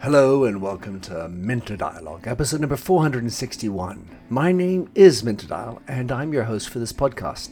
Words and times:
Hello 0.00 0.44
and 0.44 0.62
welcome 0.62 1.00
to 1.02 1.28
Minter 1.28 1.76
Dialogue, 1.76 2.26
episode 2.26 2.60
number 2.60 2.76
461. 2.76 4.08
My 4.30 4.50
name 4.50 4.90
is 4.94 5.22
Minter 5.22 5.46
Dial, 5.46 5.82
and 5.86 6.10
I'm 6.10 6.32
your 6.32 6.44
host 6.44 6.70
for 6.70 6.78
this 6.78 6.94
podcast, 6.94 7.50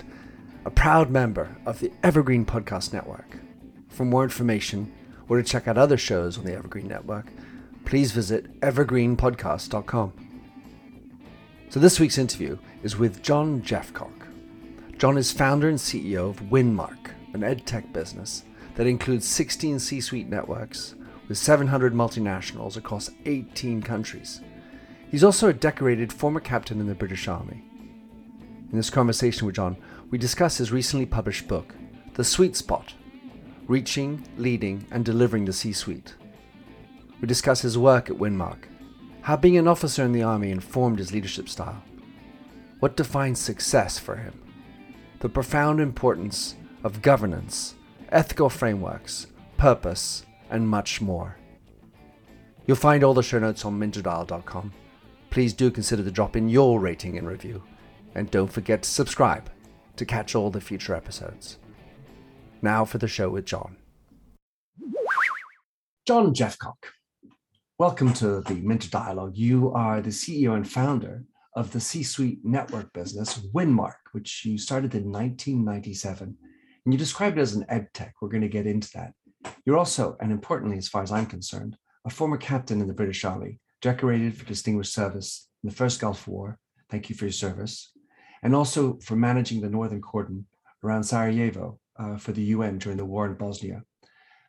a 0.65 0.71
proud 0.71 1.11
member 1.11 1.55
of 1.67 1.81
the 1.81 1.93
Evergreen 2.03 2.47
Podcast 2.47 2.95
Network. 2.95 3.37
For 3.89 4.07
more 4.07 4.23
information 4.23 4.91
or 5.29 5.37
to 5.37 5.43
check 5.43 5.69
out 5.69 5.77
other 5.77 5.99
shows 5.99 6.39
on 6.39 6.45
the 6.45 6.55
Evergreen 6.55 6.89
Network, 6.89 7.27
please 7.85 8.13
visit 8.13 8.59
evergreenpodcast.com. 8.61 10.13
So 11.69 11.79
this 11.79 12.01
week's 12.01 12.17
interview 12.17 12.57
is 12.83 12.97
with 12.97 13.23
John 13.23 13.61
Jeffcock. 13.61 14.20
John 15.01 15.17
is 15.17 15.33
founder 15.33 15.71
and 15.71 15.79
CEO 15.79 16.29
of 16.29 16.51
Winmark, 16.51 17.13
an 17.33 17.41
edtech 17.41 17.91
business 17.91 18.45
that 18.75 18.87
includes 18.87 19.27
16 19.27 19.79
C-suite 19.79 20.29
networks 20.29 20.95
with 21.27 21.39
700 21.39 21.95
multinationals 21.95 22.77
across 22.77 23.09
18 23.25 23.81
countries. 23.81 24.43
He's 25.11 25.25
also 25.25 25.49
a 25.49 25.55
decorated 25.55 26.13
former 26.13 26.39
captain 26.39 26.81
in 26.81 26.87
the 26.87 26.95
British 26.95 27.29
Army. 27.29 27.65
In 28.71 28.77
this 28.77 28.91
conversation 28.91 29.47
with 29.47 29.57
John, 29.57 29.79
we 30.11 30.19
discuss 30.19 30.59
his 30.59 30.71
recently 30.71 31.07
published 31.07 31.49
book, 31.49 31.75
The 32.13 32.23
Sweet 32.23 32.55
Spot 32.55 32.93
Reaching, 33.69 34.29
Leading, 34.37 34.87
and 34.91 35.03
Delivering 35.03 35.47
the 35.47 35.55
C 35.55 35.73
Suite. 35.73 36.15
We 37.23 37.27
discuss 37.27 37.63
his 37.63 37.79
work 37.79 38.11
at 38.11 38.19
Winmark, 38.19 38.65
how 39.23 39.39
being 39.39 39.57
an 39.57 39.67
officer 39.67 40.05
in 40.05 40.13
the 40.13 40.25
Army 40.25 40.51
informed 40.51 40.99
his 40.99 41.11
leadership 41.11 41.49
style, 41.49 41.83
what 42.81 42.99
defines 42.99 43.41
success 43.41 43.99
for 43.99 44.17
him, 44.17 44.35
the 45.21 45.29
profound 45.29 45.81
importance 45.81 46.57
of 46.83 47.03
governance, 47.03 47.75
ethical 48.09 48.49
frameworks, 48.49 49.27
purpose, 49.59 50.25
and 50.49 50.67
much 50.67 51.03
more. 51.03 51.37
You'll 52.67 52.79
find 52.79 53.05
all 53.05 53.13
the 53.13 53.23
show 53.23 53.39
notes 53.39 53.67
on 53.67 53.79
minterdial.com. 53.79 54.73
Please 55.29 55.53
do 55.53 55.71
consider 55.71 56.03
to 56.03 56.11
drop 56.11 56.37
in 56.37 56.49
your 56.49 56.81
rating 56.81 57.19
and 57.19 57.29
review, 57.29 57.63
and 58.15 58.31
don't 58.31 58.51
forget 58.51 58.83
to 58.83 58.89
subscribe 58.89 59.51
to 59.97 60.07
catch 60.07 60.35
all 60.35 60.51
the 60.51 60.61
future 60.61 60.95
episodes. 60.95 61.59
Now 62.63 62.87
for 62.87 62.97
the 62.97 63.07
show 63.07 63.29
with 63.29 63.45
John. 63.45 63.77
John 66.07 66.35
Jeffcock, 66.35 66.83
welcome 67.79 68.15
to 68.15 68.41
the 68.41 68.55
Minter 68.55 68.89
Dialogue. 68.89 69.37
You 69.37 69.71
are 69.73 70.01
the 70.01 70.09
CEO 70.09 70.57
and 70.57 70.69
founder 70.69 71.25
of 71.55 71.73
the 71.73 71.81
C 71.81 72.03
Suite 72.03 72.39
network 72.43 72.91
business, 72.95 73.39
Winmark, 73.55 74.00
which 74.13 74.45
you 74.45 74.59
started 74.59 74.95
in 74.95 75.11
1997. 75.11 76.37
And 76.85 76.95
you 76.95 76.99
described 76.99 77.39
it 77.39 77.43
as 77.43 77.55
an 77.55 77.67
ed 77.69 77.89
tech. 77.93 78.15
We're 78.21 78.29
going 78.29 78.43
to 78.43 78.49
get 78.49 78.67
into 78.67 78.91
that. 78.95 79.13
You're 79.65 79.79
also, 79.79 80.17
and 80.21 80.33
importantly, 80.33 80.79
as 80.79 80.89
far 80.89 81.03
as 81.03 81.13
I'm 81.13 81.27
concerned, 81.27 81.77
a 82.05 82.11
former 82.11 82.37
captain 82.37 82.81
in 82.81 82.89
the 82.89 82.95
British 82.95 83.25
Army, 83.25 83.59
decorated 83.81 84.37
for 84.37 84.45
distinguished 84.45 84.93
service 84.93 85.49
in 85.63 85.71
the 85.71 85.77
First 85.77 86.01
Gulf 86.01 86.27
War. 86.27 86.59
Thank 86.91 87.09
you 87.09 87.17
for 87.17 87.27
your 87.27 87.33
service. 87.33 87.93
And 88.43 88.55
also 88.55 88.99
for 89.03 89.17
managing 89.17 89.61
the 89.61 89.69
Northern 89.69 90.01
Cordon 90.01 90.47
around 90.83 91.05
Sarajevo 91.05 91.79
uh, 91.99 92.17
for 92.17 92.33
the 92.33 92.43
UN 92.43 92.79
during 92.79 92.99
the 92.99 93.05
war 93.05 93.27
in 93.27 93.35
Bosnia. 93.35 93.83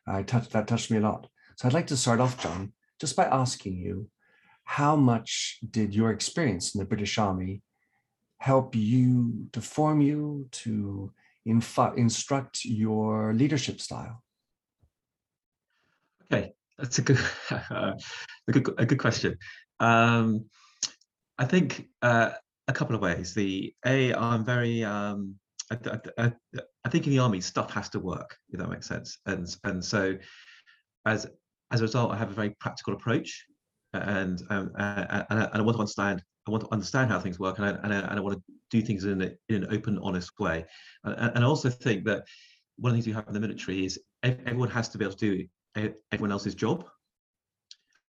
I 0.06 0.22
touched, 0.22 0.50
that 0.50 0.66
touched 0.66 0.90
me 0.90 0.98
a 0.98 1.00
lot. 1.00 1.28
So 1.56 1.68
I'd 1.68 1.74
like 1.74 1.86
to 1.88 1.96
start 1.96 2.20
off, 2.20 2.42
John, 2.42 2.72
just 3.00 3.16
by 3.16 3.24
asking 3.24 3.76
you, 3.76 4.08
how 4.64 4.96
much 4.96 5.58
did 5.70 5.94
your 5.94 6.10
experience 6.10 6.74
in 6.74 6.78
the 6.78 6.86
British 6.86 7.18
Army 7.18 7.62
help 8.42 8.74
you 8.74 9.46
to 9.52 9.60
form 9.60 10.00
you, 10.00 10.48
to 10.50 11.12
instruct 11.44 12.64
your 12.64 13.32
leadership 13.34 13.80
style? 13.80 14.20
Okay, 16.24 16.52
that's 16.76 16.98
a 16.98 17.02
good, 17.02 17.20
a 17.50 17.94
good, 18.50 18.74
a 18.78 18.84
good 18.84 18.98
question. 18.98 19.38
Um, 19.78 20.46
I 21.38 21.44
think 21.44 21.88
uh, 22.02 22.30
a 22.66 22.72
couple 22.72 22.96
of 22.96 23.02
ways. 23.02 23.32
The 23.32 23.72
a, 23.86 24.12
I'm 24.14 24.44
very, 24.44 24.82
um, 24.82 25.36
I, 25.70 25.76
I, 26.18 26.32
I, 26.84 26.88
think 26.88 27.06
in 27.06 27.12
the 27.12 27.20
army 27.20 27.40
stuff 27.40 27.70
has 27.70 27.88
to 27.90 28.00
work, 28.00 28.36
if 28.50 28.58
that 28.58 28.68
makes 28.68 28.88
sense. 28.88 29.18
And 29.26 29.46
and 29.62 29.84
so, 29.84 30.18
as 31.06 31.28
as 31.70 31.80
a 31.80 31.84
result, 31.84 32.10
I 32.10 32.16
have 32.16 32.30
a 32.30 32.34
very 32.34 32.50
practical 32.58 32.94
approach, 32.94 33.46
and 33.92 34.42
um, 34.50 34.72
and, 34.78 35.26
and 35.30 35.48
I 35.54 35.60
want 35.60 35.76
to 35.76 35.80
understand. 35.82 36.24
I 36.46 36.50
want 36.50 36.64
to 36.64 36.72
understand 36.72 37.10
how 37.10 37.20
things 37.20 37.38
work, 37.38 37.58
and 37.58 37.66
I, 37.66 37.70
and 37.82 37.94
I, 37.94 37.98
and 38.00 38.18
I 38.18 38.20
want 38.20 38.38
to 38.38 38.54
do 38.70 38.82
things 38.82 39.04
in, 39.04 39.22
a, 39.22 39.30
in 39.48 39.64
an 39.64 39.66
open, 39.70 39.98
honest 40.02 40.38
way. 40.40 40.64
And, 41.04 41.32
and 41.36 41.44
I 41.44 41.46
also 41.46 41.70
think 41.70 42.04
that 42.06 42.24
one 42.76 42.90
of 42.90 42.96
the 42.96 43.02
things 43.02 43.06
you 43.06 43.14
have 43.14 43.28
in 43.28 43.34
the 43.34 43.40
military 43.40 43.84
is 43.84 44.00
everyone 44.22 44.70
has 44.70 44.88
to 44.90 44.98
be 44.98 45.04
able 45.04 45.14
to 45.14 45.36
do 45.36 45.88
everyone 46.10 46.32
else's 46.32 46.54
job. 46.54 46.84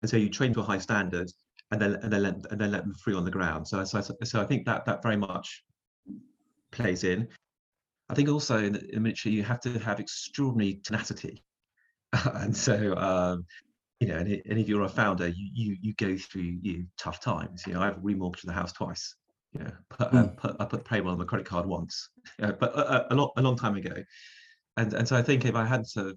And 0.03 0.11
so 0.11 0.17
you 0.17 0.29
train 0.31 0.55
to 0.55 0.61
a 0.61 0.63
high 0.63 0.79
standard 0.79 1.31
and 1.71 1.81
then 1.81 1.95
and 1.97 2.13
then 2.13 2.23
let, 2.23 2.35
and 2.51 2.61
then 2.61 2.71
let 2.71 2.83
them 2.83 2.95
free 2.95 3.15
on 3.15 3.25
the 3.25 3.31
ground. 3.31 3.67
So, 3.67 3.85
so 3.85 4.01
so 4.01 4.41
I 4.41 4.45
think 4.45 4.65
that 4.67 4.85
that 4.87 5.03
very 5.03 5.17
much 5.17 5.65
plays 6.71 7.05
in. 7.05 7.29
I 8.09 8.15
think 8.15 8.29
also 8.29 8.59
in 8.59 8.73
the, 8.73 9.01
military 9.01 9.35
you 9.35 9.43
have 9.45 9.61
to 9.61 9.79
have 9.79 10.01
extraordinary 10.01 10.81
tenacity, 10.85 11.45
and 12.35 12.57
so 12.57 12.97
um, 12.97 13.47
you 14.01 14.09
know, 14.09 14.17
and, 14.17 14.29
and, 14.29 14.59
if 14.59 14.69
you're 14.69 14.83
a 14.83 14.89
founder, 14.89 15.29
you 15.29 15.49
you 15.53 15.77
you 15.81 15.95
go 15.95 16.17
through 16.17 16.59
you 16.63 16.87
tough 16.99 17.21
times. 17.21 17.65
You 17.67 17.75
know, 17.75 17.83
I've 17.83 17.97
remortgaged 17.97 18.47
the 18.47 18.53
house 18.53 18.73
twice. 18.73 19.15
You 19.53 19.65
know, 19.65 19.73
put, 19.91 20.11
mm. 20.11 20.37
put, 20.37 20.57
I 20.59 20.65
put 20.65 20.85
the 20.85 20.89
payroll 20.89 21.13
on 21.13 21.19
the 21.19 21.25
credit 21.25 21.47
card 21.47 21.67
once, 21.67 22.09
uh, 22.43 22.53
but 22.53 22.75
uh, 22.75 23.05
a, 23.11 23.15
a, 23.15 23.17
long 23.17 23.31
a 23.37 23.43
long 23.43 23.57
time 23.57 23.77
ago. 23.77 23.95
And 24.77 24.95
and 24.95 25.07
so 25.07 25.17
I 25.17 25.23
think 25.23 25.45
if 25.45 25.55
I 25.55 25.67
had 25.67 25.85
to 25.95 26.17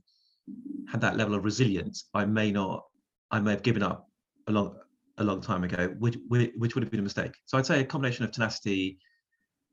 had 0.90 1.02
that 1.02 1.18
level 1.18 1.36
of 1.36 1.44
resilience, 1.44 2.10
I 2.14 2.26
may 2.26 2.52
not, 2.52 2.86
I 3.32 3.40
may 3.40 3.52
have 3.52 3.64
given 3.64 3.84
up 3.84 4.10
a 4.48 4.52
long, 4.52 4.78
a 5.18 5.24
long 5.24 5.42
time 5.42 5.64
ago, 5.64 5.96
which, 6.00 6.18
which 6.28 6.76
would 6.76 6.84
have 6.84 6.92
been 6.92 7.00
a 7.00 7.04
mistake. 7.04 7.34
So 7.46 7.58
I'd 7.58 7.66
say 7.66 7.80
a 7.80 7.86
combination 7.86 8.26
of 8.26 8.32
tenacity, 8.32 9.00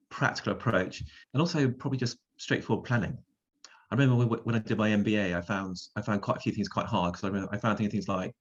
practical 0.09 0.53
approach, 0.53 1.03
and 1.35 1.41
also 1.41 1.69
probably 1.69 1.99
just 1.99 2.19
straightforward 2.37 2.87
planning. 2.87 3.19
I 3.91 3.97
remember 3.97 4.25
when 4.27 4.55
I 4.55 4.59
did 4.59 4.79
my 4.79 4.91
MBA, 4.91 5.37
I 5.37 5.41
found 5.41 5.77
I 5.97 6.03
found 6.03 6.23
quite 6.23 6.37
a 6.37 6.41
few 6.41 6.53
things 6.53 6.69
quite 6.69 6.87
hard 6.87 7.15
because 7.15 7.49
I 7.51 7.55
I 7.55 7.59
found 7.59 7.79
things 7.79 8.09
like 8.09 8.35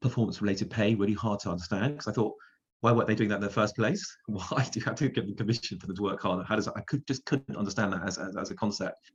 performance 0.00 0.40
related 0.42 0.70
pay 0.70 0.94
really 0.94 1.14
hard 1.14 1.40
to 1.40 1.50
understand 1.50 1.94
because 1.94 2.08
I 2.08 2.12
thought 2.12 2.34
why 2.80 2.92
weren't 2.92 3.08
they 3.08 3.14
doing 3.14 3.28
that 3.30 3.36
in 3.36 3.42
the 3.42 3.50
first 3.50 3.74
place? 3.74 4.04
Why 4.28 4.68
do 4.70 4.78
you 4.78 4.84
have 4.84 4.94
to 4.96 5.08
give 5.08 5.26
them 5.26 5.34
commission 5.34 5.80
for 5.80 5.88
them 5.88 5.96
to 5.96 6.02
work 6.02 6.22
hard? 6.22 6.46
How 6.46 6.54
does 6.54 6.66
that? 6.66 6.76
I 6.76 6.82
could 6.82 7.04
just 7.08 7.24
couldn't 7.24 7.56
understand 7.56 7.92
that 7.92 8.06
as, 8.06 8.18
as, 8.18 8.36
as 8.36 8.52
a 8.52 8.54
concept 8.54 9.10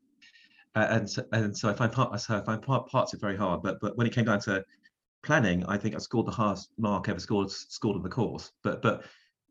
uh, 0.75 0.87
and 0.89 1.09
so, 1.09 1.23
and 1.31 1.55
so 1.55 1.69
I 1.69 1.73
find 1.73 1.91
part 1.91 2.19
so 2.19 2.37
I 2.37 2.41
find 2.41 2.61
part, 2.61 2.87
parts 2.87 3.13
of 3.13 3.17
it 3.17 3.21
very 3.21 3.37
hard. 3.37 3.61
But 3.61 3.79
but 3.79 3.95
when 3.97 4.07
it 4.07 4.13
came 4.13 4.25
down 4.25 4.39
to 4.41 4.63
planning, 5.23 5.63
I 5.65 5.77
think 5.77 5.95
I 5.95 5.99
scored 5.99 6.27
the 6.27 6.31
highest 6.31 6.69
mark 6.77 7.09
ever 7.09 7.19
scored 7.19 7.51
scored 7.51 7.95
on 7.95 8.03
the 8.03 8.09
course. 8.09 8.51
But 8.63 8.81
but 8.81 9.05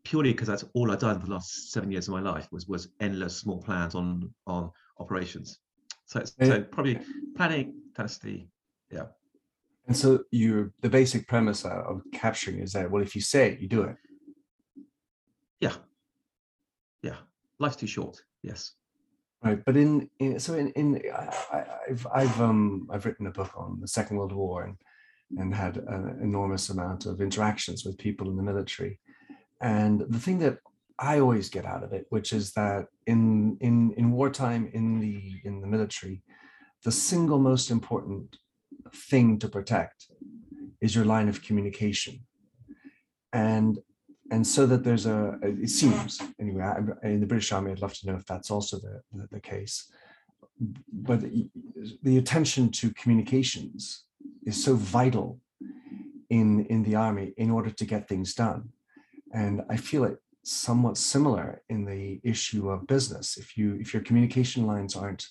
purely 0.05 0.33
because 0.33 0.49
that's 0.49 0.65
all 0.75 0.91
I've 0.91 0.99
done 0.99 1.21
for 1.21 1.27
the 1.27 1.33
last 1.33 1.71
seven 1.71 1.93
years 1.93 2.09
of 2.09 2.15
my 2.15 2.21
life 2.21 2.49
was 2.51 2.67
was 2.67 2.89
endless 3.01 3.37
small 3.37 3.63
plans 3.63 3.95
on 3.95 4.33
on 4.47 4.71
operations. 4.99 5.61
So 6.13 6.25
so 6.43 6.63
probably 6.63 6.99
planning, 7.37 7.75
the 7.97 8.47
yeah. 8.91 9.07
And 9.87 9.97
so 9.97 10.25
you 10.31 10.71
the 10.83 10.91
basic 10.91 11.27
premise 11.27 11.65
of 11.65 12.03
capturing 12.13 12.59
is 12.61 12.73
that 12.73 12.91
well, 12.91 13.03
if 13.03 13.15
you 13.15 13.23
say 13.23 13.53
it, 13.53 13.61
you 13.61 13.69
do 13.69 13.83
it. 13.83 13.97
Yeah. 15.61 15.75
Yeah. 17.03 17.17
Life's 17.59 17.77
too 17.77 17.87
short. 17.87 18.23
Yes. 18.43 18.73
Right, 19.43 19.65
but 19.65 19.77
in, 19.77 20.09
in 20.19 20.39
so 20.39 20.55
in 20.55 20.69
in 20.73 21.03
I, 21.13 21.65
have 21.89 22.07
I've 22.15 22.41
um 22.41 22.89
I've 22.93 23.07
written 23.07 23.27
a 23.27 23.33
book 23.33 23.53
on 23.57 23.81
the 23.81 23.89
Second 23.89 24.19
World 24.19 24.33
War 24.33 24.65
and 24.65 24.77
and 25.39 25.55
had 25.55 25.79
an 25.79 26.19
enormous 26.23 26.69
amount 26.69 27.07
of 27.07 27.23
interactions 27.23 27.85
with 27.85 27.97
people 27.97 28.29
in 28.29 28.37
the 28.37 28.43
military, 28.43 29.01
and 29.63 30.05
the 30.09 30.19
thing 30.19 30.39
that 30.41 30.59
I 30.99 31.21
always 31.21 31.49
get 31.49 31.65
out 31.65 31.83
of 31.83 31.93
it, 31.93 32.07
which 32.11 32.33
is 32.33 32.53
that 32.53 32.87
in 33.07 33.57
in 33.61 33.93
in 33.95 34.13
wartime 34.13 34.71
in 34.73 35.01
the 35.01 35.41
in 35.45 35.61
the 35.61 35.67
military, 35.67 36.23
the 36.85 36.93
single 36.93 37.39
most 37.39 37.71
important 37.71 38.37
thing 38.95 39.39
to 39.39 39.49
protect 39.49 40.07
is 40.81 40.95
your 40.95 41.05
line 41.05 41.29
of 41.29 41.43
communication, 41.43 42.21
and 43.33 43.79
and 44.31 44.47
so 44.47 44.67
that 44.67 44.83
there's 44.83 45.07
a 45.07 45.39
it 45.43 45.71
seems 45.71 46.21
anyway 46.41 46.65
I, 46.65 47.07
in 47.07 47.21
the 47.21 47.27
british 47.27 47.53
army 47.53 47.71
i'd 47.71 47.83
love 47.83 47.95
to 47.95 48.07
know 48.07 48.17
if 48.17 48.25
that's 48.25 48.51
also 48.51 48.79
the, 48.79 49.03
the, 49.13 49.29
the 49.33 49.41
case. 49.41 49.93
But 50.93 51.23
the, 51.23 51.51
the, 52.03 52.19
attention 52.19 52.71
to 52.79 52.93
communications 52.95 54.05
is 54.45 54.63
so 54.63 54.75
vital 54.75 55.41
in 56.31 56.67
in 56.67 56.83
the 56.85 56.95
army 56.95 57.35
in 57.37 57.51
order 57.51 57.71
to 57.71 57.85
get 57.85 58.09
things 58.09 58.35
done. 58.35 58.71
And 59.35 59.63
i 59.71 59.77
feel 59.77 60.05
it 60.05 60.19
somewhat 60.45 60.97
similar 60.97 61.63
in 61.69 61.85
the 61.85 62.21
issue 62.25 62.69
of 62.69 62.87
business 62.87 63.37
if 63.37 63.57
you 63.57 63.77
if 63.81 63.95
your 63.95 64.03
communication 64.03 64.67
lines 64.67 64.97
aren't 64.97 65.27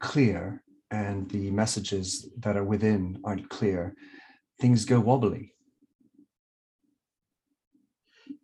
clear 0.00 0.62
and 0.90 1.30
the 1.30 1.50
messages 1.50 2.28
that 2.38 2.56
are 2.56 2.64
within 2.64 3.18
aren't 3.24 3.48
clear 3.48 3.94
things 4.60 4.84
go 4.84 5.00
wobbly 5.00 5.52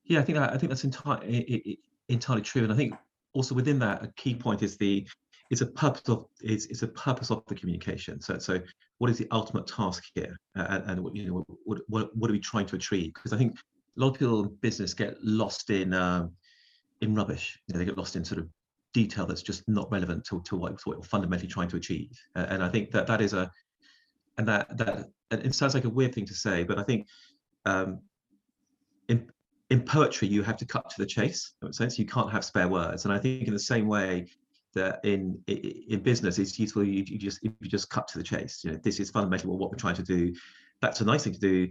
yeah, 0.08 0.20
I 0.20 0.22
think 0.22 0.38
I 0.38 0.56
think 0.56 0.70
that's 0.70 0.84
entirely 0.84 1.78
entirely 2.08 2.42
true, 2.42 2.62
and 2.62 2.72
I 2.72 2.76
think 2.76 2.94
also 3.34 3.54
within 3.54 3.78
that 3.80 4.02
a 4.02 4.12
key 4.16 4.34
point 4.34 4.62
is 4.62 4.76
the 4.76 5.06
is 5.50 5.60
a 5.60 5.66
purpose 5.66 6.08
of 6.08 6.26
is 6.40 6.66
it's 6.66 6.82
a 6.82 6.88
purpose 6.88 7.30
of 7.30 7.44
the 7.46 7.54
communication. 7.54 8.20
So 8.20 8.38
so 8.38 8.60
what 8.98 9.10
is 9.10 9.18
the 9.18 9.28
ultimate 9.30 9.66
task 9.66 10.04
here, 10.14 10.36
uh, 10.56 10.66
and, 10.70 10.90
and 10.90 11.04
what 11.04 11.14
you 11.14 11.26
know 11.26 11.44
what, 11.64 11.80
what 11.88 12.16
what 12.16 12.30
are 12.30 12.32
we 12.32 12.40
trying 12.40 12.66
to 12.66 12.76
achieve? 12.76 13.12
Because 13.14 13.34
I 13.34 13.38
think 13.38 13.58
a 13.98 14.00
lot 14.00 14.08
of 14.08 14.18
people 14.18 14.44
in 14.44 14.54
business 14.60 14.94
get 14.94 15.16
lost 15.22 15.70
in 15.70 15.92
um, 15.92 16.32
in 17.00 17.14
rubbish. 17.14 17.60
You 17.66 17.74
know, 17.74 17.78
they 17.78 17.84
get 17.84 17.98
lost 17.98 18.16
in 18.16 18.24
sort 18.24 18.40
of 18.40 18.48
detail 18.94 19.26
that's 19.26 19.42
just 19.42 19.68
not 19.68 19.90
relevant 19.90 20.24
to, 20.26 20.40
to 20.42 20.56
what, 20.56 20.72
what 20.84 20.96
you're 20.96 21.02
fundamentally 21.02 21.48
trying 21.48 21.68
to 21.68 21.76
achieve. 21.76 22.18
Uh, 22.34 22.46
and 22.48 22.62
I 22.62 22.68
think 22.68 22.90
that 22.92 23.06
that 23.06 23.20
is 23.20 23.32
a 23.32 23.50
and 24.38 24.46
that 24.48 24.76
that 24.78 25.08
it 25.30 25.54
sounds 25.54 25.74
like 25.74 25.84
a 25.84 25.90
weird 25.90 26.14
thing 26.14 26.26
to 26.26 26.34
say, 26.34 26.62
but 26.62 26.78
I 26.78 26.84
think 26.84 27.06
um, 27.66 28.00
in 29.08 29.30
in 29.70 29.82
poetry 29.82 30.28
you 30.28 30.42
have 30.42 30.56
to 30.58 30.64
cut 30.66 30.88
to 30.90 30.96
the 30.98 31.06
chase. 31.06 31.54
In 31.62 31.68
a 31.68 31.72
sense, 31.72 31.98
you 31.98 32.06
can't 32.06 32.30
have 32.30 32.44
spare 32.44 32.68
words. 32.68 33.04
And 33.04 33.12
I 33.12 33.18
think 33.18 33.46
in 33.46 33.52
the 33.52 33.58
same 33.58 33.86
way 33.86 34.26
that 34.74 35.00
in 35.04 35.38
in 35.46 36.00
business 36.02 36.38
it's 36.38 36.58
useful 36.58 36.84
you, 36.84 37.02
you 37.06 37.18
just 37.18 37.40
if 37.42 37.52
you 37.60 37.68
just 37.68 37.90
cut 37.90 38.06
to 38.08 38.18
the 38.18 38.24
chase. 38.24 38.62
You 38.64 38.72
know, 38.72 38.78
this 38.82 39.00
is 39.00 39.10
fundamentally 39.10 39.54
what 39.56 39.70
we're 39.70 39.76
trying 39.76 39.96
to 39.96 40.04
do. 40.04 40.34
That's 40.80 41.00
a 41.00 41.04
nice 41.04 41.24
thing 41.24 41.32
to 41.32 41.40
do, 41.40 41.68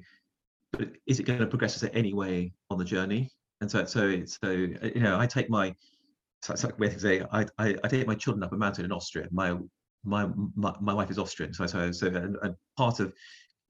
but 0.71 0.89
is 1.05 1.19
it 1.19 1.23
going 1.23 1.39
to 1.39 1.47
progress 1.47 1.75
us 1.75 1.83
in 1.83 1.89
any 1.89 2.13
way 2.13 2.53
on 2.69 2.77
the 2.77 2.85
journey? 2.85 3.31
And 3.61 3.69
so 3.69 3.85
so 3.85 4.23
so 4.25 4.51
you 4.51 5.01
know, 5.01 5.19
I 5.19 5.25
take 5.25 5.49
my 5.49 5.73
so 6.41 6.53
it's 6.53 6.63
like 6.63 6.77
weird 6.79 6.93
to 6.93 6.99
say 6.99 7.23
I, 7.31 7.45
I 7.57 7.75
I 7.83 7.87
take 7.87 8.07
my 8.07 8.15
children 8.15 8.43
up 8.43 8.53
a 8.53 8.57
mountain 8.57 8.85
in 8.85 8.91
Austria. 8.91 9.27
My 9.31 9.57
my 10.03 10.29
my, 10.55 10.73
my 10.79 10.93
wife 10.93 11.09
is 11.09 11.17
Austrian, 11.17 11.53
so 11.53 11.65
so 11.65 11.91
so 11.91 12.07
and, 12.07 12.37
and 12.41 12.55
part 12.77 12.99
of 12.99 13.13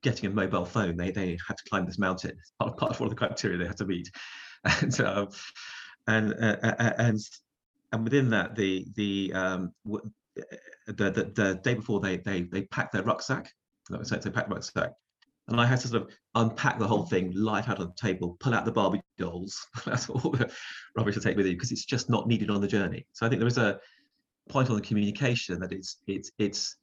getting 0.04 0.30
a 0.30 0.34
mobile 0.34 0.66
phone, 0.66 0.98
they 0.98 1.12
they 1.12 1.38
had 1.48 1.58
to 1.58 1.64
climb 1.70 1.86
this 1.86 2.00
mountain. 2.00 2.38
Part, 2.60 2.78
part 2.78 2.92
of 2.92 3.00
one 3.00 3.08
of 3.08 3.12
the 3.12 3.28
criteria 3.28 3.58
they 3.58 3.68
had 3.68 3.78
to 3.78 3.86
meet, 3.86 4.10
and 4.64 5.02
um, 5.02 5.30
and 6.08 6.34
uh, 6.34 6.58
uh, 6.64 6.76
uh 6.80 6.94
and 6.98 7.20
and 7.92 8.04
within 8.04 8.30
that, 8.30 8.56
the 8.56 8.86
the 8.96 9.32
um, 9.34 9.74
the, 9.86 10.60
the 10.88 11.32
the 11.36 11.60
day 11.64 11.74
before 11.76 12.00
they 12.00 12.18
they 12.18 12.44
they 12.44 12.64
packed 12.64 12.94
their 12.94 13.04
rucksack. 13.04 13.52
It. 13.90 14.10
They 14.10 14.18
the 14.18 14.32
rucksack, 14.32 14.92
and 15.48 15.62
I 15.62 15.66
had 15.66 15.80
to 15.82 15.88
sort 15.88 16.04
of 16.04 16.10
unpack 16.36 16.78
the 16.78 16.88
whole 16.88 17.06
thing, 17.06 17.32
light 17.34 17.70
out 17.70 17.80
on 17.80 17.88
the 17.88 18.08
table, 18.08 18.38
pull 18.40 18.54
out 18.54 18.66
the 18.66 18.72
Barbie 18.72 19.02
dolls. 19.18 19.58
That's 19.86 20.10
all 20.10 20.32
the 20.32 20.52
rubbish 20.96 21.16
to 21.16 21.22
take 21.22 21.38
with 21.38 21.46
you 21.46 21.54
because 21.54 21.72
it's 21.72 21.86
just 21.86 22.10
not 22.10 22.28
needed 22.28 22.50
on 22.50 22.62
the 22.62 22.68
journey. 22.68 23.06
So 23.14 23.26
I 23.26 23.30
think 23.30 23.40
there 23.40 23.48
is 23.48 23.58
a 23.58 23.80
point 24.50 24.70
on 24.70 24.76
the 24.76 24.82
communication 24.82 25.60
that 25.60 25.72
it's 25.72 25.98
it's 26.08 26.32
it's 26.38 26.76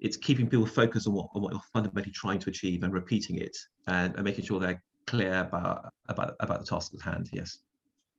it's 0.00 0.16
keeping 0.16 0.48
people 0.48 0.66
focused 0.66 1.06
on 1.08 1.14
what, 1.14 1.28
on 1.34 1.42
what 1.42 1.52
you're 1.52 1.62
fundamentally 1.72 2.12
trying 2.12 2.38
to 2.38 2.50
achieve 2.50 2.82
and 2.82 2.92
repeating 2.92 3.38
it 3.38 3.56
and, 3.88 4.14
and 4.14 4.24
making 4.24 4.44
sure 4.44 4.60
they're 4.60 4.82
clear 5.06 5.40
about 5.40 5.92
about 6.08 6.34
about 6.40 6.60
the 6.60 6.66
task 6.66 6.92
at 6.94 7.02
hand. 7.02 7.28
Yes, 7.32 7.58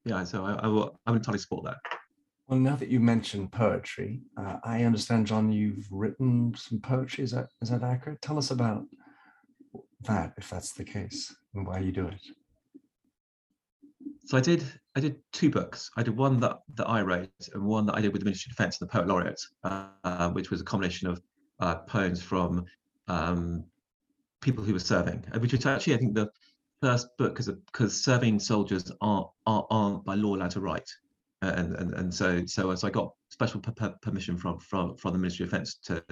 yeah. 0.06 0.24
So 0.24 0.46
I, 0.46 0.54
I 0.54 0.68
will 0.68 1.00
I 1.08 1.12
would 1.12 1.18
entirely 1.18 1.40
support 1.40 1.66
that. 1.66 1.78
Well, 2.48 2.60
now 2.60 2.76
that 2.76 2.90
you 2.90 3.00
mentioned 3.00 3.52
poetry, 3.52 4.22
uh, 4.36 4.58
I 4.64 4.84
understand, 4.84 5.28
John, 5.28 5.52
you've 5.52 5.88
written 5.92 6.52
some 6.58 6.80
poetry. 6.80 7.24
Is 7.24 7.32
that 7.32 7.48
is 7.62 7.70
that 7.70 7.84
accurate? 7.84 8.22
Tell 8.22 8.38
us 8.38 8.52
about 8.52 8.86
that, 10.04 10.34
if 10.38 10.50
that's 10.50 10.74
the 10.74 10.84
case, 10.84 11.36
and 11.54 11.68
why 11.68 11.80
you 11.80 11.92
do 11.92 12.08
it. 12.08 12.22
So 14.26 14.38
I 14.38 14.42
did 14.42 14.64
I 14.96 15.00
did 15.00 15.18
two 15.34 15.50
books. 15.50 15.90
I 15.98 16.04
did 16.04 16.16
one 16.16 16.40
that 16.42 16.60
that 16.76 16.88
I 16.88 17.02
wrote 17.02 17.30
and 17.54 17.64
one 17.64 17.86
that 17.88 17.96
I 17.96 18.02
did 18.02 18.14
with 18.14 18.22
the 18.22 18.26
Ministry 18.26 18.52
of 18.52 18.58
Defence 18.58 18.80
and 18.80 18.88
the 18.88 18.92
Poet 18.92 19.08
Laureate, 19.08 19.42
uh, 19.64 20.30
which 20.32 20.52
was 20.52 20.62
a 20.62 20.64
combination 20.64 21.08
of 21.08 21.22
uh, 21.60 21.78
poems 21.78 22.22
from 22.22 22.66
um, 23.08 23.64
people 24.42 24.64
who 24.64 24.74
were 24.74 24.80
serving, 24.80 25.26
which 25.40 25.52
was 25.52 25.66
actually 25.66 25.96
I 25.96 25.98
think 25.98 26.14
the 26.14 26.30
first 26.82 27.08
book 27.18 27.34
because 27.34 27.48
because 27.48 28.04
serving 28.04 28.40
soldiers 28.40 28.92
aren't, 29.02 29.28
aren't, 29.46 29.66
aren't 29.70 30.06
by 30.06 30.16
law 30.16 30.36
allowed 30.36 30.52
to 30.52 30.62
write, 30.62 30.90
uh, 31.42 31.54
and 31.56 31.76
and 31.76 31.94
and 31.96 32.14
so 32.14 32.46
so 32.46 32.72
as 32.72 32.84
I 32.84 32.90
got 32.90 33.12
special 33.30 33.62
permission 34.02 34.38
from 34.38 34.60
from 34.60 34.96
from 34.96 35.14
the 35.14 35.20
Ministry 35.20 35.46
of 35.46 35.50
Defence 35.50 35.80
to 35.86 36.04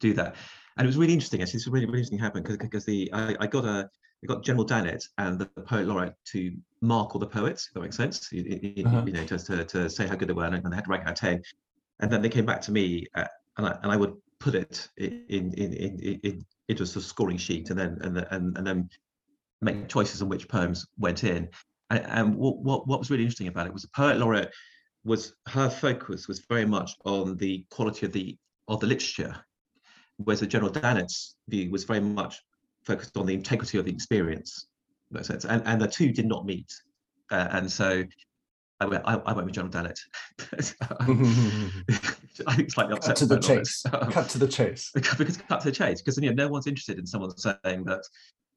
do 0.00 0.14
that, 0.14 0.36
and 0.76 0.84
it 0.84 0.88
was 0.88 0.96
really 0.96 1.12
interesting. 1.12 1.42
Actually, 1.42 1.58
this 1.58 1.66
was 1.66 1.72
really 1.72 1.86
really 1.86 1.98
interesting 1.98 2.18
happened 2.18 2.44
because 2.44 2.58
because 2.58 2.84
the 2.84 3.10
I, 3.12 3.36
I 3.40 3.46
got 3.46 3.64
a 3.64 3.88
got 4.26 4.44
General 4.44 4.64
Dannatt 4.64 5.04
and 5.18 5.38
the 5.38 5.46
poet 5.46 5.86
laureate 5.86 6.14
to 6.26 6.52
mark 6.80 7.14
all 7.14 7.18
the 7.20 7.26
poets. 7.26 7.66
If 7.68 7.74
that 7.74 7.80
makes 7.80 7.96
sense. 7.96 8.30
You, 8.30 8.60
you, 8.62 8.84
uh-huh. 8.86 9.02
you 9.06 9.12
know, 9.12 9.24
just 9.24 9.46
to, 9.46 9.64
to 9.64 9.90
say 9.90 10.06
how 10.06 10.14
good 10.14 10.28
they 10.28 10.32
were, 10.32 10.44
and, 10.44 10.54
they 10.54 10.76
had 10.76 10.84
to 10.84 10.90
rank 10.90 11.04
out 11.04 11.12
of 11.12 11.18
ten. 11.18 11.42
And 12.00 12.10
then 12.10 12.22
they 12.22 12.28
came 12.28 12.46
back 12.46 12.60
to 12.62 12.72
me, 12.72 13.06
uh, 13.14 13.24
and 13.56 13.66
I 13.66 13.78
and 13.82 13.92
I 13.92 13.96
would 13.96 14.14
put 14.38 14.54
it 14.54 14.88
in 14.96 15.24
in 15.28 15.52
in, 15.54 15.72
in, 15.74 16.20
in 16.22 16.46
into 16.68 16.82
a 16.82 16.86
scoring 16.86 17.36
sheet, 17.36 17.70
and 17.70 17.78
then 17.78 17.98
and 18.02 18.18
and 18.30 18.56
and 18.56 18.66
then 18.66 18.88
make 19.60 19.88
choices 19.88 20.22
on 20.22 20.28
which 20.28 20.48
poems 20.48 20.86
went 20.98 21.24
in. 21.24 21.48
And, 21.90 22.06
and 22.06 22.36
what, 22.36 22.58
what 22.58 22.86
what 22.86 22.98
was 22.98 23.10
really 23.10 23.24
interesting 23.24 23.48
about 23.48 23.66
it 23.66 23.72
was 23.72 23.82
the 23.82 23.88
poet 23.94 24.18
laureate 24.18 24.52
was 25.04 25.34
her 25.48 25.68
focus 25.68 26.28
was 26.28 26.40
very 26.48 26.64
much 26.64 26.92
on 27.04 27.36
the 27.36 27.66
quality 27.70 28.06
of 28.06 28.12
the 28.12 28.38
of 28.68 28.80
the 28.80 28.86
literature, 28.86 29.36
whereas 30.24 30.40
the 30.40 30.46
General 30.46 30.72
Dannatt's 30.72 31.36
view 31.48 31.70
was 31.70 31.84
very 31.84 32.00
much 32.00 32.36
focused 32.84 33.16
on 33.16 33.26
the 33.26 33.34
integrity 33.34 33.78
of 33.78 33.84
the 33.84 33.92
experience. 33.92 34.66
No 35.10 35.22
sense, 35.22 35.44
and 35.44 35.62
and 35.66 35.80
the 35.80 35.88
two 35.88 36.12
did 36.12 36.26
not 36.26 36.46
meet, 36.46 36.72
uh, 37.30 37.48
and 37.50 37.70
so 37.70 38.04
I 38.82 38.86
went, 38.86 39.02
I, 39.06 39.14
I 39.14 39.32
went 39.32 39.46
with 39.46 39.54
John 39.54 39.70
Dannatt. 39.70 39.98
I 42.46 42.56
think 42.56 42.72
slightly 42.72 42.94
upset. 42.94 43.10
Cut 43.10 43.16
to 43.18 43.26
the 43.26 43.38
chase. 43.38 43.84
cut 44.10 44.28
to 44.30 44.38
the 44.38 44.48
chase. 44.48 44.90
because 44.94 45.36
cut 45.36 45.60
to 45.60 45.70
the 45.70 45.72
chase. 45.72 46.02
Because 46.02 46.18
you 46.18 46.32
know, 46.32 46.44
no 46.44 46.48
one's 46.50 46.66
interested 46.66 46.98
in 46.98 47.06
someone 47.06 47.30
saying 47.36 47.84
that 47.84 48.02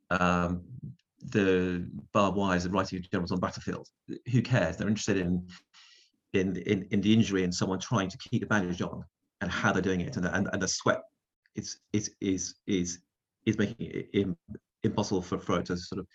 um, 0.10 0.64
the 1.32 1.86
barbed 2.12 2.38
wires 2.38 2.66
and 2.66 2.74
writing 2.74 3.04
generals 3.12 3.32
on 3.32 3.40
battlefield. 3.40 3.88
Who 4.32 4.42
cares? 4.42 4.78
They're 4.78 4.88
interested 4.88 5.18
in 5.18 5.48
in 6.34 6.58
in, 6.58 6.88
in 6.90 7.02
the 7.02 7.14
injury 7.14 7.44
and 7.44 7.54
someone 7.54 7.80
trying 7.80 8.10
to 8.10 8.18
keep 8.18 8.42
the 8.42 8.48
bandage 8.48 8.82
on 8.82 9.04
and 9.42 9.52
how 9.52 9.72
they're 9.72 9.82
doing 9.82 10.02
it, 10.02 10.18
and 10.18 10.26
and, 10.26 10.50
and 10.52 10.62
the 10.62 10.68
sweat 10.68 11.02
is 11.56 11.78
is 11.94 12.12
is 12.22 12.56
is 12.68 13.00
is 13.46 13.58
making 13.58 13.76
it 13.80 14.28
impossible 14.84 15.22
for 15.22 15.40
for 15.40 15.60
it 15.60 15.66
to 15.66 15.78
sort 15.78 16.00
of 16.00 16.08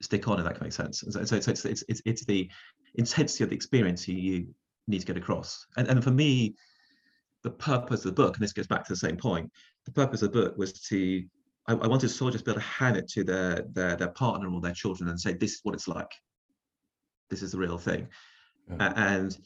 stick 0.00 0.28
on, 0.28 0.38
if 0.38 0.44
that 0.44 0.60
makes 0.62 0.76
sense. 0.76 1.02
And 1.02 1.12
so, 1.12 1.24
so, 1.24 1.40
so 1.40 1.50
it's, 1.50 1.64
it's, 1.64 1.84
it's, 1.88 2.02
it's 2.04 2.24
the 2.24 2.48
intensity 2.94 3.42
of 3.42 3.50
the 3.50 3.56
experience 3.56 4.06
you, 4.06 4.14
you 4.14 4.46
need 4.86 5.00
to 5.00 5.06
get 5.06 5.16
across. 5.16 5.66
And, 5.76 5.88
and 5.88 6.04
for 6.04 6.12
me, 6.12 6.54
the 7.42 7.50
purpose 7.50 8.04
of 8.04 8.14
the 8.14 8.22
book, 8.22 8.36
and 8.36 8.42
this 8.44 8.52
goes 8.52 8.68
back 8.68 8.84
to 8.84 8.92
the 8.92 8.96
same 8.96 9.16
point, 9.16 9.50
the 9.86 9.90
purpose 9.90 10.22
of 10.22 10.30
the 10.30 10.40
book 10.40 10.56
was 10.56 10.72
to, 10.72 11.24
I, 11.66 11.72
I 11.72 11.88
wanted 11.88 12.10
soldiers 12.10 12.42
to 12.42 12.44
be 12.44 12.50
able 12.52 12.60
to 12.60 12.66
hand 12.68 12.96
it 12.96 13.08
to 13.08 13.24
their, 13.24 13.64
their, 13.72 13.96
their 13.96 14.10
partner 14.10 14.48
or 14.48 14.60
their 14.60 14.72
children 14.72 15.08
and 15.08 15.20
say, 15.20 15.34
this 15.34 15.54
is 15.54 15.60
what 15.64 15.74
it's 15.74 15.88
like. 15.88 16.12
This 17.28 17.42
is 17.42 17.50
the 17.50 17.58
real 17.58 17.76
thing. 17.76 18.06
Yeah. 18.70 18.92
And, 18.94 19.36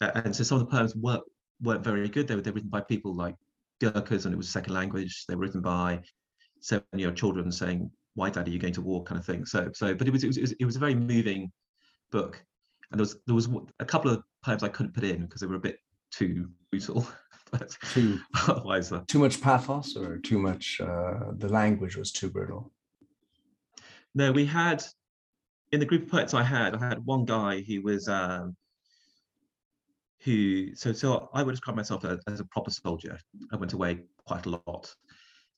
and 0.00 0.36
so 0.36 0.44
some 0.44 0.60
of 0.60 0.66
the 0.66 0.76
poems 0.76 0.94
weren't, 0.94 1.24
weren't 1.62 1.82
very 1.82 2.06
good. 2.10 2.28
They 2.28 2.34
were, 2.34 2.42
they 2.42 2.50
were 2.50 2.56
written 2.56 2.68
by 2.68 2.82
people 2.82 3.14
like 3.14 3.36
Gurkhas 3.80 4.24
and 4.24 4.34
it 4.34 4.36
was 4.36 4.48
second 4.48 4.74
language. 4.74 5.24
They 5.28 5.34
were 5.34 5.42
written 5.42 5.60
by 5.60 6.00
seven-year-old 6.60 7.16
children 7.16 7.50
saying, 7.50 7.90
"Why, 8.14 8.30
Dad, 8.30 8.48
are 8.48 8.50
you 8.50 8.58
going 8.58 8.74
to 8.74 8.82
war?" 8.82 9.02
kind 9.04 9.18
of 9.18 9.26
thing. 9.26 9.44
So, 9.44 9.70
so, 9.74 9.94
but 9.94 10.06
it 10.06 10.10
was 10.10 10.24
it 10.24 10.28
was 10.28 10.52
it 10.52 10.64
was 10.64 10.76
a 10.76 10.80
very 10.80 10.94
moving 10.94 11.52
book, 12.10 12.42
and 12.90 12.98
there 12.98 13.02
was 13.02 13.16
there 13.26 13.34
was 13.34 13.48
a 13.80 13.84
couple 13.84 14.10
of 14.10 14.22
poems 14.44 14.62
I 14.62 14.68
couldn't 14.68 14.94
put 14.94 15.04
in 15.04 15.22
because 15.22 15.40
they 15.40 15.46
were 15.46 15.56
a 15.56 15.60
bit 15.60 15.78
too 16.10 16.50
brutal. 16.70 17.06
but 17.50 17.76
too 17.92 18.20
otherwise, 18.48 18.92
uh, 18.92 19.02
too 19.06 19.18
much 19.18 19.40
pathos 19.40 19.96
or 19.96 20.18
too 20.18 20.38
much. 20.38 20.80
Uh, 20.80 21.32
the 21.38 21.48
language 21.48 21.96
was 21.96 22.12
too 22.12 22.30
brutal. 22.30 22.72
No, 24.14 24.32
we 24.32 24.46
had 24.46 24.84
in 25.72 25.80
the 25.80 25.86
group 25.86 26.04
of 26.04 26.08
poets 26.08 26.34
I 26.34 26.42
had, 26.42 26.74
I 26.74 26.88
had 26.88 27.04
one 27.04 27.24
guy 27.24 27.60
who 27.60 27.82
was 27.82 28.08
um, 28.08 28.56
who 30.24 30.74
so 30.74 30.92
so 30.92 31.28
I 31.34 31.42
would 31.42 31.52
describe 31.52 31.76
myself 31.76 32.04
as, 32.04 32.40
a 32.40 32.44
proper 32.44 32.70
soldier. 32.70 33.18
I 33.52 33.56
went 33.56 33.74
away 33.74 34.00
quite 34.26 34.46
a 34.46 34.50
lot. 34.66 34.94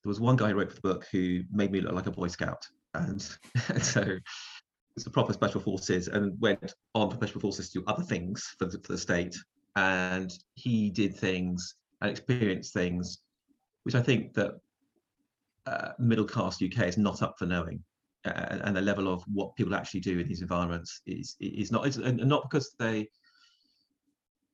There 0.03 0.09
was 0.09 0.21
one 0.21 0.37
guy 0.37 0.51
who 0.51 0.57
wrote 0.57 0.71
for 0.71 0.77
the 0.77 0.81
book 0.81 1.07
who 1.11 1.43
made 1.53 1.73
me 1.73 1.81
look 1.81 1.93
like 1.93 2.07
a 2.07 2.11
Boy 2.11 2.29
Scout, 2.29 2.67
and, 2.95 3.27
and 3.69 3.83
so 3.83 4.03
it's 4.97 5.05
the 5.05 5.11
proper 5.11 5.33
special 5.33 5.61
forces, 5.61 6.09
and 6.09 6.39
went 6.41 6.75
on 6.95 7.11
for 7.11 7.17
special 7.17 7.41
forces 7.41 7.71
to 7.71 7.81
do 7.81 7.85
other 7.87 8.03
things 8.03 8.55
for 8.59 8.67
the, 8.67 8.79
for 8.81 8.93
the 8.93 8.99
state. 8.99 9.37
And 9.77 10.33
he 10.55 10.91
did 10.91 11.17
things 11.17 11.75
and 12.01 12.11
experienced 12.11 12.73
things, 12.73 13.19
which 13.85 13.95
I 13.95 14.03
think 14.03 14.35
that 14.35 14.53
uh, 15.67 15.91
middle 15.99 16.25
class 16.25 16.63
UK 16.63 16.87
is 16.87 16.99
not 16.99 17.23
up 17.23 17.37
for 17.39 17.47
knowing. 17.47 17.83
Uh, 18.25 18.59
and 18.65 18.77
the 18.77 18.81
level 18.81 19.13
of 19.13 19.23
what 19.33 19.55
people 19.55 19.75
actually 19.75 20.01
do 20.01 20.19
in 20.19 20.27
these 20.27 20.43
environments 20.43 21.01
is 21.07 21.37
is 21.39 21.71
not 21.71 21.87
and 21.97 22.27
not 22.27 22.43
because 22.51 22.75
they 22.79 23.09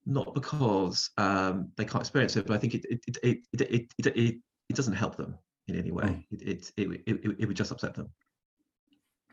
not 0.06 0.34
because 0.34 1.10
um, 1.18 1.70
they 1.76 1.84
can't 1.84 2.02
experience 2.02 2.36
it, 2.36 2.46
but 2.46 2.54
I 2.54 2.58
think 2.58 2.74
it 2.74 2.84
it 2.88 3.00
it 3.06 3.16
it 3.22 3.38
it, 3.52 3.92
it, 3.98 4.06
it, 4.16 4.34
it 4.68 4.76
doesn't 4.76 4.94
help 4.94 5.16
them 5.16 5.38
in 5.68 5.76
any 5.76 5.90
way. 5.90 6.04
Mm. 6.04 6.24
It, 6.32 6.42
it, 6.42 6.72
it, 6.76 7.02
it, 7.06 7.36
it 7.40 7.46
would 7.46 7.56
just 7.56 7.70
upset 7.70 7.94
them. 7.94 8.10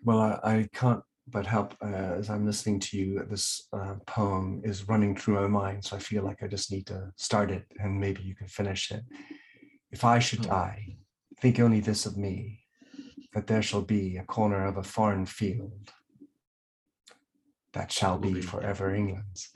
Well, 0.04 0.20
I, 0.20 0.40
I 0.44 0.70
can't 0.74 1.04
but 1.32 1.46
help 1.46 1.76
uh, 1.82 2.16
as 2.18 2.30
I'm 2.30 2.46
listening 2.46 2.80
to 2.82 2.98
you. 2.98 3.24
This 3.30 3.68
uh, 3.74 3.96
poem 4.06 4.62
is 4.64 4.88
running 4.88 5.16
through 5.16 5.36
my 5.36 5.48
mind, 5.48 5.86
so 5.86 5.96
I 5.96 6.00
feel 6.00 6.24
like 6.24 6.42
I 6.44 6.48
just 6.48 6.72
need 6.72 6.88
to 6.88 7.12
start 7.16 7.52
it, 7.52 7.66
and 7.80 8.00
maybe 8.00 8.22
you 8.22 8.36
can 8.36 8.48
finish 8.48 8.92
it. 8.92 9.04
If 9.92 10.04
I 10.04 10.20
should 10.20 10.46
oh. 10.46 10.50
die, 10.50 10.98
think 11.42 11.60
only 11.60 11.80
this 11.80 12.06
of 12.06 12.18
me, 12.18 12.62
that 13.34 13.48
there 13.48 13.62
shall 13.62 13.82
be 13.82 14.18
a 14.18 14.24
corner 14.24 14.66
of 14.66 14.78
a 14.78 14.84
foreign 14.84 15.26
field 15.26 15.94
that 17.74 17.92
shall 17.92 18.18
be 18.18 18.42
forever 18.42 18.94
England's 18.94 19.50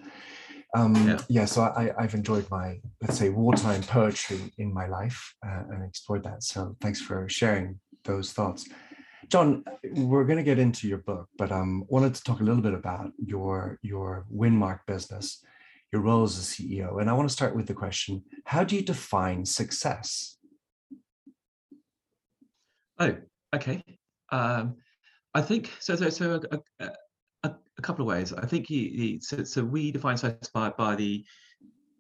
Um, 0.75 0.95
yeah. 1.07 1.19
yeah. 1.29 1.45
so 1.45 1.61
I, 1.61 1.91
I've 1.97 2.15
enjoyed 2.15 2.49
my, 2.49 2.79
let's 3.01 3.19
say, 3.19 3.29
wartime 3.29 3.83
poetry 3.83 4.51
in 4.57 4.73
my 4.73 4.87
life 4.87 5.35
uh, 5.45 5.63
and 5.69 5.83
explored 5.83 6.23
that. 6.23 6.43
So 6.43 6.75
thanks 6.81 6.99
for 6.99 7.29
sharing 7.29 7.79
those 8.05 8.33
thoughts. 8.33 8.67
John, 9.29 9.63
we're 9.83 10.25
going 10.25 10.37
to 10.37 10.43
get 10.43 10.59
into 10.59 10.87
your 10.87 10.99
book, 10.99 11.29
but 11.37 11.51
um, 11.51 11.85
wanted 11.87 12.15
to 12.15 12.23
talk 12.23 12.39
a 12.39 12.43
little 12.43 12.61
bit 12.61 12.73
about 12.73 13.11
your 13.17 13.79
your 13.81 14.25
Winmark 14.33 14.79
business, 14.85 15.43
your 15.91 16.01
role 16.01 16.23
as 16.23 16.37
a 16.37 16.41
CEO, 16.41 16.99
and 16.99 17.09
I 17.09 17.13
want 17.13 17.29
to 17.29 17.33
start 17.33 17.55
with 17.55 17.67
the 17.67 17.73
question: 17.73 18.23
How 18.45 18.63
do 18.63 18.75
you 18.75 18.81
define 18.81 19.45
success? 19.45 20.37
Oh, 22.99 23.15
okay. 23.55 23.83
Um, 24.31 24.75
I 25.33 25.41
think 25.41 25.71
so. 25.79 25.95
So, 25.95 26.09
so 26.09 26.41
a, 26.51 26.59
a, 26.83 26.91
a, 27.77 27.81
couple 27.81 28.03
of 28.03 28.07
ways. 28.07 28.33
I 28.33 28.45
think 28.45 28.67
he, 28.67 28.89
he 28.89 29.19
so, 29.21 29.43
so 29.43 29.63
we 29.63 29.91
define 29.91 30.17
success 30.17 30.49
by, 30.53 30.95
the 30.95 31.25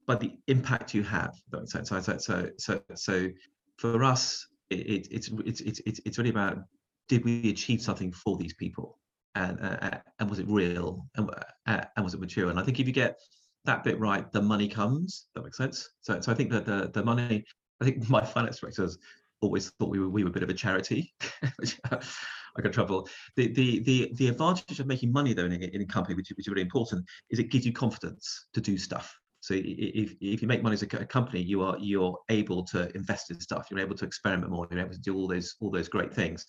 by 0.05 0.15
the 0.15 0.37
impact 0.47 0.93
you 0.93 1.03
have. 1.03 1.33
Sense. 1.65 1.89
So, 1.89 2.17
so, 2.17 2.49
so, 2.57 2.81
so 2.95 3.29
for 3.77 4.03
us, 4.03 4.47
it, 4.69 5.07
it's 5.11 5.29
it's 5.45 5.61
it's 5.61 5.81
it's 5.85 6.01
it's 6.05 6.17
really 6.17 6.29
about 6.29 6.59
did 7.07 7.23
we 7.23 7.49
achieve 7.49 7.81
something 7.81 8.11
for 8.11 8.37
these 8.37 8.53
people, 8.53 8.99
and 9.35 9.59
uh, 9.61 9.99
and 10.19 10.29
was 10.29 10.39
it 10.39 10.47
real, 10.47 11.05
and 11.15 11.29
uh, 11.67 11.83
and 11.95 12.03
was 12.03 12.13
it 12.13 12.19
mature? 12.19 12.49
And 12.49 12.59
I 12.59 12.63
think 12.63 12.79
if 12.79 12.87
you 12.87 12.93
get 12.93 13.19
that 13.65 13.83
bit 13.83 13.99
right, 13.99 14.31
the 14.31 14.41
money 14.41 14.67
comes. 14.67 15.27
That 15.35 15.43
makes 15.43 15.57
sense. 15.57 15.89
So 16.01 16.19
so 16.21 16.31
I 16.31 16.35
think 16.35 16.51
that 16.51 16.65
the 16.65 16.89
the 16.93 17.03
money. 17.03 17.43
I 17.81 17.85
think 17.85 18.09
my 18.09 18.23
finance 18.23 18.59
directors 18.59 18.97
always 19.43 19.69
thought 19.71 19.89
we 19.89 19.99
were 19.99 20.09
we 20.09 20.23
were 20.23 20.29
a 20.29 20.33
bit 20.33 20.43
of 20.43 20.49
a 20.49 20.53
charity, 20.53 21.13
I 21.91 22.61
got 22.61 22.73
trouble. 22.73 23.07
The 23.35 23.47
the 23.53 23.79
the 23.79 24.11
the 24.15 24.27
advantage 24.27 24.79
of 24.79 24.87
making 24.87 25.11
money 25.11 25.33
though 25.33 25.45
in 25.45 25.53
a, 25.53 25.65
in 25.67 25.81
a 25.81 25.85
company, 25.85 26.15
which, 26.15 26.29
which 26.29 26.47
is 26.47 26.47
really 26.47 26.61
important, 26.61 27.05
is 27.29 27.39
it 27.39 27.51
gives 27.51 27.65
you 27.65 27.73
confidence 27.73 28.47
to 28.53 28.61
do 28.61 28.77
stuff. 28.77 29.15
So 29.41 29.55
if, 29.55 30.15
if 30.21 30.41
you 30.41 30.47
make 30.47 30.63
money 30.63 30.75
as 30.75 30.83
a 30.83 30.87
company, 30.87 31.41
you 31.41 31.63
are 31.63 31.77
you're 31.77 32.17
able 32.29 32.63
to 32.65 32.95
invest 32.95 33.29
in 33.31 33.39
stuff. 33.39 33.67
You're 33.69 33.81
able 33.81 33.95
to 33.95 34.05
experiment 34.05 34.51
more. 34.51 34.67
You're 34.71 34.79
able 34.79 34.93
to 34.93 35.01
do 35.01 35.15
all 35.15 35.27
those 35.27 35.55
all 35.59 35.71
those 35.71 35.89
great 35.89 36.13
things. 36.13 36.45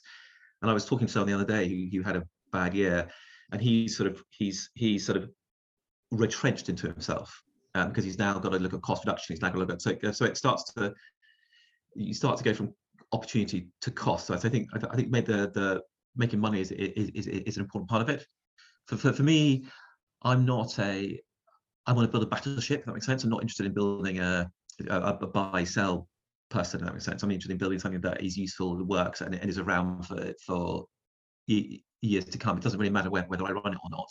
And 0.62 0.70
I 0.70 0.74
was 0.74 0.86
talking 0.86 1.06
to 1.06 1.12
someone 1.12 1.28
the 1.28 1.34
other 1.34 1.44
day 1.44 1.68
who, 1.68 1.98
who 1.98 2.02
had 2.04 2.16
a 2.16 2.24
bad 2.52 2.74
year, 2.74 3.08
and 3.52 3.60
he 3.60 3.88
sort 3.88 4.10
of 4.10 4.22
he's 4.30 4.70
he's 4.74 5.04
sort 5.04 5.16
of 5.16 5.30
retrenched 6.10 6.68
into 6.68 6.86
himself 6.86 7.42
um, 7.74 7.88
because 7.88 8.04
he's 8.04 8.18
now 8.18 8.38
got 8.38 8.52
to 8.52 8.58
look 8.58 8.74
at 8.74 8.82
cost 8.82 9.04
reduction. 9.04 9.34
He's 9.34 9.42
now 9.42 9.48
got 9.48 9.54
to 9.54 9.60
look 9.60 9.72
at 9.72 9.82
so 9.82 9.96
so 10.12 10.24
it 10.24 10.36
starts 10.36 10.72
to 10.74 10.94
you 11.96 12.14
start 12.14 12.38
to 12.38 12.44
go 12.44 12.54
from 12.54 12.74
opportunity 13.14 13.68
to 13.84 13.90
cost. 13.90 14.26
So 14.26 14.34
I 14.34 14.38
think 14.38 14.68
I, 14.74 14.78
th- 14.78 14.92
I 14.92 14.96
think 14.96 15.08
made 15.10 15.26
the 15.26 15.50
the 15.54 15.82
making 16.16 16.40
money 16.40 16.60
is 16.60 16.70
is, 16.72 17.08
is, 17.20 17.26
is 17.26 17.56
an 17.56 17.62
important 17.62 17.88
part 17.88 18.02
of 18.02 18.08
it. 18.08 18.26
For, 18.88 18.96
for, 18.96 19.12
for 19.12 19.22
me, 19.22 19.66
I'm 20.22 20.44
not 20.44 20.78
a 20.78 21.20
I 21.86 21.92
want 21.92 22.06
to 22.06 22.12
build 22.12 22.24
a 22.24 22.32
battleship. 22.34 22.84
That 22.84 22.94
makes 22.94 23.06
sense. 23.06 23.24
I'm 23.24 23.30
not 23.30 23.42
interested 23.42 23.66
in 23.66 23.74
building 23.74 24.18
a 24.18 24.50
a, 24.88 25.00
a 25.26 25.26
buy 25.26 25.64
sell 25.64 26.08
person. 26.50 26.84
That 26.84 26.92
makes 26.92 27.04
sense. 27.04 27.22
I'm 27.22 27.30
interested 27.30 27.52
in 27.52 27.58
building 27.58 27.78
something 27.78 28.00
that 28.02 28.22
is 28.22 28.36
useful, 28.36 28.76
that 28.76 28.84
works, 28.84 29.20
and, 29.20 29.34
and 29.34 29.48
is 29.48 29.58
around 29.58 30.06
for 30.06 30.32
for 30.46 30.86
years 31.46 32.24
to 32.26 32.38
come. 32.38 32.56
It 32.56 32.62
doesn't 32.62 32.78
really 32.78 32.92
matter 32.92 33.10
when, 33.10 33.24
whether 33.24 33.44
I 33.44 33.52
run 33.52 33.74
it 33.74 33.84
or 33.84 33.90
not. 33.90 34.08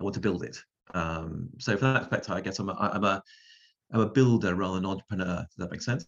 I 0.00 0.04
want 0.04 0.14
to 0.14 0.20
build 0.20 0.42
it. 0.44 0.56
Um, 0.94 1.48
so 1.58 1.76
from 1.76 1.94
that 1.94 2.00
perspective, 2.00 2.34
I 2.34 2.40
guess 2.40 2.58
I'm 2.58 2.70
a, 2.70 2.74
I'm 2.74 3.04
a 3.04 3.22
I'm 3.92 4.00
a 4.00 4.10
builder 4.10 4.54
rather 4.54 4.74
than 4.74 4.84
an 4.84 4.90
entrepreneur. 4.90 5.36
Does 5.36 5.58
that 5.58 5.70
make 5.70 5.82
sense? 5.82 6.04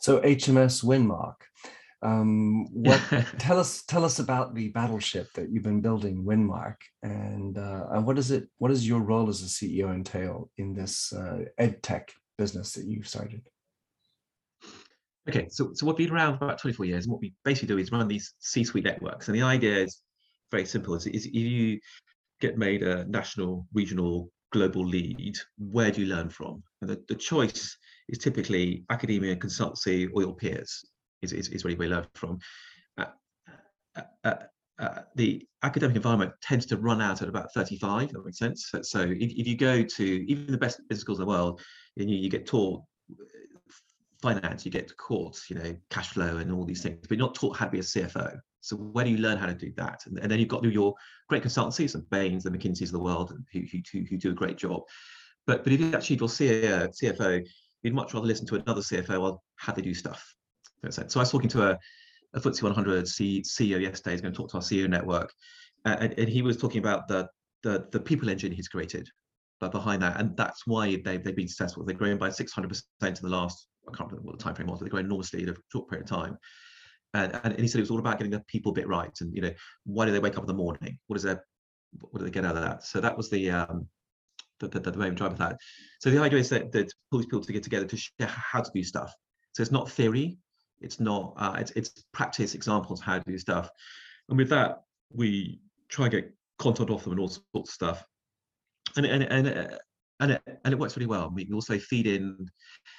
So 0.00 0.20
HMS 0.20 0.82
Winmark. 0.82 1.36
Um, 2.02 2.66
what 2.72 2.98
tell 3.38 3.58
us 3.58 3.82
tell 3.82 4.04
us 4.04 4.18
about 4.18 4.54
the 4.54 4.68
battleship 4.68 5.30
that 5.34 5.50
you've 5.50 5.62
been 5.62 5.82
building, 5.82 6.24
Winmark, 6.24 6.76
and 7.02 7.58
uh, 7.58 7.86
and 7.90 8.06
what 8.06 8.18
is 8.18 8.30
it? 8.30 8.48
What 8.58 8.68
does 8.68 8.88
your 8.88 9.00
role 9.00 9.28
as 9.28 9.42
a 9.42 9.44
CEO 9.44 9.94
entail 9.94 10.50
in 10.56 10.72
this 10.72 11.12
uh, 11.12 11.44
ed 11.58 11.82
tech 11.82 12.12
business 12.38 12.72
that 12.72 12.86
you've 12.86 13.08
started? 13.08 13.42
Okay, 15.28 15.48
so 15.50 15.72
so 15.74 15.86
we've 15.86 15.96
been 15.96 16.10
around 16.10 16.38
for 16.38 16.46
about 16.46 16.58
24 16.58 16.86
years, 16.86 17.04
and 17.04 17.12
what 17.12 17.20
we 17.20 17.34
basically 17.44 17.68
do 17.68 17.78
is 17.78 17.92
run 17.92 18.08
these 18.08 18.32
C-suite 18.38 18.84
networks, 18.84 19.28
and 19.28 19.36
the 19.36 19.42
idea 19.42 19.82
is 19.82 20.00
very 20.50 20.64
simple: 20.64 20.94
is, 20.94 21.06
is 21.06 21.26
if 21.26 21.34
you 21.34 21.78
get 22.40 22.56
made 22.56 22.82
a 22.82 23.04
national, 23.04 23.66
regional, 23.74 24.32
global 24.52 24.86
lead, 24.86 25.36
where 25.58 25.90
do 25.90 26.00
you 26.00 26.06
learn 26.06 26.30
from? 26.30 26.62
And 26.80 26.88
the, 26.88 27.04
the 27.08 27.14
choice 27.14 27.76
is 28.10 28.18
typically 28.18 28.84
academia, 28.90 29.36
consultancy, 29.36 30.08
or 30.12 30.22
your 30.22 30.34
peers 30.34 30.84
is, 31.22 31.32
is, 31.32 31.48
is 31.48 31.64
where 31.64 31.76
we 31.76 31.88
learn 31.88 32.06
from. 32.14 32.38
Uh, 32.98 33.06
uh, 33.96 34.02
uh, 34.24 34.34
uh, 34.78 35.02
the 35.14 35.46
academic 35.62 35.96
environment 35.96 36.32
tends 36.42 36.66
to 36.66 36.76
run 36.76 37.00
out 37.00 37.22
at 37.22 37.28
about 37.28 37.52
35, 37.52 38.12
that 38.12 38.24
makes 38.24 38.38
sense. 38.38 38.68
So, 38.70 38.82
so 38.82 39.00
if, 39.00 39.30
if, 39.32 39.46
you 39.46 39.56
go 39.56 39.82
to 39.82 40.04
even 40.04 40.50
the 40.50 40.58
best 40.58 40.80
business 40.88 41.02
schools 41.02 41.18
in 41.18 41.26
the 41.26 41.30
world, 41.30 41.60
and 41.98 42.10
you, 42.10 42.16
you 42.16 42.30
get 42.30 42.46
taught 42.46 42.82
finance, 44.22 44.64
you 44.64 44.70
get 44.70 44.90
taught, 44.98 45.38
you 45.48 45.56
know, 45.56 45.76
cash 45.90 46.08
flow 46.08 46.38
and 46.38 46.50
all 46.52 46.64
these 46.64 46.82
things, 46.82 46.98
but 47.02 47.18
you're 47.18 47.26
not 47.26 47.34
taught 47.34 47.56
how 47.56 47.66
to 47.66 47.70
be 47.70 47.78
a 47.78 47.82
CFO. 47.82 48.38
So 48.62 48.76
where 48.76 49.04
do 49.04 49.10
you 49.10 49.18
learn 49.18 49.38
how 49.38 49.46
to 49.46 49.54
do 49.54 49.72
that? 49.76 50.02
And, 50.06 50.18
and 50.18 50.30
then 50.30 50.38
you've 50.38 50.48
got 50.48 50.64
your 50.64 50.94
great 51.28 51.42
consultancies, 51.42 51.92
the 51.92 51.98
Bains, 52.10 52.44
the 52.44 52.50
McKinseys 52.50 52.86
of 52.86 52.92
the 52.92 53.00
world, 53.00 53.32
who, 53.52 53.60
who, 53.60 54.00
who 54.08 54.16
do 54.18 54.30
a 54.30 54.34
great 54.34 54.56
job. 54.56 54.82
But 55.46 55.64
but 55.64 55.72
if 55.72 55.80
you 55.80 55.92
actually 55.94 56.16
if 56.16 56.20
you're 56.20 56.28
CFO, 56.28 57.46
you'd 57.82 57.94
much 57.94 58.14
rather 58.14 58.26
listen 58.26 58.46
to 58.46 58.56
another 58.56 58.80
CFO 58.80 59.22
on 59.22 59.38
how 59.56 59.72
they 59.72 59.82
do 59.82 59.94
stuff. 59.94 60.34
So 60.90 61.02
I 61.02 61.20
was 61.20 61.30
talking 61.30 61.50
to 61.50 61.70
a, 61.70 61.78
a 62.34 62.40
FTSE 62.40 62.62
100 62.62 63.06
C, 63.06 63.42
CEO 63.42 63.80
yesterday. 63.80 64.12
He's 64.12 64.20
going 64.20 64.32
to 64.32 64.36
talk 64.36 64.50
to 64.50 64.56
our 64.56 64.62
CEO 64.62 64.88
network, 64.88 65.32
and, 65.84 66.14
and, 66.18 66.28
he 66.28 66.42
was 66.42 66.56
talking 66.56 66.78
about 66.78 67.06
the, 67.06 67.28
the 67.62 67.86
the 67.92 68.00
people 68.00 68.30
engine 68.30 68.52
he's 68.52 68.68
created, 68.68 69.08
but 69.60 69.72
behind 69.72 70.00
that, 70.02 70.18
and 70.18 70.36
that's 70.36 70.66
why 70.66 70.96
they've 71.04 71.22
they've 71.22 71.36
been 71.36 71.48
successful. 71.48 71.84
They're 71.84 71.94
growing 71.94 72.16
by 72.16 72.30
600 72.30 72.68
percent 72.68 73.20
in 73.20 73.28
the 73.28 73.36
last 73.36 73.66
I 73.86 73.96
can't 73.96 74.10
remember 74.10 74.28
what 74.28 74.38
the 74.38 74.44
time 74.44 74.54
frame 74.54 74.68
was, 74.68 74.78
but 74.78 74.84
they're 74.84 74.90
growing 74.90 75.06
enormously 75.06 75.42
in 75.42 75.50
a 75.50 75.54
short 75.72 75.88
period 75.88 76.10
of 76.10 76.16
time. 76.16 76.38
And, 77.12 77.32
and, 77.44 77.52
and 77.52 77.60
he 77.60 77.68
said 77.68 77.78
it 77.78 77.82
was 77.82 77.90
all 77.90 77.98
about 77.98 78.18
getting 78.18 78.30
the 78.30 78.40
people 78.40 78.72
bit 78.72 78.88
right, 78.88 79.14
and 79.20 79.34
you 79.34 79.42
know 79.42 79.52
why 79.84 80.06
do 80.06 80.12
they 80.12 80.18
wake 80.18 80.36
up 80.36 80.44
in 80.44 80.48
the 80.48 80.54
morning? 80.54 80.98
What 81.08 81.16
is 81.16 81.24
their 81.24 81.44
what 82.00 82.20
do 82.20 82.24
they 82.24 82.30
get 82.30 82.44
out 82.44 82.56
of 82.56 82.62
that? 82.62 82.84
So 82.84 83.00
that 83.00 83.16
was 83.16 83.28
the 83.28 83.50
um, 83.50 83.86
the, 84.60 84.68
the, 84.68 84.90
the 84.90 84.98
main 84.98 85.14
drive 85.14 85.36
that. 85.38 85.56
So 86.00 86.10
the 86.10 86.22
idea 86.22 86.38
is 86.38 86.48
that 86.50 86.72
that 86.72 86.92
pulls 87.10 87.26
people 87.26 87.42
to 87.42 87.52
get 87.52 87.62
together 87.62 87.86
to 87.86 87.96
share 87.96 88.28
how 88.28 88.60
to 88.60 88.70
do 88.74 88.84
stuff. 88.84 89.12
So 89.52 89.62
it's 89.62 89.72
not 89.72 89.90
theory, 89.90 90.38
it's 90.80 91.00
not 91.00 91.34
uh, 91.36 91.56
it's, 91.58 91.72
it's 91.72 92.04
practice 92.12 92.54
examples 92.54 93.00
how 93.00 93.18
to 93.18 93.24
do 93.26 93.38
stuff 93.38 93.68
and 94.28 94.38
with 94.38 94.48
that 94.48 94.82
we 95.12 95.60
try 95.88 96.06
and 96.06 96.12
get 96.12 96.32
content 96.58 96.90
off 96.90 97.04
them 97.04 97.12
and 97.12 97.20
all 97.20 97.28
sorts 97.28 97.44
of 97.54 97.68
stuff 97.68 98.04
and 98.96 99.04
and 99.06 99.24
and 99.24 99.48
uh, 99.48 99.76
and 100.20 100.32
it, 100.32 100.42
and 100.64 100.72
it 100.72 100.78
works 100.78 100.96
really 100.96 101.06
well. 101.06 101.30
We 101.34 101.44
can 101.46 101.54
also 101.54 101.78
feed 101.78 102.06
in. 102.06 102.46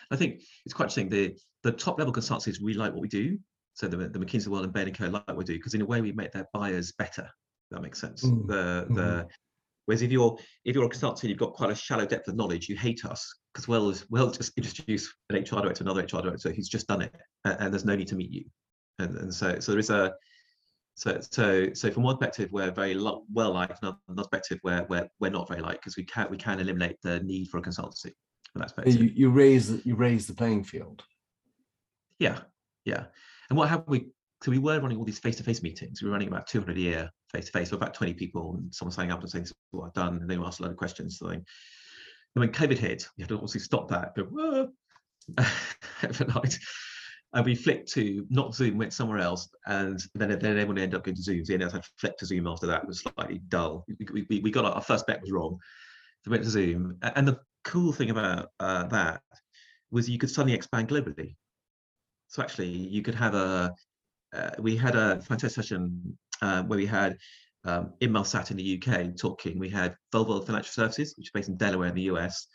I 0.09 0.15
think 0.15 0.41
it's 0.65 0.73
quite 0.73 0.85
interesting. 0.85 1.09
The 1.09 1.37
the 1.63 1.71
top 1.71 1.99
level 1.99 2.13
consultancies 2.13 2.57
really 2.61 2.79
like 2.79 2.93
what 2.93 3.01
we 3.01 3.07
do. 3.07 3.37
So 3.73 3.87
the 3.87 3.97
the 3.97 4.19
McKinsey 4.19 4.47
World 4.47 4.63
and 4.63 4.73
Bain 4.73 4.87
and 4.87 4.97
Co 4.97 5.07
like 5.07 5.27
what 5.27 5.37
we 5.37 5.43
do 5.43 5.53
because 5.53 5.73
in 5.73 5.81
a 5.81 5.85
way 5.85 6.01
we 6.01 6.11
make 6.11 6.31
their 6.31 6.47
buyers 6.53 6.93
better. 6.97 7.29
that 7.69 7.81
makes 7.81 7.99
sense. 7.99 8.23
Mm. 8.23 8.47
The 8.47 8.87
the 8.89 9.01
mm. 9.01 9.27
Whereas 9.85 10.01
if 10.01 10.11
you're 10.11 10.37
if 10.65 10.75
you're 10.75 10.85
a 10.85 10.89
consultant, 10.89 11.29
you've 11.29 11.39
got 11.39 11.53
quite 11.53 11.71
a 11.71 11.75
shallow 11.75 12.05
depth 12.05 12.27
of 12.27 12.35
knowledge. 12.35 12.69
You 12.69 12.75
hate 12.75 13.05
us 13.05 13.27
because 13.53 13.67
well, 13.67 13.93
well, 14.09 14.31
just 14.31 14.57
introduce 14.57 15.13
an 15.29 15.37
HR 15.37 15.61
director, 15.61 15.83
to 15.83 15.89
another 15.89 16.01
HR 16.01 16.21
director 16.21 16.51
who's 16.51 16.69
just 16.69 16.87
done 16.87 17.01
it, 17.01 17.15
and, 17.45 17.57
and 17.59 17.73
there's 17.73 17.85
no 17.85 17.95
need 17.95 18.07
to 18.07 18.15
meet 18.15 18.31
you. 18.31 18.45
And, 18.99 19.17
and 19.17 19.33
so, 19.33 19.59
so 19.59 19.71
there 19.71 19.79
is 19.79 19.89
a, 19.89 20.13
so, 20.95 21.19
so, 21.31 21.73
so 21.73 21.91
from 21.91 22.03
one 22.03 22.17
perspective, 22.17 22.49
we're 22.51 22.71
very 22.71 22.95
well 22.97 23.53
liked, 23.53 23.81
another 23.81 23.97
perspective, 24.07 24.59
where 24.61 24.85
we're, 24.89 25.09
we're 25.19 25.31
not 25.31 25.47
very 25.47 25.61
liked 25.61 25.81
because 25.81 25.97
we 25.97 26.03
can 26.03 26.27
we 26.29 26.37
can 26.37 26.59
eliminate 26.59 26.97
the 27.03 27.19
need 27.21 27.49
for 27.49 27.57
a 27.57 27.61
consultancy. 27.61 28.11
From 28.53 28.59
that 28.59 28.75
perspective. 28.75 29.01
You, 29.01 29.11
you 29.13 29.29
raise 29.29 29.85
you 29.85 29.95
raise 29.95 30.27
the 30.27 30.33
playing 30.33 30.63
field. 30.63 31.03
Yeah, 32.19 32.39
yeah. 32.85 33.05
And 33.49 33.57
what 33.57 33.69
have 33.69 33.83
we? 33.87 34.07
So 34.43 34.51
we 34.51 34.59
were 34.59 34.79
running 34.79 34.97
all 34.97 35.05
these 35.05 35.19
face-to-face 35.19 35.61
meetings. 35.61 36.01
We 36.01 36.07
were 36.07 36.13
running 36.13 36.27
about 36.27 36.47
200 36.47 36.75
a 36.75 36.79
year 36.79 37.11
face-to-face, 37.31 37.69
so 37.69 37.75
about 37.75 37.93
20 37.93 38.13
people, 38.13 38.55
and 38.57 38.73
someone 38.73 38.91
signing 38.91 39.11
up 39.11 39.21
and 39.21 39.29
saying, 39.29 39.43
"This 39.43 39.51
is 39.51 39.57
what 39.71 39.87
I've 39.87 39.93
done," 39.93 40.17
and 40.17 40.29
they 40.29 40.37
ask 40.37 40.59
a 40.59 40.63
lot 40.63 40.71
of 40.71 40.77
questions. 40.77 41.17
So 41.17 41.27
and 42.35 42.41
when 42.41 42.51
COVID 42.51 42.77
hit, 42.77 43.07
you 43.17 43.23
had 43.23 43.29
to 43.29 43.35
obviously 43.35 43.59
stop 43.59 43.89
that, 43.89 44.15
overnight. 46.03 46.59
And 47.33 47.45
we 47.45 47.55
flipped 47.55 47.89
to 47.93 48.25
not 48.29 48.53
Zoom, 48.55 48.77
went 48.77 48.93
somewhere 48.93 49.19
else, 49.19 49.49
and 49.65 50.01
then 50.15 50.29
then 50.29 50.57
everyone 50.57 50.77
ended 50.77 50.95
up 50.95 51.05
going 51.05 51.15
to 51.15 51.21
Zoom. 51.21 51.45
So 51.45 51.53
then 51.53 51.61
had 51.61 51.83
to 51.83 51.89
flick 51.97 52.17
to 52.17 52.25
Zoom 52.25 52.47
after 52.47 52.67
that. 52.67 52.83
It 52.83 52.87
was 52.87 53.03
slightly 53.15 53.41
dull. 53.47 53.85
We, 53.87 54.25
we, 54.29 54.41
we 54.41 54.51
got 54.51 54.65
our, 54.65 54.73
our 54.73 54.81
first 54.81 55.07
bet 55.07 55.21
was 55.21 55.31
wrong. 55.31 55.57
So 56.23 56.31
we 56.31 56.31
went 56.31 56.43
to 56.43 56.49
Zoom, 56.49 56.97
and 57.01 57.27
the 57.27 57.39
cool 57.63 57.93
thing 57.93 58.09
about 58.09 58.49
uh, 58.59 58.85
that 58.87 59.21
was 59.91 60.09
you 60.09 60.17
could 60.17 60.29
suddenly 60.29 60.55
expand 60.55 60.89
globally. 60.89 61.35
So 62.27 62.41
actually, 62.41 62.69
you 62.69 63.01
could 63.01 63.15
have 63.15 63.35
a. 63.35 63.73
Uh, 64.33 64.51
we 64.59 64.77
had 64.77 64.95
a 64.95 65.21
fantastic 65.21 65.63
session 65.63 66.17
uh, 66.41 66.63
where 66.63 66.77
we 66.77 66.85
had 66.85 67.17
um, 67.65 67.93
Inmarsat 68.01 68.51
in 68.51 68.57
the 68.57 68.81
UK 68.81 69.15
talking. 69.17 69.59
We 69.59 69.69
had 69.69 69.95
Volvo 70.13 70.45
Financial 70.45 70.71
Services, 70.71 71.13
which 71.17 71.27
is 71.27 71.31
based 71.31 71.49
in 71.49 71.57
Delaware 71.57 71.89
in 71.89 71.95
the 71.95 72.09
US, 72.13 72.47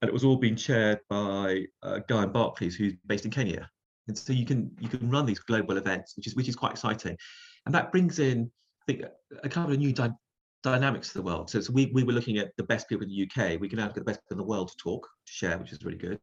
and 0.00 0.08
it 0.08 0.12
was 0.12 0.24
all 0.24 0.36
being 0.36 0.56
chaired 0.56 1.00
by 1.08 1.64
uh, 1.82 2.00
Guy 2.08 2.26
Barclays, 2.26 2.74
who's 2.74 2.94
based 3.06 3.24
in 3.24 3.30
Kenya. 3.30 3.68
And 4.08 4.18
so 4.18 4.32
you 4.32 4.44
can 4.44 4.70
you 4.80 4.88
can 4.88 5.08
run 5.08 5.26
these 5.26 5.38
global 5.38 5.76
events, 5.76 6.16
which 6.16 6.26
is 6.26 6.34
which 6.34 6.48
is 6.48 6.56
quite 6.56 6.72
exciting, 6.72 7.16
and 7.66 7.74
that 7.74 7.92
brings 7.92 8.18
in 8.18 8.50
I 8.82 8.92
think 8.92 9.04
a 9.44 9.48
couple 9.48 9.72
of 9.72 9.78
new 9.78 9.92
di- 9.92 10.10
dynamics 10.62 11.08
of 11.08 11.14
the 11.14 11.22
world. 11.22 11.50
So, 11.50 11.60
so 11.60 11.72
we, 11.72 11.90
we 11.92 12.02
were 12.02 12.12
looking 12.12 12.38
at 12.38 12.50
the 12.56 12.64
best 12.64 12.88
people 12.88 13.04
in 13.04 13.10
the 13.10 13.22
UK. 13.28 13.60
We 13.60 13.68
can 13.68 13.78
now 13.78 13.86
get 13.86 13.94
the 13.94 14.04
best 14.04 14.20
people 14.22 14.34
in 14.34 14.38
the 14.38 14.50
world 14.50 14.68
to 14.68 14.76
talk, 14.76 15.08
to 15.26 15.32
share, 15.32 15.58
which 15.58 15.72
is 15.72 15.84
really 15.84 15.98
good. 15.98 16.18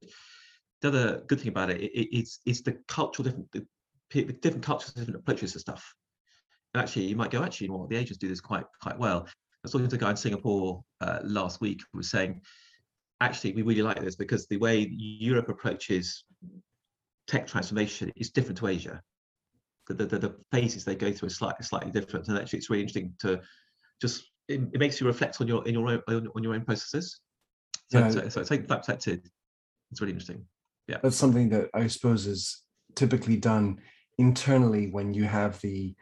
The 0.81 0.87
other 0.89 1.23
good 1.27 1.39
thing 1.39 1.49
about 1.49 1.69
it, 1.69 1.81
it 1.81 2.17
it's 2.17 2.39
it's 2.45 2.61
the 2.61 2.77
cultural 2.87 3.25
different 3.25 3.51
the, 3.51 4.33
different 4.33 4.63
cultures, 4.63 4.93
different 4.93 5.19
approaches 5.19 5.53
to 5.53 5.59
stuff. 5.59 5.93
And 6.73 6.83
actually, 6.83 7.05
you 7.05 7.15
might 7.15 7.31
go, 7.31 7.43
actually, 7.43 7.65
you 7.65 7.73
know 7.73 7.79
what, 7.79 7.89
the 7.89 7.97
agents 7.97 8.17
do 8.17 8.27
this 8.27 8.41
quite 8.41 8.65
quite 8.81 8.97
well. 8.97 9.25
I 9.27 9.31
was 9.63 9.71
talking 9.71 9.87
to 9.87 9.95
a 9.95 9.99
guy 9.99 10.11
in 10.11 10.17
Singapore 10.17 10.83
uh, 11.01 11.19
last 11.23 11.59
week 11.61 11.81
who 11.91 11.97
was 11.97 12.09
saying, 12.09 12.41
actually, 13.21 13.53
we 13.53 13.63
really 13.63 13.81
like 13.81 13.99
this 13.99 14.15
because 14.15 14.47
the 14.47 14.57
way 14.57 14.87
Europe 14.91 15.49
approaches 15.49 16.23
tech 17.27 17.47
transformation 17.47 18.11
is 18.15 18.29
different 18.29 18.57
to 18.59 18.67
Asia. 18.67 19.01
The, 19.87 20.05
the, 20.05 20.19
the 20.19 20.35
phases 20.51 20.85
they 20.85 20.95
go 20.95 21.11
through 21.11 21.27
are 21.27 21.31
slightly 21.31 21.65
slightly 21.65 21.91
different, 21.91 22.27
and 22.27 22.37
actually, 22.37 22.59
it's 22.59 22.69
really 22.69 22.83
interesting 22.83 23.13
to 23.19 23.41
just 24.01 24.29
it, 24.47 24.61
it 24.73 24.79
makes 24.79 25.01
you 25.01 25.07
reflect 25.07 25.41
on 25.41 25.47
your 25.47 25.67
in 25.67 25.73
your 25.73 25.87
own 26.07 26.27
on, 26.35 26.43
your 26.43 26.53
own 26.53 26.63
processes. 26.63 27.19
So, 27.91 27.99
yeah. 27.99 28.09
so, 28.09 28.43
so 28.43 28.55
that 28.55 28.67
perspective, 28.67 29.21
it's 29.91 29.99
really 29.99 30.13
interesting. 30.13 30.45
Yeah, 30.87 30.97
that's 31.01 31.15
something 31.15 31.49
that 31.49 31.69
I 31.73 31.87
suppose 31.87 32.27
is 32.27 32.61
typically 32.95 33.37
done 33.37 33.79
internally 34.19 34.91
when 34.91 35.13
you 35.13 35.23
have 35.23 35.59
the 35.61 35.95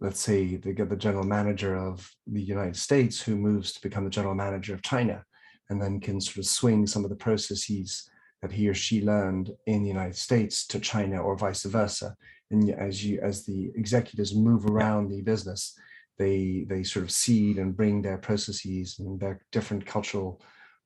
let's 0.00 0.20
say 0.20 0.56
the, 0.56 0.72
the 0.72 0.96
general 0.96 1.24
manager 1.24 1.76
of 1.76 2.08
the 2.26 2.40
United 2.40 2.76
States 2.76 3.20
who 3.20 3.36
moves 3.36 3.72
to 3.72 3.80
become 3.80 4.04
the 4.04 4.10
general 4.10 4.34
manager 4.34 4.74
of 4.74 4.82
China 4.82 5.24
and 5.70 5.80
then 5.80 6.00
can 6.00 6.20
sort 6.20 6.38
of 6.38 6.46
swing 6.46 6.86
some 6.86 7.04
of 7.04 7.10
the 7.10 7.16
processes 7.16 8.08
that 8.42 8.52
he 8.52 8.68
or 8.68 8.74
she 8.74 9.04
learned 9.04 9.50
in 9.66 9.82
the 9.82 9.88
United 9.88 10.16
States 10.16 10.66
to 10.68 10.78
China 10.78 11.20
or 11.20 11.36
vice 11.36 11.64
versa. 11.64 12.14
And 12.50 12.70
as 12.70 13.04
you 13.04 13.20
as 13.20 13.44
the 13.44 13.70
executives 13.74 14.34
move 14.34 14.66
around 14.66 15.08
the 15.08 15.22
business, 15.22 15.76
they 16.18 16.64
they 16.68 16.82
sort 16.82 17.04
of 17.04 17.10
seed 17.10 17.58
and 17.58 17.76
bring 17.76 18.00
their 18.00 18.18
processes 18.18 18.98
and 18.98 19.20
their 19.20 19.40
different 19.52 19.84
cultural 19.84 20.40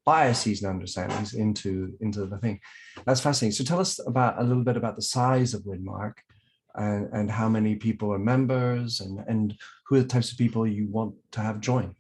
biases 0.05 0.63
and 0.63 0.71
understandings 0.71 1.35
into 1.35 1.95
into 2.01 2.27
the 2.27 2.39
thing. 2.39 2.59
That's 3.05 3.21
fascinating. 3.21 3.55
So 3.55 3.65
tell 3.65 3.81
us 3.81 4.01
about 4.05 4.41
a 4.41 4.45
little 4.45 4.65
bit 4.65 4.77
about 4.77 4.97
the 4.97 5.03
size 5.03 5.55
of 5.55 5.63
Winmark 5.63 6.15
and, 6.75 7.09
and 7.13 7.31
how 7.31 7.49
many 7.49 7.77
people 7.77 8.13
are 8.13 8.19
members 8.19 9.01
and, 9.01 9.21
and 9.29 9.57
who 9.87 9.97
are 9.97 10.01
the 10.01 10.09
types 10.09 10.33
of 10.33 10.39
people 10.39 10.67
you 10.67 10.89
want 10.89 11.15
to 11.33 11.41
have 11.41 11.61
join. 11.61 11.95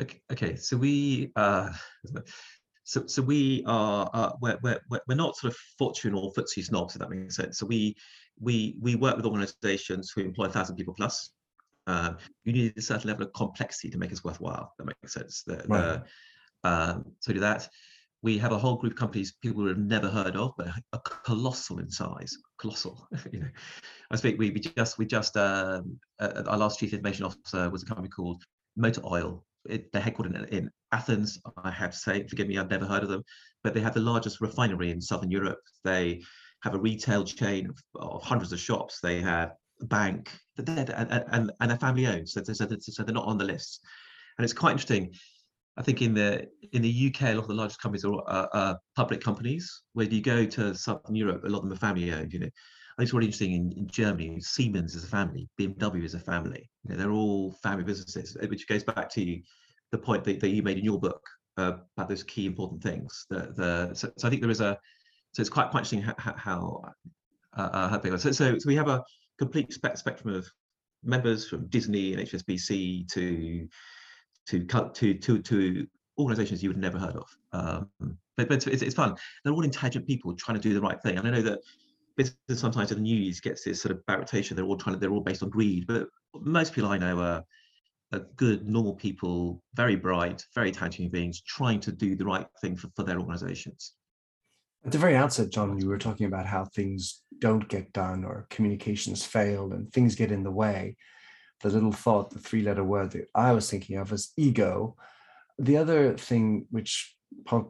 Okay, 0.00 0.20
okay. 0.30 0.56
so 0.56 0.76
we 0.76 1.32
uh, 1.36 1.70
so 2.84 3.06
so 3.06 3.20
we 3.22 3.64
are 3.66 4.08
uh, 4.12 4.32
we're, 4.40 4.58
we're 4.62 4.80
we're 5.08 5.14
not 5.14 5.36
sort 5.36 5.52
of 5.52 5.58
fortune 5.78 6.14
or 6.14 6.32
FTSE 6.32 6.64
snobs 6.64 6.94
if 6.94 7.00
that 7.00 7.10
makes 7.10 7.36
sense. 7.36 7.58
So 7.58 7.66
we 7.66 7.96
we 8.40 8.76
we 8.80 8.94
work 8.94 9.16
with 9.16 9.26
organisations 9.26 10.12
who 10.14 10.22
employ 10.22 10.46
a 10.46 10.50
thousand 10.50 10.76
people 10.76 10.94
plus. 10.94 11.30
Uh, 11.86 12.12
you 12.44 12.52
need 12.52 12.74
a 12.76 12.82
certain 12.82 13.08
level 13.08 13.24
of 13.24 13.32
complexity 13.32 13.88
to 13.88 13.98
make 13.98 14.12
us 14.12 14.22
worthwhile. 14.22 14.74
That 14.78 14.84
makes 14.84 15.14
sense. 15.14 15.42
The, 15.46 15.64
right. 15.68 16.02
the, 16.62 16.68
um, 16.68 17.04
so 17.20 17.32
do 17.32 17.40
that. 17.40 17.68
We 18.22 18.38
have 18.38 18.52
a 18.52 18.58
whole 18.58 18.76
group 18.76 18.94
of 18.94 18.98
companies 18.98 19.34
people 19.42 19.62
would 19.62 19.76
have 19.76 19.78
never 19.78 20.08
heard 20.08 20.36
of, 20.36 20.52
but 20.58 20.68
are 20.92 21.00
colossal 21.00 21.78
in 21.78 21.90
size. 21.90 22.36
Colossal. 22.58 23.06
you 23.32 23.40
know, 23.40 23.48
I 24.10 24.16
speak. 24.16 24.38
We, 24.38 24.50
we 24.50 24.60
just 24.60 24.98
we 24.98 25.06
just 25.06 25.36
um, 25.36 25.98
uh, 26.18 26.42
our 26.46 26.58
last 26.58 26.80
chief 26.80 26.92
information 26.92 27.24
officer 27.24 27.70
was 27.70 27.82
a 27.82 27.86
company 27.86 28.08
called 28.08 28.42
Motor 28.76 29.02
Oil. 29.04 29.44
It, 29.68 29.92
they're 29.92 30.02
headquartered 30.02 30.34
in, 30.34 30.44
in 30.56 30.70
Athens. 30.92 31.38
I 31.62 31.70
have 31.70 31.92
to 31.92 31.96
say, 31.96 32.26
forgive 32.26 32.48
me, 32.48 32.58
I've 32.58 32.70
never 32.70 32.86
heard 32.86 33.02
of 33.02 33.08
them, 33.08 33.22
but 33.62 33.74
they 33.74 33.80
have 33.80 33.94
the 33.94 34.00
largest 34.00 34.40
refinery 34.40 34.90
in 34.90 35.00
southern 35.00 35.30
Europe. 35.30 35.60
They 35.84 36.22
have 36.62 36.74
a 36.74 36.78
retail 36.78 37.24
chain 37.24 37.68
of, 37.68 37.78
of 37.94 38.22
hundreds 38.22 38.52
of 38.52 38.60
shops. 38.60 39.00
They 39.00 39.20
have 39.20 39.52
a 39.80 39.86
bank 39.86 40.30
and, 40.56 40.90
and, 40.90 41.52
and 41.60 41.70
they're 41.70 41.78
family 41.78 42.06
owned, 42.06 42.28
so, 42.28 42.42
so, 42.42 42.52
so 42.54 43.02
they're 43.02 43.14
not 43.14 43.26
on 43.26 43.38
the 43.38 43.44
list. 43.44 43.84
And 44.36 44.44
it's 44.44 44.52
quite 44.52 44.72
interesting. 44.72 45.12
I 45.78 45.82
think 45.82 46.02
in 46.02 46.12
the 46.12 46.48
in 46.72 46.82
the 46.82 47.08
UK, 47.08 47.22
a 47.22 47.34
lot 47.34 47.42
of 47.42 47.48
the 47.48 47.54
largest 47.54 47.80
companies 47.80 48.04
are, 48.04 48.78
public 48.96 49.20
companies. 49.20 49.82
When 49.92 50.10
you 50.10 50.20
go 50.20 50.44
to 50.44 50.74
Southern 50.74 51.14
Europe, 51.14 51.44
a 51.44 51.48
lot 51.48 51.58
of 51.58 51.64
them 51.64 51.72
are 51.72 51.76
family 51.76 52.12
owned. 52.12 52.32
You 52.32 52.40
know, 52.40 52.46
I 52.46 52.48
think 52.48 53.06
it's 53.06 53.12
really 53.12 53.26
interesting 53.26 53.52
in, 53.52 53.72
in 53.72 53.86
Germany. 53.86 54.40
Siemens 54.40 54.96
is 54.96 55.04
a 55.04 55.06
family, 55.06 55.48
BMW 55.58 56.04
is 56.04 56.14
a 56.14 56.18
family. 56.18 56.68
You 56.82 56.90
know, 56.90 56.96
they're 56.96 57.12
all 57.12 57.52
family 57.62 57.84
businesses, 57.84 58.36
which 58.48 58.66
goes 58.66 58.82
back 58.82 59.08
to 59.10 59.40
the 59.92 59.98
point 59.98 60.24
that, 60.24 60.40
that 60.40 60.48
you 60.48 60.64
made 60.64 60.78
in 60.78 60.84
your 60.84 60.98
book 60.98 61.24
uh, 61.56 61.74
about 61.96 62.08
those 62.08 62.24
key 62.24 62.46
important 62.46 62.82
things. 62.82 63.26
The, 63.30 63.52
the 63.56 63.94
so, 63.94 64.10
so, 64.18 64.26
I 64.26 64.30
think 64.30 64.42
there 64.42 64.50
is 64.50 64.60
a 64.60 64.76
so 65.32 65.40
it's 65.40 65.50
quite 65.50 65.70
quite 65.70 65.80
interesting 65.80 66.02
how 66.18 66.34
how, 66.36 66.82
uh, 67.56 67.98
big. 67.98 68.18
So, 68.18 68.32
so 68.32 68.58
so 68.58 68.66
we 68.66 68.74
have 68.74 68.88
a 68.88 69.04
complete 69.38 69.72
spe- 69.72 69.96
spectrum 69.96 70.34
of 70.34 70.50
members 71.04 71.48
from 71.48 71.68
Disney 71.68 72.14
and 72.14 72.26
HSBC 72.26 73.08
to 73.12 73.68
to 74.48 74.64
to 74.64 75.14
to 75.14 75.42
to 75.42 75.86
organizations 76.18 76.62
you 76.62 76.70
would 76.70 76.78
never 76.78 76.98
heard 76.98 77.16
of. 77.16 77.36
Um, 77.52 77.88
but 78.36 78.48
but 78.48 78.66
it's, 78.66 78.82
it's 78.82 78.94
fun. 78.94 79.16
They're 79.44 79.52
all 79.52 79.64
intelligent 79.64 80.06
people 80.06 80.34
trying 80.34 80.56
to 80.56 80.62
do 80.62 80.74
the 80.74 80.80
right 80.80 81.00
thing. 81.02 81.18
And 81.18 81.26
I 81.26 81.30
know 81.30 81.42
that 81.42 81.60
business 82.16 82.60
sometimes 82.60 82.90
in 82.90 82.98
the 82.98 83.02
news 83.02 83.40
gets 83.40 83.64
this 83.64 83.80
sort 83.80 83.92
of 83.92 84.04
bad. 84.06 84.28
They're 84.28 84.64
all 84.64 84.76
trying 84.76 84.96
to, 84.96 85.00
they're 85.00 85.10
all 85.10 85.20
based 85.20 85.42
on 85.42 85.50
greed. 85.50 85.86
But 85.86 86.08
most 86.34 86.74
people 86.74 86.90
I 86.90 86.98
know 86.98 87.20
are, 87.20 87.44
are 88.12 88.26
good, 88.36 88.66
normal 88.66 88.94
people, 88.94 89.62
very 89.74 89.96
bright, 89.96 90.44
very 90.54 90.68
intelligent 90.68 91.12
beings, 91.12 91.40
trying 91.42 91.80
to 91.80 91.92
do 91.92 92.16
the 92.16 92.24
right 92.24 92.46
thing 92.60 92.76
for, 92.76 92.88
for 92.96 93.04
their 93.04 93.18
organizations. 93.18 93.94
At 94.84 94.92
the 94.92 94.98
very 94.98 95.16
outset, 95.16 95.50
John, 95.50 95.78
you 95.78 95.88
were 95.88 95.98
talking 95.98 96.26
about 96.26 96.46
how 96.46 96.64
things 96.64 97.22
don't 97.40 97.68
get 97.68 97.92
done 97.92 98.24
or 98.24 98.46
communications 98.50 99.24
fail 99.24 99.72
and 99.72 99.92
things 99.92 100.14
get 100.14 100.32
in 100.32 100.42
the 100.42 100.50
way. 100.50 100.96
The 101.60 101.70
little 101.70 101.92
thought, 101.92 102.30
the 102.30 102.38
three 102.38 102.62
letter 102.62 102.84
word 102.84 103.12
that 103.12 103.28
I 103.34 103.52
was 103.52 103.70
thinking 103.70 103.96
of 103.96 104.10
was 104.10 104.32
ego. 104.36 104.96
The 105.58 105.76
other 105.76 106.16
thing, 106.16 106.66
which 106.70 107.14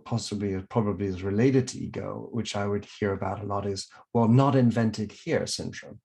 possibly 0.04 0.60
probably 0.68 1.06
is 1.06 1.22
related 1.22 1.66
to 1.68 1.78
ego, 1.78 2.28
which 2.32 2.54
I 2.54 2.66
would 2.66 2.86
hear 2.98 3.12
about 3.12 3.42
a 3.42 3.46
lot, 3.46 3.66
is 3.66 3.88
well, 4.12 4.28
not 4.28 4.54
invented 4.54 5.12
here 5.12 5.46
syndrome. 5.46 6.00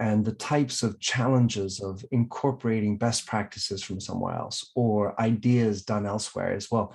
And 0.00 0.24
the 0.24 0.32
types 0.32 0.82
of 0.82 1.00
challenges 1.00 1.80
of 1.80 2.04
incorporating 2.12 2.98
best 2.98 3.26
practices 3.26 3.82
from 3.82 4.00
somewhere 4.00 4.36
else 4.36 4.70
or 4.76 5.20
ideas 5.20 5.82
done 5.82 6.06
elsewhere 6.06 6.52
as 6.52 6.70
well, 6.70 6.94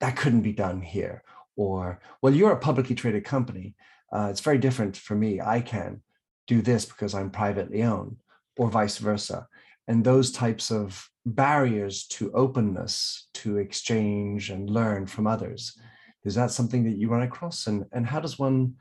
that 0.00 0.16
couldn't 0.16 0.42
be 0.42 0.52
done 0.52 0.80
here 0.80 1.22
or 1.56 2.00
well 2.22 2.34
you're 2.34 2.52
a 2.52 2.58
publicly 2.58 2.94
traded 2.94 3.24
company 3.24 3.74
uh, 4.12 4.28
it's 4.30 4.40
very 4.40 4.58
different 4.58 4.96
for 4.96 5.14
me 5.14 5.40
i 5.40 5.60
can 5.60 6.00
do 6.46 6.62
this 6.62 6.84
because 6.84 7.14
i'm 7.14 7.30
privately 7.30 7.82
owned 7.82 8.16
or 8.58 8.68
vice 8.68 8.98
versa 8.98 9.46
and 9.88 10.04
those 10.04 10.30
types 10.30 10.70
of 10.70 11.08
barriers 11.26 12.06
to 12.06 12.32
openness 12.32 13.28
to 13.34 13.58
exchange 13.58 14.50
and 14.50 14.70
learn 14.70 15.06
from 15.06 15.26
others 15.26 15.78
is 16.24 16.34
that 16.34 16.50
something 16.50 16.84
that 16.84 16.96
you 16.96 17.08
run 17.08 17.22
across 17.22 17.66
and, 17.66 17.84
and 17.92 18.06
how 18.06 18.20
does 18.20 18.38
one 18.38 18.74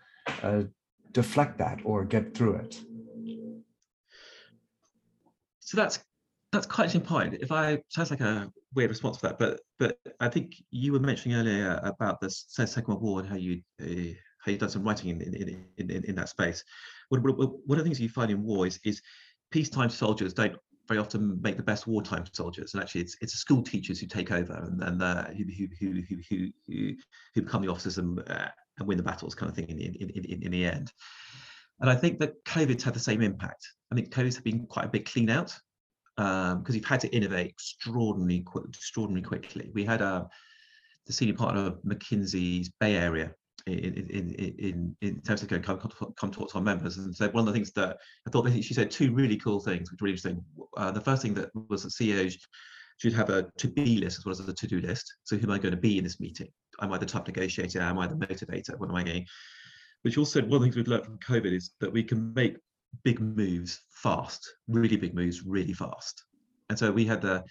uh, 0.43 0.63
deflect 1.11 1.57
that 1.57 1.79
or 1.83 2.05
get 2.05 2.33
through 2.33 2.55
it 2.55 2.79
so 5.59 5.77
that's 5.77 5.99
that's 6.51 6.65
quite 6.65 6.95
an 6.95 7.01
point. 7.01 7.35
If 7.41 7.51
I 7.51 7.81
sounds 7.89 8.09
like 8.09 8.21
a 8.21 8.51
weird 8.73 8.89
response 8.89 9.17
for 9.17 9.27
that, 9.27 9.39
but 9.39 9.59
but 9.77 9.97
I 10.19 10.29
think 10.29 10.55
you 10.71 10.93
were 10.93 10.99
mentioning 10.99 11.37
earlier 11.37 11.79
about 11.83 12.19
the 12.19 12.29
Second 12.29 12.87
World 12.87 13.03
War 13.03 13.19
and 13.19 13.29
how 13.29 13.35
you 13.35 13.61
uh, 13.81 14.13
how 14.43 14.51
you've 14.51 14.59
done 14.59 14.69
some 14.69 14.83
writing 14.83 15.09
in 15.09 15.21
in, 15.21 15.33
in, 15.77 15.91
in, 15.91 16.03
in 16.05 16.15
that 16.15 16.29
space. 16.29 16.63
One, 17.09 17.21
one 17.21 17.51
of 17.69 17.77
the 17.77 17.83
things 17.83 17.99
you 17.99 18.09
find 18.09 18.31
in 18.31 18.43
war 18.43 18.65
is, 18.65 18.79
is 18.83 19.01
peacetime 19.51 19.89
soldiers 19.89 20.33
don't 20.33 20.55
very 20.87 20.99
often 20.99 21.39
make 21.41 21.55
the 21.55 21.63
best 21.63 21.87
wartime 21.87 22.25
soldiers, 22.33 22.73
and 22.73 22.81
actually 22.81 23.01
it's 23.01 23.15
it's 23.21 23.33
school 23.33 23.61
teachers 23.61 23.99
who 23.99 24.07
take 24.07 24.31
over 24.31 24.53
and 24.53 24.81
then 24.81 25.01
uh, 25.01 25.31
who, 25.33 25.45
who, 25.57 25.67
who 25.79 26.01
who 26.29 26.49
who 26.67 26.93
who 27.35 27.41
become 27.41 27.61
the 27.61 27.71
officers 27.71 27.97
and 27.97 28.19
uh, 28.29 28.47
and 28.79 28.87
win 28.87 28.97
the 28.97 29.03
battles, 29.03 29.35
kind 29.35 29.49
of 29.49 29.55
thing 29.55 29.69
in 29.69 29.79
in, 29.79 30.09
in 30.09 30.43
in 30.43 30.51
the 30.51 30.65
end. 30.65 30.91
And 31.79 31.89
I 31.89 31.95
think 31.95 32.19
that 32.19 32.43
COVID's 32.43 32.83
had 32.83 32.93
the 32.93 32.99
same 32.99 33.21
impact. 33.21 33.65
I 33.91 33.95
think 33.95 34.09
COVID's 34.09 34.41
been 34.41 34.65
quite 34.65 34.85
a 34.85 34.89
big 34.89 35.05
clean 35.05 35.29
out 35.29 35.57
because 36.17 36.53
um, 36.53 36.63
we've 36.67 36.83
had 36.83 36.99
to 36.99 37.15
innovate 37.15 37.47
extraordinarily, 37.47 38.45
extraordinarily 38.67 39.25
quickly. 39.25 39.71
We 39.73 39.85
had 39.85 40.01
uh, 40.01 40.25
the 41.07 41.13
senior 41.13 41.35
partner 41.35 41.67
of 41.67 41.81
McKinsey's 41.83 42.69
Bay 42.79 42.97
Area 42.97 43.33
in 43.67 43.93
in 44.59 44.95
in 45.01 45.21
terms 45.21 45.41
of 45.41 45.49
come, 45.49 45.61
come 45.61 46.31
talk 46.31 46.49
to 46.49 46.55
our 46.55 46.61
members 46.61 46.97
and 46.97 47.15
so 47.15 47.29
one 47.29 47.41
of 47.41 47.45
the 47.47 47.53
things 47.53 47.71
that 47.73 47.97
I 48.27 48.29
thought 48.29 48.49
she 48.51 48.73
said 48.73 48.91
two 48.91 49.13
really 49.13 49.37
cool 49.37 49.59
things 49.59 49.91
which 49.91 50.01
were 50.01 50.05
really 50.05 50.13
interesting. 50.13 50.43
Uh, 50.77 50.91
the 50.91 51.01
first 51.01 51.21
thing 51.21 51.33
that 51.35 51.49
was 51.69 51.83
that 51.83 51.91
CEOs 51.91 52.37
should 52.97 53.13
have 53.13 53.29
a 53.29 53.49
to-be 53.57 53.97
list 53.97 54.19
as 54.19 54.25
well 54.25 54.33
as 54.33 54.39
a 54.41 54.53
to-do 54.53 54.81
list. 54.81 55.13
So 55.23 55.37
who 55.37 55.47
am 55.47 55.51
I 55.51 55.57
going 55.57 55.71
to 55.73 55.79
be 55.79 55.97
in 55.97 56.03
this 56.03 56.19
meeting? 56.19 56.49
Am 56.81 56.91
I 56.91 56.97
the 56.97 57.05
top 57.05 57.27
negotiator? 57.27 57.79
Am 57.79 57.97
I 57.97 58.07
the 58.07 58.15
motivator? 58.15 58.77
What 58.77 58.89
am 58.89 58.95
I 58.95 59.03
going? 59.03 59.25
Which 60.01 60.17
also 60.17 60.41
one 60.41 60.53
of 60.55 60.59
the 60.59 60.65
things 60.65 60.75
we've 60.75 60.87
learned 60.87 61.05
from 61.05 61.17
COVID 61.19 61.53
is 61.53 61.71
that 61.79 61.91
we 61.91 62.03
can 62.03 62.33
make 62.33 62.57
big 63.03 63.21
moves 63.21 63.79
fast, 63.89 64.53
really 64.67 64.97
big 64.97 65.13
moves 65.13 65.45
really 65.45 65.73
fast. 65.73 66.25
And 66.69 66.77
so 66.77 66.91
we 66.91 67.05
had 67.05 67.21
the, 67.21 67.43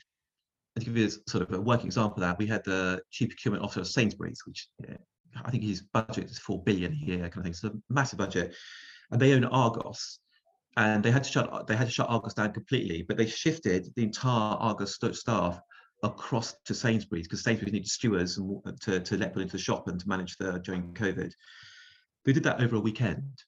to 0.78 0.84
give 0.84 0.96
you 0.96 1.10
sort 1.28 1.48
of 1.48 1.52
a 1.54 1.60
working 1.60 1.86
example 1.86 2.22
of 2.22 2.28
that, 2.28 2.38
we 2.38 2.46
had 2.46 2.64
the 2.64 3.00
chief 3.10 3.30
procurement 3.30 3.64
officer 3.64 3.80
of 3.80 3.88
Sainsbury's, 3.88 4.42
which 4.46 4.68
I 5.44 5.50
think 5.50 5.62
his 5.62 5.82
budget 5.82 6.30
is 6.30 6.38
four 6.38 6.62
billion 6.62 6.92
a 6.92 6.96
year, 6.96 7.18
kind 7.28 7.38
of 7.38 7.44
thing. 7.44 7.54
So 7.54 7.80
massive 7.88 8.18
budget, 8.18 8.54
and 9.10 9.20
they 9.20 9.32
own 9.32 9.44
Argos, 9.44 10.18
and 10.76 11.02
they 11.02 11.10
had 11.10 11.24
to 11.24 11.30
shut 11.30 11.66
they 11.66 11.76
had 11.76 11.88
to 11.88 11.92
shut 11.92 12.08
Argos 12.08 12.34
down 12.34 12.52
completely. 12.52 13.02
But 13.02 13.16
they 13.16 13.26
shifted 13.26 13.88
the 13.96 14.02
entire 14.02 14.56
Argos 14.56 14.98
staff 15.12 15.60
across 16.02 16.54
to 16.64 16.74
Sainsbury's 16.74 17.26
because 17.26 17.42
Sainsbury's 17.42 17.72
needed 17.72 17.88
stewards 17.88 18.38
and 18.38 18.60
to, 18.82 19.00
to 19.00 19.16
let 19.16 19.30
people 19.30 19.42
into 19.42 19.56
the 19.56 19.62
shop 19.62 19.88
and 19.88 19.98
to 19.98 20.08
manage 20.08 20.36
the 20.36 20.60
during 20.60 20.94
COVID. 20.94 21.32
They 22.24 22.32
did 22.32 22.44
that 22.44 22.62
over 22.62 22.76
a 22.76 22.80
weekend. 22.80 23.42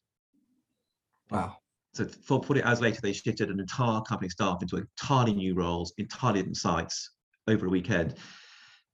Wow. 1.31 1.57
So 1.93 2.07
40 2.07 2.63
hours 2.63 2.81
later, 2.81 3.01
they 3.01 3.13
shifted 3.13 3.51
an 3.51 3.61
entire 3.61 4.01
company 4.03 4.29
staff 4.31 4.63
into 4.63 4.77
entirely 4.77 5.35
new 5.35 5.55
roles, 5.55 5.93
entirely 5.99 6.41
different 6.41 6.57
sites 6.57 7.11
over 7.49 7.67
a 7.67 7.71
weekend. 7.71 8.15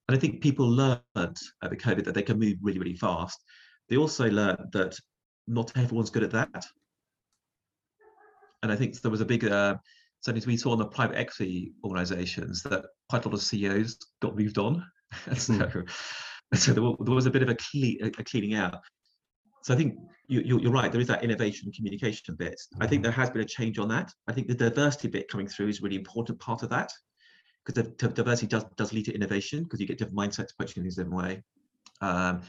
And 0.09 0.17
I 0.17 0.21
think 0.21 0.41
people 0.41 0.69
learned 0.69 1.01
at 1.17 1.37
the 1.63 1.77
COVID 1.77 2.05
that 2.05 2.15
they 2.15 2.23
can 2.23 2.39
move 2.39 2.57
really, 2.63 2.79
really 2.79 2.97
fast. 2.97 3.43
They 3.89 3.97
also 3.97 4.29
learned 4.31 4.73
that 4.73 4.97
not 5.47 5.77
everyone's 5.77 6.11
good 6.11 6.23
at 6.23 6.31
that. 6.33 6.65
And 8.63 8.73
I 8.73 8.77
think 8.77 9.01
there 9.01 9.11
was 9.11 9.21
a 9.21 9.25
big, 9.25 9.45
uh, 9.45 9.77
certainly 10.21 10.47
we 10.47 10.57
saw 10.57 10.73
in 10.73 10.79
the 10.79 10.87
private 10.87 11.17
equity 11.17 11.73
organizations 11.85 12.63
that 12.65 12.85
quite 13.09 13.25
a 13.25 13.29
lot 13.29 13.35
of 13.35 13.43
CEOs 13.43 13.99
got 14.21 14.37
moved 14.37 14.59
on. 14.59 14.85
so, 15.37 15.53
mm. 15.53 15.91
so 16.55 16.73
there, 16.73 16.85
there, 17.01 17.15
was 17.15 17.27
a 17.27 17.31
bit 17.31 17.43
of 17.43 17.49
a, 17.49 17.55
cle- 17.55 18.09
a 18.19 18.25
cleaning 18.25 18.55
out. 18.55 18.79
So 19.63 19.75
I 19.75 19.77
think 19.77 19.95
you, 20.29 20.59
are 20.69 20.71
right. 20.71 20.91
There 20.91 21.01
is 21.01 21.09
that 21.09 21.25
innovation 21.25 21.71
communication 21.73 22.37
bit. 22.37 22.61
I 22.81 22.87
think 22.87 23.03
there 23.03 23.13
has 23.13 23.31
been 23.31 23.43
a 23.43 23.47
change 23.47 23.79
on 23.79 23.89
that. 23.89 24.13
I 24.29 24.33
think 24.33 24.47
the 24.47 24.55
diversity 24.55 25.09
bit 25.09 25.29
coming 25.29 25.49
through 25.49 25.69
is 25.69 25.81
a 25.81 25.83
really 25.83 25.97
important 25.97 26.39
part 26.39 26.63
of 26.63 26.71
that 26.71 26.91
because 27.67 27.85
the 27.99 28.09
diversity 28.09 28.47
does 28.47 28.65
does 28.77 28.93
lead 28.93 29.07
to 29.07 29.15
innovation 29.15 29.65
because 29.65 29.81
you 29.81 29.87
get 29.87 29.99
different 29.99 30.17
mindsets 30.17 30.53
approaching 30.53 30.83
things 30.83 30.99
in 30.99 31.09
a 31.09 31.15
way. 31.15 31.43
Um, 32.01 32.43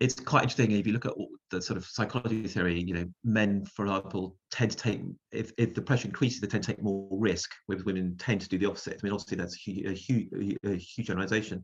it's 0.00 0.14
quite 0.14 0.42
interesting 0.42 0.72
if 0.72 0.86
you 0.86 0.94
look 0.94 1.04
at 1.04 1.12
the 1.50 1.60
sort 1.60 1.76
of 1.76 1.84
psychology 1.84 2.46
theory. 2.48 2.80
You 2.80 2.94
know, 2.94 3.04
men, 3.22 3.66
for 3.66 3.84
example, 3.84 4.36
tend 4.50 4.70
to 4.72 4.76
take 4.76 5.02
if, 5.30 5.52
if 5.58 5.74
the 5.74 5.82
pressure 5.82 6.08
increases, 6.08 6.40
they 6.40 6.46
tend 6.46 6.64
to 6.64 6.72
take 6.72 6.82
more 6.82 7.06
risk. 7.12 7.50
Whereas 7.66 7.84
women, 7.84 8.16
tend 8.18 8.40
to 8.40 8.48
do 8.48 8.58
the 8.58 8.66
opposite. 8.66 8.94
I 8.94 9.00
mean, 9.02 9.12
obviously 9.12 9.36
that's 9.36 9.54
a 9.54 9.92
huge, 9.92 10.28
a 10.64 10.74
huge, 10.74 11.06
generalization, 11.06 11.62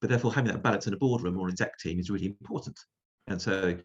but 0.00 0.08
therefore 0.08 0.32
having 0.32 0.50
that 0.50 0.62
balance 0.62 0.86
in 0.86 0.94
a 0.94 0.96
boardroom 0.96 1.38
or 1.38 1.48
exec 1.48 1.78
team 1.78 2.00
is 2.00 2.10
really 2.10 2.26
important. 2.26 2.78
And 3.26 3.40
so, 3.40 3.76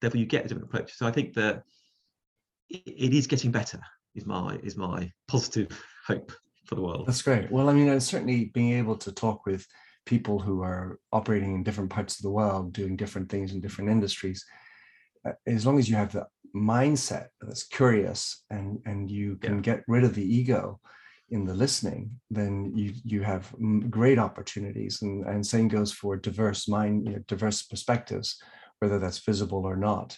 therefore, 0.00 0.18
you 0.18 0.26
get 0.26 0.46
a 0.46 0.48
different 0.48 0.68
approach. 0.68 0.94
So 0.94 1.06
I 1.06 1.10
think 1.10 1.34
that 1.34 1.64
it 2.70 3.12
is 3.14 3.26
getting 3.26 3.52
better. 3.52 3.80
Is 4.14 4.26
my 4.26 4.58
is 4.62 4.76
my 4.76 5.10
positive 5.28 5.84
hope 6.06 6.32
for 6.64 6.74
the 6.74 6.82
world. 6.82 7.06
That's 7.06 7.22
great. 7.22 7.50
Well, 7.50 7.68
I 7.68 7.72
mean, 7.72 8.00
certainly 8.00 8.46
being 8.46 8.72
able 8.72 8.96
to 8.98 9.12
talk 9.12 9.46
with 9.46 9.66
people 10.06 10.38
who 10.38 10.62
are 10.62 10.98
operating 11.12 11.54
in 11.54 11.62
different 11.62 11.90
parts 11.90 12.16
of 12.16 12.22
the 12.22 12.30
world, 12.30 12.72
doing 12.72 12.96
different 12.96 13.30
things 13.30 13.52
in 13.52 13.60
different 13.60 13.90
industries, 13.90 14.44
uh, 15.26 15.32
as 15.46 15.66
long 15.66 15.78
as 15.78 15.88
you 15.88 15.96
have 15.96 16.12
the 16.12 16.26
mindset 16.54 17.28
that's 17.40 17.64
curious 17.64 18.44
and 18.50 18.78
and 18.86 19.10
you 19.10 19.36
can 19.36 19.56
yeah. 19.56 19.60
get 19.60 19.84
rid 19.88 20.04
of 20.04 20.14
the 20.14 20.22
ego 20.24 20.78
in 21.30 21.44
the 21.44 21.54
listening, 21.54 22.10
then 22.30 22.72
you 22.76 22.92
you 23.04 23.22
have 23.22 23.52
great 23.90 24.18
opportunities. 24.18 25.02
And 25.02 25.26
and 25.26 25.44
same 25.44 25.68
goes 25.68 25.92
for 25.92 26.16
diverse 26.16 26.68
mind, 26.68 27.06
you 27.06 27.12
know, 27.14 27.22
diverse 27.26 27.62
perspectives, 27.62 28.36
whether 28.78 28.98
that's 28.98 29.24
visible 29.24 29.64
or 29.64 29.76
not. 29.76 30.16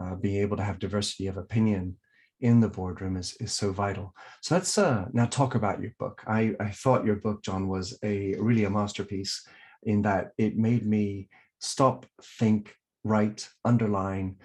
Uh, 0.00 0.14
being 0.14 0.40
able 0.40 0.56
to 0.56 0.62
have 0.62 0.78
diversity 0.78 1.26
of 1.26 1.36
opinion 1.36 1.96
in 2.40 2.60
the 2.60 2.68
boardroom 2.68 3.16
is, 3.16 3.36
is 3.40 3.52
so 3.52 3.72
vital. 3.72 4.14
So 4.40 4.54
let's 4.54 4.78
uh, 4.78 5.06
now 5.12 5.26
talk 5.26 5.54
about 5.54 5.80
your 5.80 5.92
book. 5.98 6.22
I, 6.26 6.54
I 6.60 6.70
thought 6.70 7.04
your 7.04 7.16
book, 7.16 7.42
John, 7.42 7.68
was 7.68 7.98
a 8.02 8.34
really 8.38 8.64
a 8.64 8.70
masterpiece 8.70 9.46
in 9.82 10.02
that 10.02 10.32
it 10.38 10.56
made 10.56 10.86
me 10.86 11.28
stop, 11.58 12.06
think, 12.22 12.74
write, 13.04 13.48
underline, 13.64 14.36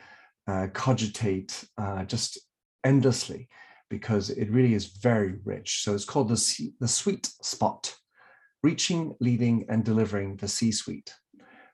uh, 0.47 0.67
cogitate 0.73 1.63
uh, 1.77 2.03
just 2.03 2.39
endlessly 2.84 3.47
because 3.89 4.29
it 4.32 4.49
really 4.49 4.73
is 4.73 4.88
very 4.88 5.36
rich. 5.45 5.84
So 5.84 5.93
it's 5.93 6.06
called 6.06 6.29
the, 6.29 6.71
the 6.79 6.88
sweet 6.88 7.27
spot, 7.41 7.93
reaching, 8.63 9.15
leading, 9.19 9.65
and 9.69 9.84
delivering 9.84 10.38
the 10.38 10.47
C-suite. 10.47 11.13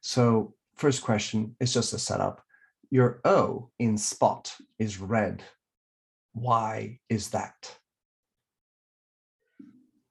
So 0.01 0.53
first 0.75 1.01
question 1.01 1.55
is 1.59 1.73
just 1.73 1.93
a 1.93 1.99
setup. 1.99 2.43
Your 2.91 3.21
O 3.23 3.69
in 3.79 3.97
spot 3.97 4.53
is 4.79 4.99
red 4.99 5.43
why 6.33 6.99
is 7.09 7.29
that? 7.29 7.77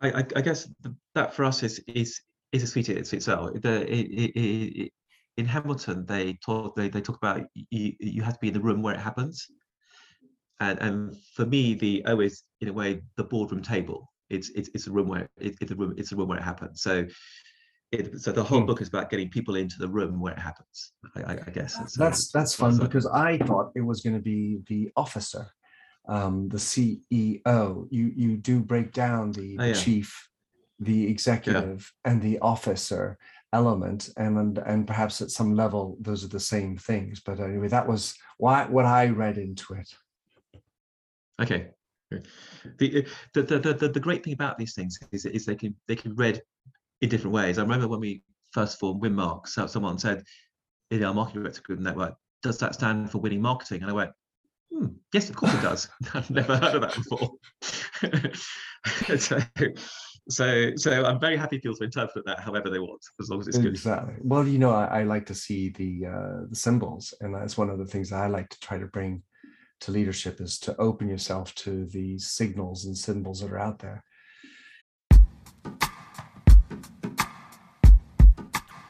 I, 0.01 0.25
I 0.37 0.41
guess 0.43 0.69
that 1.15 1.35
for 1.35 1.45
us 1.45 1.63
is 1.63 1.81
is 1.89 2.21
is 2.53 2.63
a 2.63 2.67
sweet 2.67 2.89
it's 2.89 3.13
itself. 3.13 3.51
The 3.61 3.83
it, 3.93 4.07
it, 4.07 4.81
it, 4.81 4.93
in 5.37 5.47
Hamilton, 5.47 6.07
they 6.07 6.39
talk 6.45 6.77
they, 6.77 6.89
they 6.89 7.01
talk 7.01 7.17
about 7.17 7.43
you, 7.55 7.93
you 7.99 8.23
have 8.23 8.35
to 8.35 8.41
be 8.41 8.49
in 8.49 8.55
the 8.55 8.61
room 8.61 8.83
where 8.83 8.95
it 8.95 9.01
happens, 9.01 9.47
and 10.61 10.79
and 10.81 11.17
for 11.35 11.47
me, 11.47 11.75
the 11.75 12.05
O 12.07 12.21
is 12.21 12.45
in 12.61 12.69
a 12.69 12.73
way 12.73 13.01
the 13.17 13.25
boardroom 13.25 13.63
table. 13.63 14.13
It's 14.31 14.51
it's 14.51 14.71
it's 14.75 14.87
a 14.87 14.93
room 14.93 15.09
where 15.09 15.29
it, 15.39 15.57
it's 15.61 15.73
a 15.73 15.75
room 15.75 15.95
it's 15.97 16.13
a 16.13 16.17
room 16.17 16.29
where 16.29 16.39
it 16.39 16.45
happens. 16.45 16.83
So. 16.83 17.07
It, 17.91 18.21
so 18.21 18.33
the 18.33 18.45
whole 18.45 18.61
hmm. 18.61 18.67
book 18.67 18.83
is 18.83 18.89
about 18.89 19.09
getting 19.09 19.31
people 19.31 19.57
into 19.57 19.79
the 19.79 19.89
room 19.89 20.21
where 20.21 20.35
it 20.35 20.39
happens. 20.39 20.93
I, 21.17 21.39
I 21.47 21.51
guess 21.51 21.75
that's 21.97 22.31
that's 22.31 22.55
fun 22.55 22.77
because 22.77 23.07
I 23.07 23.39
thought 23.39 23.73
it 23.75 23.81
was 23.81 24.03
going 24.03 24.15
to 24.15 24.21
be 24.21 24.59
the 24.67 24.91
officer 24.95 25.51
um, 26.09 26.49
the 26.49 26.59
CEO, 26.59 27.89
you 27.91 28.13
you 28.17 28.37
do 28.37 28.61
break 28.61 28.93
down 28.93 29.33
the, 29.33 29.57
oh, 29.61 29.65
yeah. 29.65 29.73
chief, 29.75 30.29
the 30.81 31.09
executive, 31.09 31.93
yeah. 32.05 32.13
and 32.13 32.23
the 32.23 32.39
officer 32.41 33.19
element, 33.53 34.11
and, 34.17 34.39
and 34.39 34.59
and 34.59 34.87
perhaps 34.87 35.21
at 35.21 35.31
some 35.31 35.55
level 35.55 35.97
those 36.01 36.25
are 36.25 36.29
the 36.29 36.41
same 36.41 36.77
things. 36.77 37.21
But 37.21 37.41
anyway, 37.41 37.69
that 37.69 37.87
was 37.87 38.15
why 38.39 38.65
what 38.65 38.87
I 38.87 39.07
read 39.07 39.39
into 39.39 39.75
it. 39.75 39.89
Okay. 41.41 41.69
The, 42.79 43.07
the, 43.35 43.43
the, 43.43 43.59
the, 43.75 43.89
the 43.91 44.01
great 44.01 44.25
thing 44.25 44.33
about 44.33 44.57
these 44.57 44.75
things 44.75 44.99
is, 45.13 45.27
is 45.27 45.45
they 45.45 45.55
can 45.55 45.77
they 45.87 45.97
can 45.97 46.15
read 46.17 46.41
in 47.03 47.11
different 47.11 47.35
ways. 47.35 47.59
I 47.59 47.63
remember 47.63 47.87
when 47.87 48.01
we 48.01 48.23
first 48.53 48.79
formed 48.79 49.03
Winmark, 49.03 49.47
so 49.47 49.67
someone 49.67 49.99
said 49.99 50.25
in 50.91 51.05
our 51.05 51.13
marketing 51.13 51.43
director 51.43 51.63
group 51.63 51.81
network, 51.81 52.15
does 52.43 52.59
that 52.59 52.75
stand 52.75 53.11
for 53.11 53.19
winning 53.19 53.43
marketing? 53.43 53.83
And 53.83 53.91
I 53.91 53.95
went, 53.95 54.11
Hmm, 54.73 54.87
yes, 55.13 55.31
of 55.31 55.37
course 55.37 55.55
it 55.55 55.63
does. 55.63 55.89
I've 56.15 56.31
never 56.31 56.57
heard 56.57 56.75
of 56.75 56.81
that 56.83 56.95
before. 56.95 57.31
so, 59.19 59.39
so, 60.29 60.77
so 60.77 61.05
I'm 61.05 61.19
very 61.19 61.37
happy 61.37 61.59
people 61.59 61.77
to 61.77 61.85
interpret 61.85 62.27
that 62.27 62.41
however 62.41 62.69
they 62.69 62.79
want, 62.79 63.03
as 63.21 63.31
long 63.31 63.41
as 63.41 63.49
it's 63.49 63.59
good. 63.59 63.69
Exactly. 63.69 64.15
Well, 64.21 64.47
you 64.47 64.59
know, 64.59 64.71
I, 64.71 65.01
I 65.01 65.03
like 65.05 65.27
to 65.27 65.35
see 65.35 65.71
the 65.71 66.07
uh, 66.07 66.47
the 66.51 66.57
symbols, 66.57 67.15
and 67.21 67.35
that's 67.35 67.57
one 67.57 67.71
of 67.71 67.79
the 67.79 67.87
things 67.87 68.13
I 68.13 68.27
like 68.27 68.49
to 68.51 68.61
try 68.61 68.79
to 68.79 68.87
bring 68.87 69.23
to 69.81 69.93
leadership 69.93 70.41
is 70.41 70.59
to 70.59 70.77
open 70.77 71.09
yourself 71.09 71.55
to 71.55 71.87
the 71.87 72.19
signals 72.19 72.85
and 72.85 72.97
symbols 72.97 73.41
that 73.41 73.53
are 73.53 73.59
out 73.59 73.79
there. 73.79 74.05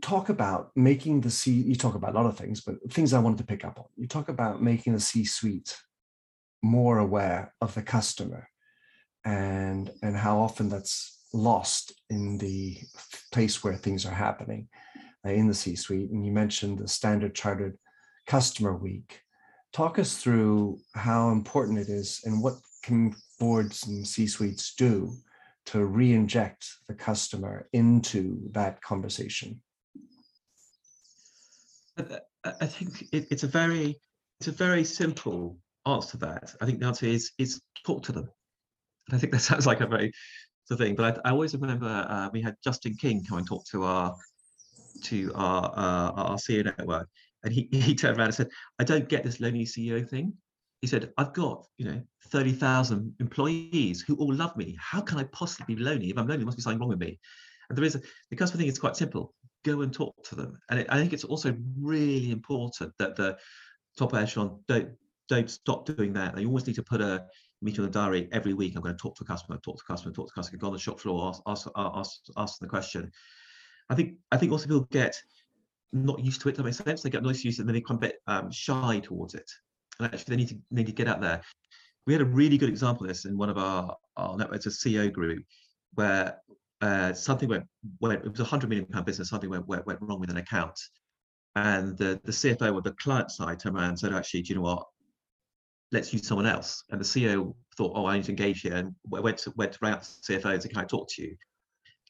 talk 0.00 0.28
about 0.28 0.70
making 0.76 1.20
the 1.20 1.30
C, 1.30 1.52
you 1.52 1.74
talk 1.74 1.94
about 1.94 2.14
a 2.14 2.18
lot 2.18 2.26
of 2.26 2.36
things, 2.36 2.60
but 2.60 2.76
things 2.90 3.12
I 3.12 3.18
wanted 3.18 3.38
to 3.38 3.44
pick 3.44 3.64
up 3.64 3.78
on. 3.78 3.86
You 3.96 4.06
talk 4.06 4.28
about 4.28 4.62
making 4.62 4.92
the 4.92 5.00
C 5.00 5.24
suite 5.24 5.76
more 6.62 6.98
aware 6.98 7.54
of 7.60 7.74
the 7.74 7.82
customer 7.82 8.48
and 9.24 9.90
and 10.02 10.16
how 10.16 10.38
often 10.38 10.68
that's 10.68 11.26
lost 11.32 11.92
in 12.10 12.38
the 12.38 12.78
place 13.32 13.62
where 13.62 13.76
things 13.76 14.06
are 14.06 14.14
happening 14.14 14.68
uh, 15.26 15.30
in 15.30 15.46
the 15.46 15.54
C 15.54 15.76
suite. 15.76 16.10
And 16.10 16.24
you 16.24 16.32
mentioned 16.32 16.78
the 16.78 16.88
standard 16.88 17.34
chartered 17.34 17.76
customer 18.26 18.74
week. 18.74 19.20
Talk 19.72 19.98
us 19.98 20.16
through 20.16 20.78
how 20.94 21.30
important 21.30 21.78
it 21.78 21.88
is 21.88 22.22
and 22.24 22.42
what 22.42 22.54
can 22.82 23.14
boards 23.38 23.86
and 23.86 24.06
C 24.06 24.26
suites 24.26 24.74
do 24.74 25.12
to 25.66 25.84
re-inject 25.84 26.66
the 26.88 26.94
customer 26.94 27.68
into 27.74 28.40
that 28.52 28.80
conversation 28.80 29.60
I 32.44 32.66
think 32.66 33.02
it, 33.12 33.26
it's 33.30 33.42
a 33.42 33.48
very 33.48 33.98
it's 34.40 34.48
a 34.48 34.52
very 34.52 34.84
simple 34.84 35.58
answer 35.86 36.12
to 36.12 36.16
that. 36.18 36.54
I 36.60 36.66
think 36.66 36.80
the 36.80 36.86
answer 36.86 37.06
is 37.06 37.32
is 37.38 37.60
talk 37.84 38.02
to 38.04 38.12
them. 38.12 38.28
And 39.08 39.16
I 39.16 39.18
think 39.18 39.32
that 39.32 39.40
sounds 39.50 39.66
like 39.66 39.80
a 39.80 39.86
very 39.86 40.12
the 40.68 40.76
thing, 40.76 40.94
but 40.94 41.18
I, 41.24 41.28
I 41.28 41.32
always 41.32 41.54
remember 41.54 41.86
uh, 41.86 42.28
we 42.30 42.42
had 42.42 42.54
Justin 42.62 42.94
King 42.94 43.24
come 43.24 43.38
and 43.38 43.46
talk 43.46 43.64
to 43.70 43.84
our 43.84 44.14
to 45.04 45.32
our 45.34 45.72
uh, 45.74 46.10
our 46.12 46.36
CEO 46.36 46.64
network, 46.64 47.08
and 47.42 47.52
he 47.52 47.68
he 47.72 47.94
turned 47.94 48.18
around 48.18 48.26
and 48.26 48.34
said, 48.34 48.50
"I 48.78 48.84
don't 48.84 49.08
get 49.08 49.24
this 49.24 49.40
lonely 49.40 49.64
CEO 49.64 50.06
thing." 50.08 50.34
he 50.80 50.86
said, 50.86 51.12
I've 51.18 51.32
got, 51.32 51.66
you 51.76 51.86
know, 51.86 52.00
30,000 52.28 53.14
employees 53.20 54.00
who 54.00 54.14
all 54.16 54.32
love 54.32 54.56
me. 54.56 54.76
How 54.80 55.00
can 55.00 55.18
I 55.18 55.24
possibly 55.24 55.74
be 55.74 55.82
lonely? 55.82 56.10
If 56.10 56.18
I'm 56.18 56.26
lonely, 56.26 56.38
there 56.38 56.46
must 56.46 56.56
be 56.56 56.62
something 56.62 56.78
wrong 56.78 56.88
with 56.88 57.00
me. 57.00 57.18
And 57.68 57.76
there 57.76 57.84
is, 57.84 57.96
a, 57.96 58.00
the 58.30 58.36
customer 58.36 58.60
thing 58.60 58.68
is 58.68 58.78
quite 58.78 58.96
simple. 58.96 59.34
Go 59.64 59.82
and 59.82 59.92
talk 59.92 60.14
to 60.24 60.34
them. 60.34 60.58
And 60.70 60.80
it, 60.80 60.86
I 60.88 60.98
think 60.98 61.12
it's 61.12 61.24
also 61.24 61.56
really 61.80 62.30
important 62.30 62.92
that 62.98 63.16
the 63.16 63.36
top 63.98 64.14
echelon 64.14 64.60
don't, 64.68 64.90
don't 65.28 65.50
stop 65.50 65.86
doing 65.86 66.12
that. 66.14 66.34
They 66.34 66.46
always 66.46 66.66
need 66.66 66.76
to 66.76 66.82
put 66.82 67.00
a 67.00 67.26
meeting 67.60 67.84
on 67.84 67.90
the 67.90 67.98
diary 67.98 68.28
every 68.32 68.54
week. 68.54 68.74
I'm 68.76 68.82
going 68.82 68.96
to 68.96 69.00
talk 69.02 69.16
to 69.16 69.24
a 69.24 69.26
customer, 69.26 69.58
talk 69.58 69.78
to 69.78 69.82
a 69.84 69.92
customer, 69.92 70.14
talk 70.14 70.28
to 70.28 70.32
a 70.32 70.34
customer, 70.34 70.58
go 70.58 70.68
on 70.68 70.72
the 70.72 70.78
shop 70.78 71.00
floor, 71.00 71.28
ask, 71.28 71.42
ask, 71.46 71.68
ask, 71.76 72.20
ask 72.36 72.58
the 72.60 72.68
question. 72.68 73.10
I 73.90 73.94
think, 73.94 74.14
I 74.30 74.36
think 74.36 74.52
also 74.52 74.66
people 74.66 74.86
get 74.90 75.20
not 75.92 76.20
used 76.20 76.40
to 76.42 76.48
it. 76.48 76.56
That 76.56 76.64
makes 76.64 76.78
sense. 76.78 77.02
They 77.02 77.10
get 77.10 77.22
not 77.22 77.30
used 77.30 77.42
to 77.42 77.48
it, 77.48 77.58
and 77.58 77.68
then 77.68 77.74
they 77.74 77.80
become 77.80 77.96
a 77.96 78.00
bit 78.00 78.16
um, 78.26 78.50
shy 78.50 79.00
towards 79.00 79.34
it 79.34 79.50
and 79.98 80.12
actually 80.12 80.36
they 80.36 80.42
need 80.42 80.48
to 80.48 80.58
need 80.70 80.86
to 80.86 80.92
get 80.92 81.08
out 81.08 81.20
there. 81.20 81.40
We 82.06 82.12
had 82.12 82.22
a 82.22 82.26
really 82.26 82.56
good 82.56 82.68
example 82.68 83.04
of 83.04 83.08
this 83.08 83.24
in 83.24 83.36
one 83.36 83.50
of 83.50 83.58
our, 83.58 83.94
our 84.16 84.36
networks, 84.36 84.66
a 84.66 84.70
CEO 84.70 85.12
group, 85.12 85.44
where 85.94 86.38
uh, 86.80 87.12
something 87.12 87.48
went, 87.48 87.64
went, 88.00 88.24
it 88.24 88.30
was 88.30 88.40
a 88.40 88.44
hundred 88.44 88.70
million 88.70 88.86
pound 88.86 89.06
business, 89.06 89.30
something 89.30 89.50
went, 89.50 89.66
went, 89.66 89.86
went 89.86 90.00
wrong 90.00 90.20
with 90.20 90.30
an 90.30 90.36
account. 90.36 90.78
And 91.56 91.96
the, 91.98 92.20
the 92.24 92.32
CFO 92.32 92.74
or 92.74 92.82
the 92.82 92.92
client 92.92 93.30
side 93.30 93.58
turned 93.58 93.76
around 93.76 93.90
and 93.90 93.98
said, 93.98 94.12
actually, 94.12 94.42
do 94.42 94.50
you 94.50 94.54
know 94.56 94.62
what? 94.62 94.84
Let's 95.90 96.12
use 96.12 96.26
someone 96.26 96.46
else. 96.46 96.84
And 96.90 97.00
the 97.00 97.04
CEO 97.04 97.54
thought, 97.76 97.92
oh, 97.96 98.06
I 98.06 98.16
need 98.16 98.24
to 98.24 98.32
engage 98.32 98.60
here. 98.60 98.74
And 98.74 98.94
went 99.08 99.38
to, 99.38 99.52
went 99.56 99.72
to 99.72 99.86
out 99.86 100.02
the 100.02 100.34
CFO 100.34 100.52
and 100.52 100.62
said, 100.62 100.70
can 100.70 100.80
I 100.80 100.84
talk 100.84 101.08
to 101.10 101.22
you? 101.22 101.36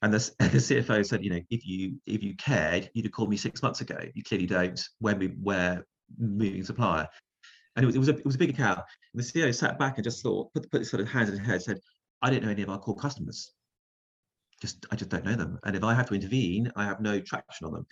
And 0.02 0.12
the, 0.12 0.18
the 0.38 0.58
CFO 0.58 1.06
said, 1.06 1.24
you 1.24 1.30
know, 1.30 1.40
if 1.50 1.66
you 1.66 1.94
if 2.06 2.22
you 2.22 2.36
cared, 2.36 2.90
you'd 2.92 3.06
have 3.06 3.12
called 3.12 3.30
me 3.30 3.36
six 3.36 3.62
months 3.62 3.80
ago. 3.80 3.98
You 4.14 4.22
clearly 4.22 4.46
don't 4.46 4.80
when 4.98 5.18
we 5.18 5.32
were 5.40 5.82
moving 6.18 6.64
supplier 6.64 7.08
and 7.78 7.84
it 7.84 7.86
was, 7.86 7.94
it 7.94 7.98
was 7.98 8.08
a 8.08 8.16
it 8.16 8.24
was 8.24 8.34
a 8.34 8.38
big 8.38 8.50
account. 8.50 8.80
And 9.14 9.22
the 9.22 9.26
CEO 9.26 9.54
sat 9.54 9.78
back 9.78 9.96
and 9.96 10.04
just 10.04 10.22
thought, 10.22 10.52
put 10.52 10.68
put 10.70 10.80
his 10.80 10.90
sort 10.90 11.00
of 11.00 11.08
hands 11.08 11.28
in 11.30 11.38
his 11.38 11.46
head, 11.46 11.62
said, 11.62 11.78
"I 12.22 12.28
didn't 12.28 12.44
know 12.44 12.50
any 12.50 12.62
of 12.62 12.70
our 12.70 12.78
core 12.78 12.96
customers. 12.96 13.52
Just 14.60 14.86
I 14.90 14.96
just 14.96 15.10
don't 15.10 15.24
know 15.24 15.36
them. 15.36 15.58
And 15.64 15.76
if 15.76 15.84
I 15.84 15.94
have 15.94 16.08
to 16.08 16.14
intervene, 16.14 16.70
I 16.76 16.84
have 16.84 17.00
no 17.00 17.20
traction 17.20 17.66
on 17.66 17.72
them." 17.72 17.86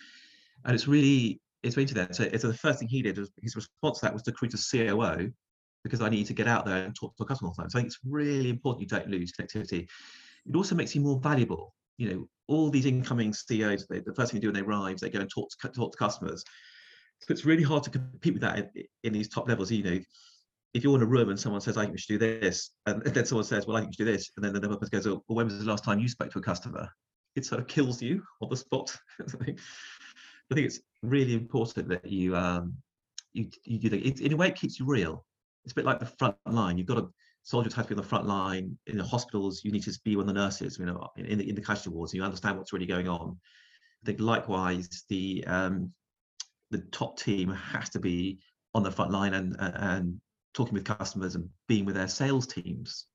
And 0.65 0.75
it's 0.75 0.87
really 0.87 1.41
it's 1.63 1.77
really 1.77 1.87
to 1.87 1.93
that. 1.95 2.15
So, 2.15 2.29
so 2.37 2.47
the 2.47 2.53
first 2.53 2.79
thing 2.79 2.87
he 2.87 3.01
did 3.01 3.17
was 3.17 3.31
his 3.41 3.55
response 3.55 3.99
to 3.99 4.05
that 4.05 4.13
was 4.13 4.23
to 4.23 4.31
create 4.31 4.53
a 4.53 4.57
COO 4.57 5.31
because 5.83 6.01
I 6.01 6.09
need 6.09 6.25
to 6.27 6.33
get 6.33 6.47
out 6.47 6.65
there 6.65 6.83
and 6.83 6.95
talk 6.95 7.15
to 7.17 7.23
a 7.23 7.25
customer 7.25 7.49
all 7.49 7.53
the 7.55 7.61
time. 7.61 7.69
So 7.69 7.79
I 7.79 7.81
think 7.81 7.87
it's 7.87 7.99
really 8.03 8.49
important 8.49 8.81
you 8.81 8.87
don't 8.87 9.09
lose 9.09 9.31
connectivity. 9.31 9.87
It 10.45 10.55
also 10.55 10.75
makes 10.75 10.95
you 10.95 11.01
more 11.01 11.19
valuable. 11.19 11.73
You 11.97 12.09
know, 12.09 12.27
all 12.47 12.69
these 12.69 12.85
incoming 12.85 13.33
CEOs, 13.33 13.87
they, 13.87 13.99
the 13.99 14.13
first 14.13 14.31
thing 14.31 14.39
they 14.39 14.45
do 14.45 14.47
when 14.47 14.55
they 14.55 14.67
arrive, 14.67 14.99
they 14.99 15.09
go 15.09 15.19
and 15.19 15.29
talk 15.29 15.49
to, 15.49 15.69
talk 15.69 15.91
to 15.91 15.97
customers. 15.97 16.43
So 17.19 17.31
it's 17.31 17.45
really 17.45 17.63
hard 17.63 17.83
to 17.83 17.89
compete 17.89 18.33
with 18.33 18.41
that 18.43 18.59
in, 18.59 18.83
in, 19.03 19.13
these 19.13 19.29
top 19.29 19.47
levels. 19.47 19.71
You 19.71 19.83
know, 19.83 19.99
if 20.77 20.83
you're 20.83 20.95
in 20.95 21.01
a 21.01 21.07
room 21.07 21.29
and 21.29 21.39
someone 21.39 21.59
says, 21.59 21.75
"I 21.75 21.81
think 21.81 21.93
we 21.93 21.97
should 21.97 22.19
do 22.19 22.39
this," 22.39 22.71
and 22.85 23.01
then 23.01 23.25
someone 23.25 23.45
says, 23.45 23.65
"Well, 23.65 23.77
I 23.77 23.79
think 23.81 23.89
we 23.89 23.93
should 23.95 24.05
do 24.05 24.11
this," 24.11 24.31
and 24.35 24.45
then 24.45 24.53
the 24.53 24.77
person 24.77 24.89
goes, 24.91 25.07
"Well, 25.07 25.23
when 25.27 25.47
was 25.47 25.57
the 25.57 25.65
last 25.65 25.83
time 25.83 25.99
you 25.99 26.07
spoke 26.07 26.31
to 26.31 26.39
a 26.39 26.41
customer?" 26.41 26.87
It 27.35 27.45
sort 27.45 27.61
of 27.61 27.67
kills 27.67 28.01
you 28.01 28.23
on 28.41 28.49
the 28.49 28.57
spot. 28.57 28.95
I 29.19 30.53
think 30.53 30.67
it's 30.67 30.79
really 31.01 31.33
important 31.33 31.89
that 31.89 32.05
you 32.05 32.35
um, 32.35 32.75
you 33.33 33.49
you 33.63 33.79
do 33.79 33.89
that. 33.89 34.05
It, 34.05 34.21
in 34.21 34.33
a 34.33 34.37
way, 34.37 34.49
it 34.49 34.55
keeps 34.55 34.79
you 34.79 34.85
real. 34.85 35.25
It's 35.63 35.71
a 35.71 35.75
bit 35.75 35.85
like 35.85 35.99
the 35.99 36.05
front 36.05 36.35
line. 36.45 36.77
You've 36.77 36.87
got 36.87 36.95
to 36.95 37.11
soldiers 37.41 37.73
have 37.73 37.87
to 37.87 37.95
be 37.95 37.95
on 37.95 38.03
the 38.03 38.07
front 38.07 38.27
line 38.27 38.77
in 38.85 38.97
the 38.97 39.03
hospitals. 39.03 39.63
You 39.63 39.71
need 39.71 39.83
to 39.83 39.99
be 40.05 40.15
one 40.15 40.29
of 40.29 40.35
the 40.35 40.39
nurses, 40.39 40.77
you 40.77 40.85
know, 40.85 41.09
in 41.17 41.39
the 41.39 41.49
in 41.49 41.55
the 41.55 41.61
casualty 41.61 41.89
wards. 41.89 42.13
And 42.13 42.19
you 42.19 42.23
understand 42.23 42.55
what's 42.55 42.71
really 42.71 42.85
going 42.85 43.07
on. 43.07 43.35
I 44.03 44.05
think 44.05 44.19
likewise, 44.19 45.05
the 45.09 45.43
um, 45.47 45.91
the 46.69 46.79
top 46.91 47.17
team 47.17 47.49
has 47.49 47.89
to 47.89 47.99
be 47.99 48.37
on 48.75 48.83
the 48.83 48.91
front 48.91 49.11
line 49.11 49.33
and 49.33 49.55
and 49.59 50.21
talking 50.57 50.73
with 50.73 50.85
customers 50.85 51.35
and 51.35 51.47
being 51.67 51.85
with 51.85 51.95
their 51.95 52.07
sales 52.07 52.47
teams. 52.47 53.05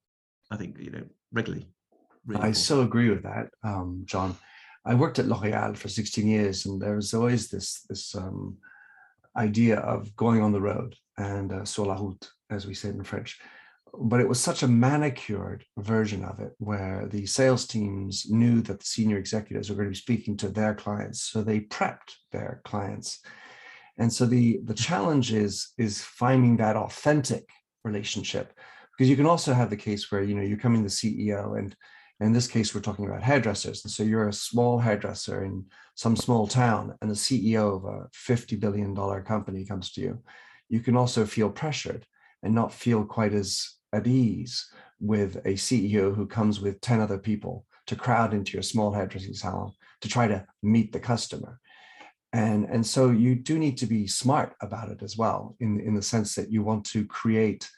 I 0.50 0.56
think 0.56 0.78
you 0.78 0.90
know 0.90 1.04
regularly. 1.32 1.66
Really 2.24 2.40
I 2.40 2.48
important. 2.48 2.56
so 2.56 2.82
agree 2.82 3.10
with 3.10 3.24
that, 3.24 3.48
um, 3.64 4.02
John. 4.04 4.36
I 4.84 4.94
worked 4.94 5.18
at 5.18 5.26
L'Oréal 5.26 5.76
for 5.76 5.88
16 5.88 6.26
years, 6.26 6.66
and 6.66 6.80
there 6.80 6.94
was 6.94 7.12
always 7.14 7.50
this 7.50 7.84
this 7.88 8.14
um, 8.14 8.56
idea 9.36 9.78
of 9.80 10.14
going 10.14 10.40
on 10.40 10.52
the 10.52 10.60
road 10.60 10.94
and 11.18 11.52
uh, 11.52 11.64
sur 11.64 11.84
la 11.84 11.96
route, 11.96 12.30
as 12.50 12.66
we 12.66 12.74
said 12.74 12.94
in 12.94 13.02
French. 13.02 13.40
But 13.98 14.20
it 14.20 14.28
was 14.28 14.40
such 14.40 14.62
a 14.62 14.68
manicured 14.68 15.64
version 15.78 16.24
of 16.24 16.38
it, 16.38 16.52
where 16.58 17.08
the 17.10 17.26
sales 17.26 17.66
teams 17.66 18.26
knew 18.30 18.62
that 18.62 18.78
the 18.80 18.86
senior 18.86 19.18
executives 19.18 19.68
were 19.68 19.76
going 19.76 19.88
to 19.88 19.98
be 19.98 20.06
speaking 20.06 20.36
to 20.38 20.48
their 20.48 20.74
clients, 20.74 21.22
so 21.22 21.42
they 21.42 21.60
prepped 21.60 22.12
their 22.30 22.62
clients 22.64 23.20
and 23.98 24.12
so 24.12 24.26
the 24.26 24.60
the 24.64 24.74
challenge 24.74 25.32
is 25.32 25.72
is 25.78 26.02
finding 26.02 26.56
that 26.56 26.76
authentic 26.76 27.48
relationship. 27.84 28.52
Because 28.92 29.08
you 29.08 29.16
can 29.16 29.26
also 29.26 29.52
have 29.52 29.70
the 29.70 29.76
case 29.76 30.10
where 30.10 30.22
you 30.22 30.34
know 30.34 30.42
you're 30.42 30.58
coming 30.58 30.82
the 30.82 30.88
ceo 30.88 31.58
and 31.58 31.76
in 32.20 32.32
this 32.32 32.46
case 32.46 32.74
we're 32.74 32.80
talking 32.80 33.06
about 33.06 33.22
hairdressers. 33.22 33.84
And 33.84 33.92
so 33.92 34.02
you're 34.02 34.28
a 34.28 34.32
small 34.32 34.78
hairdresser 34.78 35.44
in 35.44 35.64
some 35.94 36.16
small 36.16 36.46
town 36.46 36.94
and 37.00 37.10
the 37.10 37.14
ceo 37.14 37.76
of 37.76 37.84
a 37.84 38.08
50 38.12 38.56
billion 38.56 38.94
dollar 38.94 39.22
company 39.22 39.64
comes 39.64 39.92
to 39.92 40.00
you. 40.00 40.22
You 40.68 40.80
can 40.80 40.96
also 40.96 41.26
feel 41.26 41.50
pressured 41.50 42.06
and 42.42 42.54
not 42.54 42.72
feel 42.72 43.04
quite 43.04 43.34
as 43.34 43.74
at 43.92 44.06
ease 44.06 44.66
with 45.00 45.36
a 45.44 45.54
ceo 45.54 46.14
who 46.14 46.26
comes 46.26 46.60
with 46.60 46.80
10 46.80 47.00
other 47.00 47.18
people 47.18 47.66
to 47.86 47.96
crowd 47.96 48.32
into 48.32 48.52
your 48.52 48.62
small 48.62 48.92
hairdressing 48.92 49.34
salon 49.34 49.72
to 50.00 50.08
try 50.08 50.26
to 50.28 50.46
meet 50.62 50.92
the 50.92 51.00
customer 51.00 51.60
and 52.32 52.64
and 52.64 52.86
so 52.86 53.10
you 53.10 53.34
do 53.34 53.58
need 53.58 53.76
to 53.78 53.86
be 53.86 54.06
smart 54.06 54.54
about 54.60 54.90
it 54.90 55.02
as 55.02 55.16
well 55.16 55.54
in 55.60 55.80
in 55.80 55.94
the 55.94 56.02
sense 56.02 56.34
that 56.34 56.50
you 56.50 56.62
want 56.62 56.84
to 56.84 57.04
create 57.06 57.68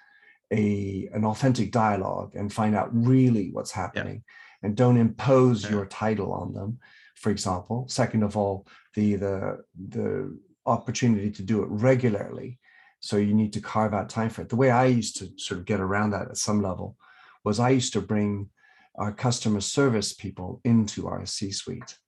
a 0.53 1.09
an 1.13 1.25
authentic 1.25 1.73
dialogue 1.73 2.35
and 2.35 2.53
find 2.53 2.75
out 2.75 2.89
really 2.93 3.51
what's 3.53 3.73
happening 3.73 4.23
yeah. 4.27 4.67
and 4.67 4.77
don't 4.77 4.97
impose 4.97 5.65
yeah. 5.65 5.71
your 5.71 5.87
title 5.87 6.33
on 6.33 6.53
them 6.53 6.79
for 7.17 7.31
example 7.31 7.87
second 7.89 8.23
of 8.23 8.37
all 8.37 8.67
the 8.95 9.17
the 9.17 9.65
the 9.89 10.39
opportunity 10.67 11.31
to 11.31 11.43
do 11.43 11.63
it 11.63 11.69
regularly 11.71 12.59
so 13.01 13.17
you 13.17 13.35
need 13.35 13.53
to 13.53 13.61
carve 13.61 13.93
out 13.93 14.09
time 14.09 14.31
for 14.31 14.43
it 14.43 14.49
the 14.49 14.57
way 14.57 14.71
i 14.71 14.87
used 14.87 15.17
to 15.17 15.29
sort 15.37 15.59
of 15.59 15.67
get 15.67 15.81
around 15.81 16.11
that 16.11 16.29
at 16.29 16.37
some 16.37 16.63
level 16.63 16.97
was 17.45 17.59
i 17.59 17.71
used 17.71 17.93
to 17.93 18.01
bring 18.01 18.49
our 18.97 19.13
customer 19.13 19.61
service 19.61 20.13
people 20.13 20.61
into 20.65 21.09
our 21.09 21.27
c 21.27 21.51
suite 21.51 21.99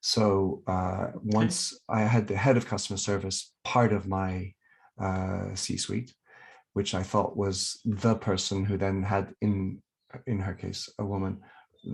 so 0.00 0.62
uh, 0.66 1.08
once 1.22 1.74
okay. 1.90 2.02
I 2.02 2.06
had 2.06 2.28
the 2.28 2.36
head 2.36 2.56
of 2.56 2.66
customer 2.66 2.96
service 2.96 3.52
part 3.64 3.92
of 3.92 4.06
my 4.06 4.52
uh, 5.00 5.54
C-suite, 5.54 6.14
which 6.72 6.94
I 6.94 7.02
thought 7.02 7.36
was 7.36 7.80
the 7.84 8.14
person 8.14 8.64
who 8.64 8.76
then 8.76 9.02
had 9.02 9.34
in 9.40 9.82
in 10.26 10.38
her 10.40 10.54
case 10.54 10.88
a 10.98 11.04
woman 11.04 11.40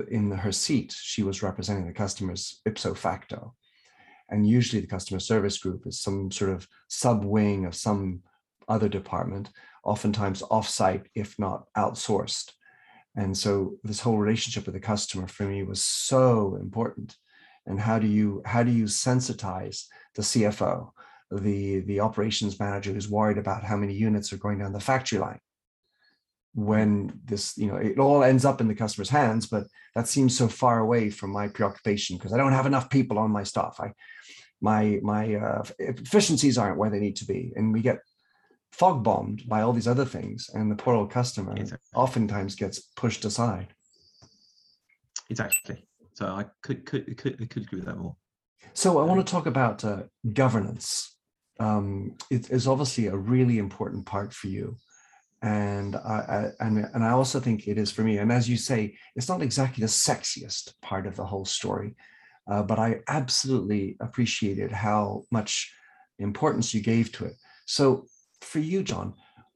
in 0.09 0.31
her 0.31 0.53
seat. 0.53 0.95
She 0.97 1.23
was 1.23 1.43
representing 1.43 1.87
the 1.87 1.93
customers 1.93 2.61
ipso 2.67 2.95
facto, 2.95 3.55
and 4.29 4.47
usually 4.47 4.81
the 4.81 4.87
customer 4.87 5.21
service 5.21 5.59
group 5.59 5.87
is 5.87 6.01
some 6.01 6.31
sort 6.31 6.51
of 6.51 6.69
sub 6.89 7.25
wing 7.25 7.65
of 7.65 7.75
some 7.75 8.23
other 8.69 8.89
department, 8.89 9.51
oftentimes 9.83 10.43
offsite 10.43 11.07
if 11.15 11.39
not 11.39 11.65
outsourced. 11.77 12.53
And 13.17 13.37
so 13.37 13.77
this 13.85 14.01
whole 14.01 14.19
relationship 14.19 14.67
with 14.67 14.75
the 14.75 14.81
customer 14.81 15.29
for 15.29 15.45
me 15.45 15.63
was 15.63 15.85
so 15.85 16.57
important 16.61 17.17
and 17.67 17.81
how 17.81 17.99
do 17.99 18.07
you 18.07 18.43
how 18.45 18.63
do 18.63 18.71
you 18.71 18.85
sensitize 18.85 19.85
the 20.15 20.23
CFO, 20.23 20.91
the 21.31 21.81
the 21.81 22.01
operations 22.01 22.59
manager 22.61 22.93
who's 22.93 23.09
worried 23.09 23.39
about 23.39 23.65
how 23.65 23.77
many 23.77 23.95
units 23.95 24.33
are 24.33 24.39
going 24.39 24.59
down 24.59 24.73
the 24.73 24.81
factory 24.81 25.19
line? 25.19 25.41
When 26.55 27.21
this 27.25 27.57
you 27.57 27.67
know 27.67 27.77
it 27.77 27.99
all 27.99 28.23
ends 28.23 28.45
up 28.45 28.61
in 28.61 28.69
the 28.69 28.75
customer's 28.75 29.09
hands 29.09 29.47
but 29.47 29.65
that 29.95 30.09
seems 30.09 30.37
so 30.37 30.49
far 30.49 30.79
away 30.79 31.11
from 31.11 31.31
my 31.31 31.49
preoccupation 31.49 32.17
because 32.17 32.33
i 32.33 32.37
don't 32.37 32.53
have 32.53 32.67
enough 32.67 32.91
people 32.91 33.19
on 33.19 33.31
my 33.31 33.43
staff. 33.43 33.81
I 33.81 33.93
my 34.61 35.01
my 35.03 35.35
uh, 35.35 35.65
efficiencies 35.79 36.59
aren't 36.59 36.79
where 36.79 36.91
they 36.91 37.01
need 37.01 37.17
to 37.17 37.27
be 37.27 37.53
and 37.57 37.73
we 37.73 37.81
get 37.81 37.99
fog 38.71 39.03
bombed 39.03 39.43
by 39.49 39.63
all 39.63 39.73
these 39.73 39.89
other 39.89 40.05
things 40.05 40.51
and 40.53 40.71
the 40.71 40.77
poor 40.77 40.95
old 40.95 41.11
customer 41.11 41.55
exactly. 41.57 41.79
oftentimes 41.95 42.55
gets 42.55 42.81
pushed 42.97 43.25
aside. 43.25 43.75
Exactly 45.31 45.85
so 46.15 46.27
I 46.27 46.47
could 46.63 46.87
could 46.87 47.17
could, 47.19 47.51
could 47.51 47.63
agree 47.63 47.81
with 47.81 47.87
that 47.87 47.99
more. 47.99 48.17
So 48.73 48.99
I 48.99 49.05
want 49.05 49.25
to 49.25 49.31
talk 49.31 49.47
about 49.47 49.85
uh, 49.85 50.05
governance. 50.33 51.17
Um, 51.61 52.17
it 52.31 52.51
is 52.51 52.67
obviously 52.67 53.07
a 53.07 53.17
really 53.17 53.59
important 53.59 54.07
part 54.07 54.33
for 54.33 54.49
you, 54.49 54.77
and 55.43 55.97
I, 55.97 55.99
I, 56.59 56.67
and 56.67 56.79
and 56.95 57.05
I 57.05 57.11
also 57.11 57.41
think 57.41 57.69
it 57.69 57.79
is 57.79 57.91
for 57.91 58.03
me. 58.03 58.19
And 58.19 58.33
as 58.33 58.49
you 58.49 58.57
say, 58.57 58.97
it's 59.15 59.29
not 59.29 59.43
exactly 59.43 59.83
the 59.83 59.89
sexiest 59.89 60.73
part 60.83 61.07
of 61.07 61.17
the 61.17 61.27
whole 61.27 61.45
story, 61.45 61.95
uh, 62.51 62.63
but 62.63 62.79
I 62.79 63.01
absolutely 63.09 63.97
appreciated 64.01 64.73
how 64.73 65.25
much 65.31 65.73
importance 66.19 66.73
you 66.73 66.81
gave 66.81 67.13
to 67.13 67.27
it. 67.27 67.35
So 67.67 68.07
for 68.41 68.61
you, 68.61 68.83
John, 68.83 69.15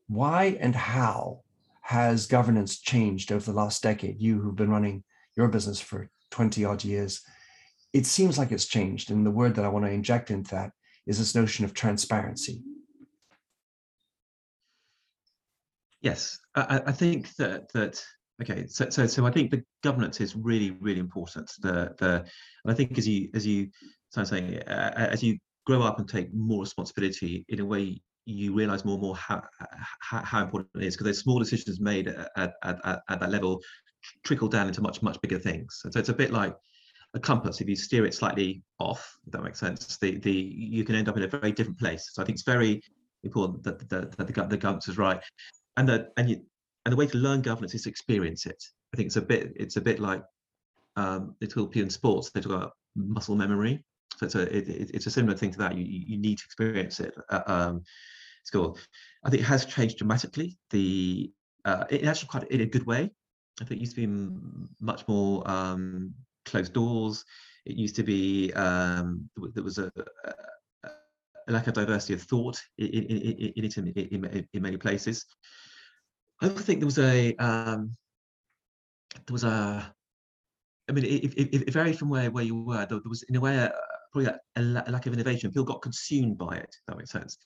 why 0.08 0.56
and 0.60 0.74
how 0.74 1.42
has 1.82 2.26
governance 2.26 2.80
changed 2.80 3.32
over 3.32 3.44
the 3.44 3.56
last 3.56 3.82
decade? 3.82 4.20
You 4.20 4.40
who've 4.40 4.56
been 4.56 4.70
running 4.70 5.04
your 5.36 5.48
business 5.48 5.80
for 5.80 6.02
20 6.30 6.64
odd 6.64 6.84
years, 6.84 7.22
it 7.92 8.06
seems 8.06 8.38
like 8.38 8.52
it's 8.52 8.66
changed. 8.66 9.10
And 9.10 9.24
the 9.24 9.30
word 9.30 9.54
that 9.54 9.64
I 9.64 9.68
want 9.68 9.84
to 9.84 9.90
inject 9.90 10.30
into 10.30 10.54
that 10.54 10.70
is 11.06 11.18
this 11.18 11.34
notion 11.34 11.64
of 11.64 11.74
transparency. 11.74 12.62
Yes, 16.00 16.38
I, 16.54 16.80
I 16.86 16.92
think 16.92 17.34
that 17.36 17.72
that 17.72 18.00
okay. 18.40 18.66
So, 18.68 18.88
so 18.88 19.06
so 19.06 19.26
I 19.26 19.32
think 19.32 19.50
the 19.50 19.64
governance 19.82 20.20
is 20.20 20.36
really 20.36 20.70
really 20.80 21.00
important. 21.00 21.50
The 21.60 21.92
the 21.98 22.24
and 22.64 22.72
I 22.72 22.74
think 22.74 22.96
as 22.98 23.08
you 23.08 23.30
as 23.34 23.44
you 23.46 23.68
so 24.10 24.20
I'm 24.20 24.26
saying 24.26 24.58
uh, 24.62 25.08
as 25.10 25.22
you 25.22 25.38
grow 25.66 25.82
up 25.82 25.98
and 25.98 26.08
take 26.08 26.32
more 26.32 26.60
responsibility 26.60 27.44
in 27.48 27.60
a 27.60 27.64
way 27.64 28.00
you 28.26 28.54
realize 28.54 28.84
more 28.84 28.94
and 28.94 29.02
more 29.02 29.16
how 29.16 29.42
how, 30.00 30.22
how 30.22 30.42
important 30.42 30.70
it 30.76 30.84
is 30.84 30.94
because 30.94 31.04
there's 31.04 31.20
small 31.20 31.38
decisions 31.38 31.80
made 31.80 32.08
at, 32.08 32.30
at, 32.36 32.54
at, 32.62 33.00
at 33.08 33.20
that 33.20 33.30
level 33.30 33.60
trickle 34.24 34.48
down 34.48 34.68
into 34.68 34.80
much 34.80 35.02
much 35.02 35.20
bigger 35.20 35.38
things. 35.38 35.80
And 35.84 35.92
so 35.92 36.00
it's 36.00 36.08
a 36.08 36.14
bit 36.14 36.32
like 36.32 36.54
a 37.14 37.20
compass. 37.20 37.60
If 37.60 37.68
you 37.68 37.76
steer 37.76 38.04
it 38.04 38.14
slightly 38.14 38.62
off, 38.78 39.16
if 39.26 39.32
that 39.32 39.42
makes 39.42 39.60
sense, 39.60 39.96
the 39.98 40.18
the 40.18 40.32
you 40.32 40.84
can 40.84 40.94
end 40.94 41.08
up 41.08 41.16
in 41.16 41.22
a 41.22 41.28
very 41.28 41.52
different 41.52 41.78
place. 41.78 42.10
So 42.12 42.22
I 42.22 42.24
think 42.24 42.36
it's 42.36 42.44
very 42.44 42.82
important 43.24 43.62
that 43.64 43.88
the, 43.88 44.00
that 44.16 44.26
the, 44.26 44.46
the 44.46 44.56
governance 44.56 44.88
is 44.88 44.98
right, 44.98 45.20
and 45.76 45.88
that 45.88 46.12
and 46.16 46.30
you 46.30 46.42
and 46.84 46.92
the 46.92 46.96
way 46.96 47.06
to 47.06 47.18
learn 47.18 47.42
governance 47.42 47.74
is 47.74 47.82
to 47.82 47.88
experience 47.88 48.46
it. 48.46 48.62
I 48.92 48.96
think 48.96 49.06
it's 49.06 49.16
a 49.16 49.22
bit 49.22 49.52
it's 49.56 49.76
a 49.76 49.80
bit 49.80 50.00
like 50.00 50.22
um, 50.96 51.34
they 51.40 51.46
talk 51.46 51.76
in 51.76 51.90
sports. 51.90 52.30
They 52.30 52.40
talk 52.40 52.52
about 52.52 52.72
muscle 52.96 53.36
memory. 53.36 53.84
So 54.16 54.26
it's 54.26 54.34
a 54.34 54.56
it, 54.56 54.90
it's 54.94 55.06
a 55.06 55.10
similar 55.10 55.36
thing 55.36 55.52
to 55.52 55.58
that. 55.58 55.76
You 55.76 55.84
you 55.84 56.18
need 56.18 56.38
to 56.38 56.44
experience 56.44 57.00
it. 57.00 57.14
Uh, 57.30 57.42
um, 57.46 57.82
school. 58.48 58.78
I 59.24 59.30
think 59.30 59.42
it 59.42 59.46
has 59.46 59.64
changed 59.64 59.98
dramatically. 59.98 60.58
The 60.70 61.30
uh, 61.64 61.84
it 61.90 62.04
actually 62.04 62.28
quite 62.28 62.50
in 62.50 62.62
a 62.62 62.66
good 62.66 62.86
way. 62.86 63.10
I 63.60 63.64
think 63.64 63.80
it 63.80 63.84
used 63.84 63.96
to 63.96 64.06
be 64.06 64.32
much 64.80 65.06
more 65.08 65.48
um, 65.50 66.14
closed 66.44 66.72
doors. 66.72 67.24
It 67.66 67.76
used 67.76 67.96
to 67.96 68.02
be 68.02 68.52
um, 68.52 69.28
there 69.54 69.64
was 69.64 69.78
a, 69.78 69.90
a, 70.84 71.52
lack 71.52 71.66
of 71.66 71.74
diversity 71.74 72.14
of 72.14 72.22
thought 72.22 72.60
in, 72.76 72.86
in, 72.86 73.16
in, 73.56 73.92
in, 73.94 74.24
in, 74.24 74.48
in 74.52 74.62
many 74.62 74.76
places. 74.76 75.24
I 76.40 76.48
also 76.48 76.60
think 76.60 76.80
there 76.80 76.86
was 76.86 76.98
a 76.98 77.34
um, 77.36 77.96
there 79.26 79.32
was 79.32 79.44
a 79.44 79.92
I 80.88 80.92
mean, 80.92 81.04
it, 81.04 81.34
it, 81.34 81.68
it, 81.68 81.72
varied 81.72 81.98
from 81.98 82.08
where, 82.08 82.30
where 82.30 82.44
you 82.44 82.54
were. 82.54 82.86
There, 82.86 83.00
was, 83.04 83.22
in 83.24 83.36
a 83.36 83.40
way, 83.40 83.56
a, 83.56 83.72
probably 84.12 84.30
a, 84.30 84.40
a, 84.56 84.90
lack 84.90 85.06
of 85.06 85.12
innovation. 85.12 85.50
People 85.50 85.64
got 85.64 85.82
consumed 85.82 86.38
by 86.38 86.56
it. 86.56 86.74
that 86.86 86.96
makes 86.96 87.10
sense. 87.10 87.38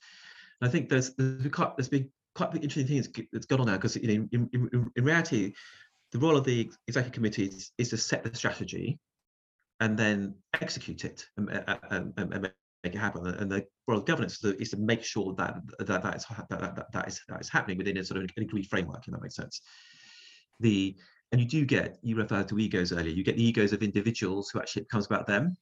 And 0.61 0.69
I 0.69 0.71
think 0.71 0.89
there's 0.89 1.13
there's 1.15 1.51
quite, 1.51 1.75
there's 1.75 1.89
been 1.89 2.09
quite 2.35 2.55
interesting 2.55 2.87
things 2.87 3.09
that's 3.31 3.45
gone 3.45 3.59
on 3.59 3.67
now 3.67 3.73
because 3.73 3.97
you 3.97 4.07
know, 4.07 4.27
in, 4.31 4.49
in, 4.53 4.91
in, 4.95 5.03
reality, 5.03 5.53
the 6.13 6.19
role 6.19 6.37
of 6.37 6.45
the 6.45 6.71
executive 6.87 7.13
committee 7.13 7.45
is, 7.45 7.71
is, 7.77 7.89
to 7.89 7.97
set 7.97 8.23
the 8.23 8.33
strategy 8.35 8.99
and 9.79 9.97
then 9.97 10.35
execute 10.61 11.03
it 11.03 11.25
and, 11.37 11.49
and, 11.89 12.13
and 12.17 12.41
make 12.41 12.53
it 12.83 12.95
happen. 12.95 13.25
And 13.27 13.51
the 13.51 13.65
role 13.87 13.97
of 13.97 14.05
governance 14.05 14.41
is 14.43 14.69
to 14.69 14.77
make 14.77 15.03
sure 15.03 15.33
that 15.37 15.55
that 15.79 16.03
that 16.03 16.15
is 16.15 16.25
that, 16.49 16.49
that, 16.49 16.85
that 16.93 17.07
is 17.07 17.19
that 17.27 17.41
is 17.41 17.49
happening 17.49 17.77
within 17.77 17.97
a 17.97 18.05
sort 18.05 18.23
of 18.23 18.29
an 18.37 18.43
agreed 18.43 18.67
framework. 18.69 19.03
If 19.07 19.11
that 19.11 19.21
makes 19.21 19.35
sense. 19.35 19.61
The 20.59 20.95
and 21.31 21.41
you 21.41 21.47
do 21.47 21.65
get 21.65 21.97
you 22.03 22.15
referred 22.15 22.47
to 22.49 22.59
egos 22.59 22.93
earlier. 22.93 23.13
You 23.13 23.23
get 23.23 23.35
the 23.35 23.45
egos 23.45 23.73
of 23.73 23.81
individuals 23.81 24.51
who 24.51 24.59
actually 24.59 24.83
it 24.83 24.89
becomes 24.89 25.07
about 25.07 25.25
them 25.25 25.57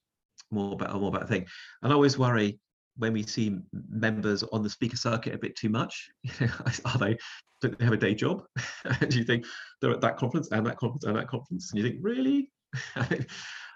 more 0.52 0.74
about 0.74 1.00
more 1.00 1.10
about 1.10 1.24
a 1.24 1.28
thing. 1.28 1.46
And 1.82 1.94
I 1.94 1.96
always 1.96 2.18
worry 2.18 2.60
when 3.02 3.14
we 3.14 3.24
see 3.24 3.58
members 3.90 4.44
on 4.44 4.62
the 4.62 4.70
speaker 4.70 4.96
circuit 4.96 5.34
a 5.34 5.38
bit 5.38 5.56
too 5.56 5.70
much, 5.70 6.10
are 6.86 6.98
they 7.00 7.18
don't 7.60 7.78
they 7.78 7.86
have 7.86 7.94
a 7.94 7.98
day 7.98 8.14
job? 8.14 8.44
do 9.10 9.18
you 9.18 9.24
think 9.24 9.46
they're 9.82 9.92
at 9.92 10.02
that 10.02 10.18
conference 10.18 10.52
and 10.52 10.66
that 10.68 10.78
conference 10.78 11.06
and 11.06 11.16
that 11.16 11.28
conference? 11.28 11.72
And 11.72 11.82
you 11.82 11.90
think, 11.90 12.00
really? 12.02 12.52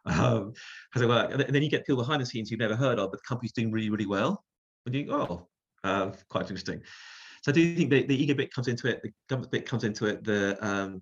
um, 0.06 0.54
has 0.94 1.02
it 1.02 1.08
worked? 1.08 1.34
And 1.34 1.42
then 1.56 1.64
you 1.64 1.70
get 1.70 1.86
people 1.86 2.04
behind 2.04 2.22
the 2.22 2.26
scenes 2.26 2.52
you've 2.52 2.60
never 2.60 2.76
heard 2.76 3.00
of, 3.00 3.12
but 3.12 3.20
the 3.20 3.28
company's 3.28 3.52
doing 3.52 3.72
really, 3.72 3.90
really 3.90 4.06
well. 4.06 4.44
And 4.86 4.94
you 4.94 5.02
think, 5.02 5.12
oh, 5.12 5.48
uh, 5.84 6.12
quite 6.30 6.44
interesting. 6.44 6.82
So 7.42 7.52
I 7.52 7.54
do 7.54 7.76
think 7.76 7.90
the, 7.90 8.04
the 8.04 8.24
ego 8.24 8.36
bit 8.36 8.54
comes 8.54 8.68
into 8.68 8.88
it, 8.88 9.02
the 9.02 9.12
government 9.28 9.52
bit 9.52 9.68
comes 9.68 9.84
into 9.84 10.06
it, 10.06 10.24
the 10.24 10.58
um, 10.66 11.02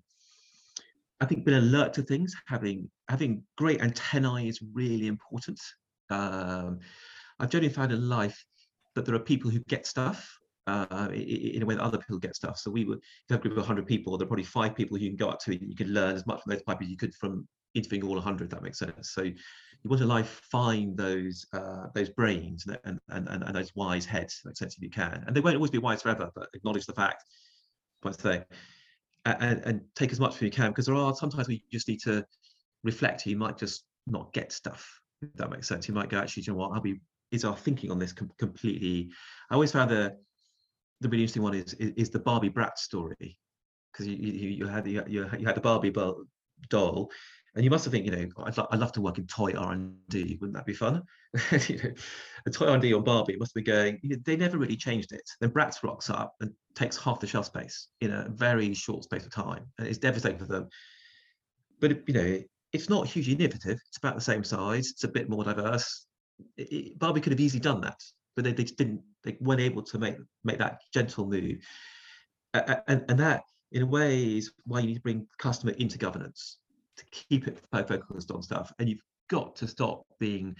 I 1.20 1.26
think 1.26 1.44
being 1.44 1.58
alert 1.58 1.92
to 1.94 2.02
things, 2.02 2.34
having 2.46 2.90
having 3.08 3.42
great 3.56 3.80
antennae 3.82 4.48
is 4.48 4.60
really 4.72 5.06
important. 5.06 5.60
Um, 6.10 6.80
I've 7.38 7.50
generally 7.50 7.72
found 7.72 7.92
in 7.92 8.08
life 8.08 8.44
that 8.94 9.04
there 9.04 9.14
are 9.14 9.20
people 9.20 9.50
who 9.50 9.60
get 9.68 9.86
stuff 9.86 10.38
uh, 10.66 11.08
in 11.12 11.62
a 11.62 11.66
way 11.66 11.74
that 11.74 11.82
other 11.82 11.98
people 11.98 12.18
get 12.18 12.36
stuff. 12.36 12.58
So 12.58 12.70
we 12.70 12.84
would 12.84 13.00
have 13.28 13.40
a 13.40 13.42
group 13.42 13.52
of 13.52 13.58
100 13.58 13.86
people, 13.86 14.16
there 14.16 14.24
are 14.24 14.28
probably 14.28 14.44
five 14.44 14.74
people 14.74 14.96
who 14.96 15.04
you 15.04 15.10
can 15.10 15.16
go 15.16 15.28
up 15.28 15.40
to 15.40 15.52
and 15.52 15.60
you 15.60 15.76
can 15.76 15.92
learn 15.92 16.14
as 16.14 16.26
much 16.26 16.42
from 16.42 16.52
those 16.52 16.62
five 16.62 16.78
as 16.80 16.88
you 16.88 16.96
could 16.96 17.14
from 17.14 17.46
interviewing 17.74 18.04
all 18.04 18.14
100, 18.14 18.50
that 18.50 18.62
makes 18.62 18.78
sense. 18.78 19.10
So 19.10 19.22
you 19.22 19.34
want 19.84 20.00
to 20.00 20.06
life 20.06 20.40
find 20.50 20.96
those 20.96 21.44
uh, 21.52 21.88
those 21.94 22.08
brains 22.08 22.66
and, 22.66 22.78
and, 22.84 23.28
and, 23.28 23.42
and, 23.42 23.54
those 23.54 23.74
wise 23.74 24.06
heads, 24.06 24.40
that 24.42 24.50
makes 24.50 24.60
sense 24.60 24.76
if 24.76 24.82
you 24.82 24.90
can. 24.90 25.24
And 25.26 25.36
they 25.36 25.40
won't 25.40 25.56
always 25.56 25.70
be 25.70 25.78
wise 25.78 26.02
forever, 26.02 26.30
but 26.34 26.48
acknowledge 26.54 26.86
the 26.86 26.94
fact, 26.94 27.24
point 28.00 28.16
thing, 28.16 28.44
and, 29.26 29.60
and 29.64 29.80
take 29.94 30.12
as 30.12 30.20
much 30.20 30.36
as 30.36 30.42
you 30.42 30.50
can, 30.50 30.70
because 30.70 30.86
there 30.86 30.94
are 30.94 31.14
sometimes 31.14 31.48
we 31.48 31.62
just 31.70 31.88
need 31.88 32.00
to 32.02 32.24
reflect. 32.84 33.26
You 33.26 33.36
might 33.36 33.58
just 33.58 33.84
not 34.06 34.32
get 34.32 34.52
stuff, 34.52 34.88
that 35.34 35.50
makes 35.50 35.68
sense. 35.68 35.88
You 35.88 35.94
might 35.94 36.08
go, 36.08 36.18
actually, 36.18 36.44
you 36.44 36.52
know 36.52 36.58
what, 36.58 36.72
I'll 36.72 36.80
be 36.80 37.00
is 37.34 37.44
our 37.44 37.56
thinking 37.56 37.90
on 37.90 37.98
this 37.98 38.12
com- 38.12 38.30
completely. 38.38 39.10
I 39.50 39.54
always 39.54 39.72
found 39.72 39.90
the 39.90 40.16
the 41.00 41.08
really 41.08 41.24
interesting 41.24 41.42
one 41.42 41.54
is 41.54 41.74
is, 41.74 41.92
is 41.96 42.10
the 42.10 42.18
Barbie 42.18 42.50
Bratz 42.50 42.78
story 42.78 43.38
because 43.92 44.06
you, 44.06 44.16
you, 44.16 44.48
you 44.50 44.66
had 44.66 44.86
you, 44.86 45.02
you 45.08 45.24
had 45.24 45.54
the 45.54 45.60
Barbie 45.60 45.92
doll, 46.70 47.10
and 47.54 47.64
you 47.64 47.70
must 47.70 47.84
have 47.84 47.92
think 47.92 48.06
you 48.06 48.12
know 48.12 48.28
I'd, 48.44 48.56
lo- 48.56 48.68
I'd 48.70 48.80
love 48.80 48.92
to 48.92 49.00
work 49.00 49.18
in 49.18 49.26
toy 49.26 49.52
R 49.52 49.72
and 49.72 49.96
D. 50.08 50.38
Wouldn't 50.40 50.56
that 50.56 50.66
be 50.66 50.72
fun? 50.72 51.02
you 51.68 51.82
know, 51.82 51.92
the 52.44 52.50
toy 52.50 52.66
R 52.66 52.74
and 52.74 52.82
D 52.82 52.94
on 52.94 53.04
Barbie 53.04 53.36
must 53.36 53.54
be 53.54 53.62
going. 53.62 54.00
They 54.24 54.36
never 54.36 54.58
really 54.58 54.76
changed 54.76 55.12
it. 55.12 55.28
Then 55.40 55.50
Bratz 55.50 55.82
rocks 55.82 56.10
up 56.10 56.34
and 56.40 56.52
takes 56.74 56.96
half 56.96 57.20
the 57.20 57.26
shelf 57.26 57.46
space 57.46 57.88
in 58.00 58.12
a 58.12 58.28
very 58.30 58.74
short 58.74 59.04
space 59.04 59.24
of 59.24 59.32
time, 59.32 59.66
and 59.78 59.86
it's 59.86 59.98
devastating 59.98 60.38
for 60.38 60.46
them. 60.46 60.68
But 61.80 62.08
you 62.08 62.14
know, 62.14 62.40
it's 62.72 62.88
not 62.88 63.06
hugely 63.06 63.34
innovative. 63.34 63.78
It's 63.88 63.98
about 63.98 64.14
the 64.14 64.20
same 64.20 64.44
size. 64.44 64.90
It's 64.90 65.04
a 65.04 65.08
bit 65.08 65.28
more 65.28 65.44
diverse 65.44 66.06
it, 66.56 66.98
Barbie 66.98 67.20
could 67.20 67.32
have 67.32 67.40
easily 67.40 67.60
done 67.60 67.80
that, 67.82 68.00
but 68.36 68.44
they, 68.44 68.52
they 68.52 68.64
didn't. 68.64 69.00
They 69.22 69.36
weren't 69.40 69.60
able 69.60 69.82
to 69.82 69.98
make 69.98 70.16
make 70.44 70.58
that 70.58 70.80
gentle 70.92 71.26
move, 71.26 71.58
uh, 72.52 72.76
and 72.88 73.04
and 73.08 73.18
that 73.18 73.44
in 73.72 73.82
a 73.82 73.86
way 73.86 74.36
is 74.36 74.52
why 74.64 74.80
you 74.80 74.88
need 74.88 74.94
to 74.94 75.00
bring 75.00 75.26
customer 75.38 75.72
into 75.72 75.98
governance 75.98 76.58
to 76.96 77.04
keep 77.10 77.48
it 77.48 77.60
focused 77.72 78.30
on 78.30 78.42
stuff, 78.42 78.72
and 78.78 78.88
you've 78.88 79.02
got 79.28 79.56
to 79.56 79.66
stop 79.66 80.04
being 80.20 80.54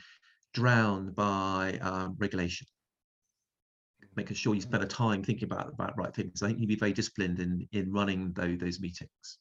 drowned 0.52 1.14
by 1.14 1.78
um, 1.82 2.16
regulation. 2.18 2.66
Making 4.16 4.36
sure 4.36 4.54
you 4.54 4.60
spend 4.60 4.82
the 4.82 4.86
time 4.86 5.24
thinking 5.24 5.46
about 5.46 5.68
about 5.68 5.96
right 5.98 6.14
things. 6.14 6.42
I 6.42 6.48
think 6.48 6.60
you'd 6.60 6.68
be 6.68 6.76
very 6.76 6.92
disciplined 6.92 7.40
in 7.40 7.68
in 7.72 7.92
running 7.92 8.32
those 8.32 8.58
those 8.58 8.80
meetings. 8.80 9.38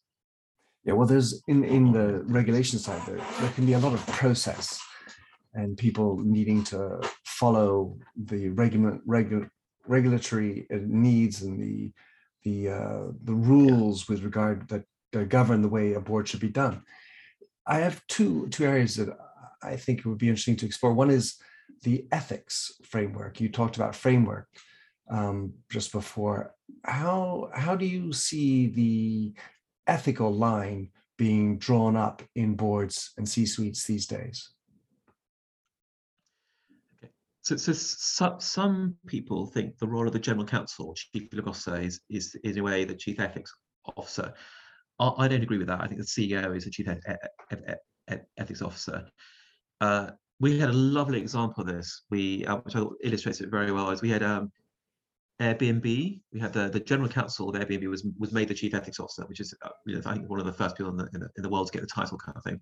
Yeah, 0.84 0.94
well, 0.94 1.08
there's 1.08 1.42
in 1.48 1.64
in 1.64 1.92
the 1.92 2.24
regulation 2.24 2.80
side 2.80 3.02
there, 3.06 3.22
there 3.40 3.52
can 3.52 3.66
be 3.66 3.74
a 3.74 3.80
lot 3.80 3.94
of 3.94 4.06
process 4.08 4.80
and 5.54 5.78
people 5.78 6.18
needing 6.18 6.64
to 6.64 7.00
follow 7.26 7.98
the 8.16 8.50
regular, 8.50 9.00
regular 9.06 9.52
regulatory 9.88 10.66
uh, 10.74 10.78
needs 10.82 11.42
and 11.42 11.62
the 11.62 11.92
the 12.44 12.70
uh, 12.70 13.08
the 13.24 13.34
rules 13.34 14.10
with 14.10 14.24
regard 14.24 14.68
that, 14.70 14.84
that 15.12 15.30
govern 15.30 15.62
the 15.62 15.70
way 15.70 15.94
a 15.94 16.00
board 16.00 16.28
should 16.28 16.40
be 16.40 16.50
done. 16.50 16.84
I 17.66 17.80
have 17.80 18.06
two 18.08 18.48
two 18.50 18.66
areas 18.66 18.96
that 18.96 19.10
I 19.62 19.78
think 19.78 20.00
it 20.00 20.06
would 20.06 20.18
be 20.18 20.30
interesting 20.30 20.58
to 20.58 20.66
explore. 20.66 20.94
One 20.94 21.10
is 21.10 21.36
the 21.84 22.06
ethics 22.12 22.74
framework. 22.84 23.40
You 23.40 23.50
talked 23.50 23.78
about 23.78 23.96
framework 23.96 24.48
um, 25.10 25.54
just 25.70 25.92
before. 25.92 26.54
How 26.84 27.50
how 27.54 27.76
do 27.76 27.86
you 27.86 28.12
see 28.14 28.68
the 28.68 29.34
ethical 29.88 30.34
line 30.34 30.90
being 31.18 31.58
drawn 31.58 31.96
up 31.96 32.22
in 32.36 32.56
boards 32.56 33.12
and 33.18 33.28
C 33.28 33.46
suites 33.46 33.86
these 33.86 34.08
days? 34.08 34.50
So, 37.44 37.58
so, 37.58 37.74
so, 37.74 38.38
some 38.40 38.96
people 39.06 39.48
think 39.48 39.78
the 39.78 39.88
role 39.88 40.08
of 40.08 40.14
the 40.14 40.20
general 40.20 40.46
counsel, 40.46 40.94
chief 40.96 41.32
legal 41.34 41.50
officer, 41.50 41.78
is, 41.78 42.00
is 42.10 42.36
in 42.44 42.58
a 42.58 42.64
way 42.64 42.86
the 42.86 42.96
chief 42.96 43.20
ethics 43.20 43.54
officer. 43.98 44.34
I, 44.98 45.12
I 45.18 45.28
don't 45.28 45.44
agree 45.44 45.58
with 45.58 45.68
that. 45.68 45.82
I 45.82 45.88
think 45.88 46.00
the 46.00 46.06
CEO 46.06 46.56
is 46.56 46.64
the 46.64 46.72
chief 46.72 46.88
ethics 48.38 48.62
officer. 48.62 49.06
Uh, 49.82 50.12
we 50.40 50.58
had 50.58 50.70
a 50.70 50.74
lovely 50.74 51.20
example 51.20 51.62
of 51.62 51.68
this, 51.68 52.04
we, 52.10 52.46
uh, 52.46 52.58
which 52.58 52.76
illustrates 53.04 53.42
it 53.42 53.50
very 53.50 53.74
well, 53.74 53.90
is 53.90 54.02
we 54.02 54.10
had 54.10 54.24
um, 54.24 54.50
Airbnb. 55.42 56.22
We 56.32 56.40
had 56.40 56.54
the, 56.54 56.70
the 56.70 56.80
general 56.80 57.10
counsel 57.10 57.50
of 57.50 57.56
Airbnb 57.56 57.90
was 57.90 58.06
was 58.18 58.32
made 58.32 58.48
the 58.48 58.54
chief 58.54 58.74
ethics 58.74 59.02
officer, 59.02 59.26
which 59.28 59.42
is 59.42 59.54
uh, 59.64 59.70
you 59.86 59.96
know, 59.96 60.02
I 60.06 60.14
think 60.14 60.30
one 60.30 60.40
of 60.40 60.46
the 60.46 60.54
first 60.54 60.78
people 60.78 60.92
in 60.92 60.98
the, 60.98 61.10
in 61.14 61.20
the, 61.20 61.30
in 61.36 61.44
the 61.44 61.50
world 61.50 61.68
to 61.68 61.74
get 61.74 61.82
the 61.82 61.88
title 61.88 62.18
kind 62.18 62.38
of 62.38 62.44
thing. 62.44 62.62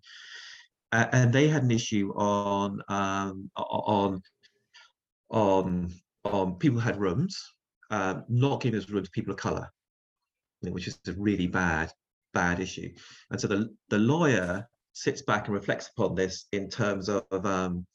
Uh, 0.91 1.05
and 1.11 1.31
they 1.31 1.47
had 1.47 1.63
an 1.63 1.71
issue 1.71 2.11
on 2.15 2.81
um, 2.89 3.49
on 3.55 4.21
on 5.31 5.91
on 6.25 6.55
people 6.55 6.79
who 6.79 6.85
had 6.85 6.99
rooms, 6.99 7.41
um, 7.89 8.23
not 8.29 8.61
giving 8.61 8.77
those 8.77 8.89
rooms 8.89 9.07
to 9.07 9.11
people 9.11 9.31
of 9.31 9.39
color, 9.39 9.71
which 10.61 10.87
is 10.87 10.99
a 11.07 11.13
really 11.13 11.47
bad 11.47 11.91
bad 12.33 12.59
issue. 12.59 12.89
And 13.31 13.39
so 13.39 13.47
the 13.47 13.75
the 13.89 13.97
lawyer 13.97 14.67
sits 14.93 15.21
back 15.21 15.47
and 15.47 15.55
reflects 15.55 15.89
upon 15.95 16.15
this 16.15 16.45
in 16.51 16.69
terms 16.69 17.09
of 17.09 17.45
um, 17.45 17.85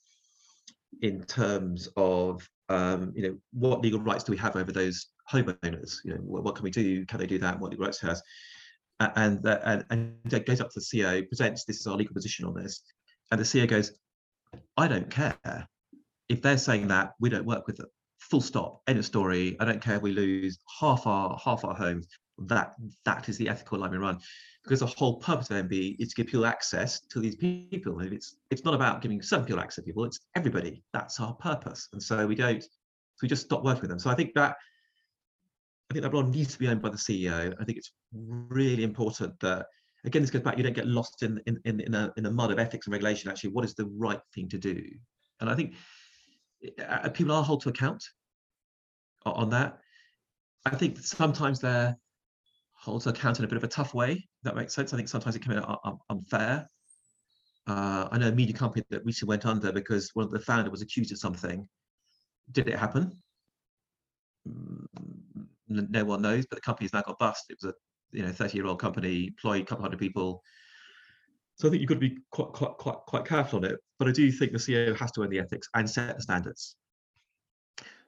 in 1.02 1.22
terms 1.24 1.88
of 1.96 2.48
um, 2.68 3.12
you 3.14 3.22
know 3.22 3.36
what 3.52 3.82
legal 3.82 4.00
rights 4.00 4.24
do 4.24 4.32
we 4.32 4.38
have 4.38 4.56
over 4.56 4.72
those 4.72 5.06
homeowners. 5.30 5.98
You 6.04 6.14
know, 6.14 6.20
what, 6.20 6.44
what, 6.44 6.54
can 6.54 6.64
we 6.64 6.70
do? 6.70 7.04
Can 7.06 7.20
they 7.20 7.26
do 7.26 7.38
that? 7.38 7.60
What 7.60 7.70
legal 7.70 7.86
rights 7.86 8.00
has? 8.00 8.22
And, 8.98 9.46
uh, 9.46 9.58
and 9.66 9.84
and 9.90 10.46
goes 10.46 10.62
up 10.62 10.70
to 10.70 10.80
the 10.80 10.80
CEO, 10.80 11.28
presents 11.28 11.64
this 11.64 11.80
is 11.80 11.86
our 11.86 11.96
legal 11.96 12.14
position 12.14 12.46
on 12.46 12.54
this, 12.54 12.82
and 13.30 13.38
the 13.38 13.44
CEO 13.44 13.68
goes, 13.68 13.92
I 14.78 14.88
don't 14.88 15.10
care 15.10 15.68
if 16.28 16.42
they're 16.42 16.58
saying 16.58 16.88
that 16.88 17.12
we 17.20 17.28
don't 17.28 17.46
work 17.46 17.66
with 17.66 17.76
them. 17.76 17.86
Full 18.18 18.40
stop. 18.40 18.82
End 18.86 18.98
of 18.98 19.04
story. 19.04 19.56
I 19.60 19.64
don't 19.64 19.80
care 19.80 19.96
if 19.96 20.02
we 20.02 20.12
lose 20.12 20.58
half 20.80 21.06
our 21.06 21.38
half 21.42 21.64
our 21.64 21.74
homes. 21.74 22.06
That 22.38 22.74
that 23.04 23.28
is 23.28 23.38
the 23.38 23.48
ethical 23.48 23.78
line 23.78 23.92
we 23.92 23.98
run 23.98 24.18
because 24.66 24.80
the 24.80 24.86
whole 24.86 25.16
purpose 25.18 25.48
of 25.50 25.64
MB 25.68 25.96
is 26.00 26.08
to 26.08 26.14
give 26.16 26.26
people 26.26 26.44
access 26.44 27.00
to 27.00 27.20
these 27.20 27.36
people. 27.36 28.00
And 28.00 28.12
it's 28.12 28.36
it's 28.50 28.64
not 28.64 28.74
about 28.74 29.00
giving 29.00 29.22
some 29.22 29.44
people 29.44 29.60
access 29.60 29.76
to 29.76 29.82
people, 29.82 30.04
it's 30.04 30.20
everybody. 30.34 30.82
That's 30.92 31.20
our 31.20 31.34
purpose. 31.34 31.88
And 31.92 32.02
so 32.02 32.26
we 32.26 32.34
don't, 32.34 32.62
so 32.62 32.68
we 33.22 33.28
just 33.28 33.44
stop 33.44 33.62
working 33.62 33.82
with 33.82 33.90
them. 33.90 34.00
So 34.00 34.10
I 34.10 34.14
think 34.14 34.34
that 34.34 34.56
I 35.88 35.94
think 35.94 36.02
that 36.02 36.12
role 36.12 36.24
needs 36.24 36.52
to 36.54 36.58
be 36.58 36.66
owned 36.66 36.82
by 36.82 36.88
the 36.88 36.96
CEO. 36.96 37.54
I 37.60 37.64
think 37.64 37.78
it's 37.78 37.92
really 38.12 38.82
important 38.82 39.38
that 39.40 39.66
again 40.04 40.22
this 40.22 40.32
goes 40.32 40.42
back, 40.42 40.56
you 40.56 40.64
don't 40.64 40.74
get 40.74 40.88
lost 40.88 41.22
in 41.22 41.40
in 41.46 41.60
in, 41.64 41.80
in 41.80 41.94
a 41.94 42.12
in 42.16 42.26
a 42.26 42.30
mud 42.30 42.50
of 42.50 42.58
ethics 42.58 42.86
and 42.86 42.92
regulation. 42.92 43.30
Actually, 43.30 43.50
what 43.50 43.64
is 43.64 43.74
the 43.74 43.86
right 43.96 44.20
thing 44.34 44.48
to 44.48 44.58
do? 44.58 44.82
And 45.40 45.48
I 45.48 45.54
think 45.54 45.74
uh, 46.86 47.08
people 47.10 47.32
are 47.32 47.44
held 47.44 47.62
to 47.62 47.68
account 47.68 48.02
on 49.24 49.50
that. 49.50 49.78
I 50.64 50.76
think 50.76 50.98
sometimes 50.98 51.60
they're 51.60 51.96
held 52.78 53.02
to 53.02 53.10
account 53.10 53.38
in 53.38 53.44
a 53.44 53.48
bit 53.48 53.56
of 53.56 53.64
a 53.64 53.68
tough 53.68 53.94
way. 53.94 54.26
That 54.42 54.56
makes 54.56 54.74
sense. 54.74 54.92
I 54.92 54.96
think 54.96 55.08
sometimes 55.08 55.36
it 55.36 55.42
can 55.42 55.54
be 55.54 55.94
unfair. 56.10 56.68
Uh, 57.66 58.08
I 58.12 58.18
know 58.18 58.28
a 58.28 58.32
media 58.32 58.54
company 58.54 58.84
that 58.90 59.04
recently 59.04 59.32
went 59.32 59.46
under 59.46 59.72
because 59.72 60.10
one 60.14 60.24
of 60.24 60.30
the 60.30 60.40
founder 60.40 60.70
was 60.70 60.82
accused 60.82 61.12
of 61.12 61.18
something. 61.18 61.68
Did 62.52 62.68
it 62.68 62.78
happen? 62.78 63.12
Mm, 64.48 64.86
no 65.68 66.04
one 66.04 66.22
knows, 66.22 66.46
but 66.46 66.56
the 66.56 66.62
company's 66.62 66.92
now 66.92 67.02
got 67.02 67.18
bust. 67.18 67.46
It 67.50 67.58
was 67.60 67.72
a 67.72 67.74
you 68.16 68.22
know 68.22 68.30
30 68.30 68.56
year 68.56 68.66
old 68.66 68.80
company, 68.80 69.26
employed 69.26 69.62
a 69.62 69.64
couple 69.64 69.82
hundred 69.82 69.98
people. 69.98 70.42
So 71.56 71.68
I 71.68 71.70
think 71.70 71.80
you've 71.80 71.88
got 71.88 71.94
to 71.94 72.00
be 72.00 72.18
quite 72.30 72.52
quite 72.52 72.76
quite 72.76 72.98
quite 73.06 73.24
careful 73.24 73.58
on 73.58 73.64
it. 73.64 73.78
But 73.98 74.08
I 74.08 74.12
do 74.12 74.30
think 74.30 74.52
the 74.52 74.58
CEO 74.58 74.96
has 74.96 75.10
to 75.12 75.22
own 75.22 75.30
the 75.30 75.40
ethics 75.40 75.68
and 75.74 75.88
set 75.88 76.16
the 76.16 76.22
standards. 76.22 76.76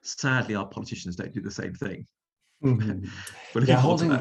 Sadly, 0.01 0.55
our 0.55 0.67
politicians 0.67 1.15
don't 1.15 1.33
do 1.33 1.41
the 1.41 1.51
same 1.51 1.73
thing. 1.73 2.07
Mm-hmm. 2.63 3.59
yeah, 3.65 3.75
holding, 3.75 4.19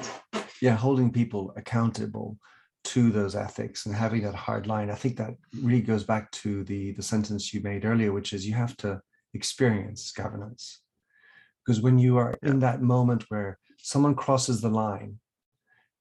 yeah, 0.63 0.75
holding 0.75 1.13
people 1.13 1.53
accountable 1.57 2.39
to 2.85 3.11
those 3.11 3.37
ethics 3.37 3.87
and 3.87 3.95
having 3.95 4.23
that 4.23 4.35
hard 4.35 4.67
line. 4.67 4.91
I 4.91 4.95
think 4.95 5.19
that 5.19 5.35
really 5.63 5.83
goes 5.83 6.05
back 6.05 6.31
to 6.33 6.65
the 6.65 6.93
the 6.93 7.03
sentence 7.03 7.53
you 7.53 7.61
made 7.61 7.85
earlier, 7.85 8.13
which 8.13 8.33
is 8.33 8.47
you 8.47 8.55
have 8.55 8.77
to 8.79 9.01
experience 9.35 10.11
governance. 10.11 10.81
Because 11.65 11.83
when 11.83 11.99
you 11.99 12.17
are 12.17 12.35
in 12.43 12.61
that 12.61 12.81
moment 12.81 13.25
where 13.29 13.59
someone 13.77 14.15
crosses 14.15 14.63
the 14.63 14.71
line 14.71 15.19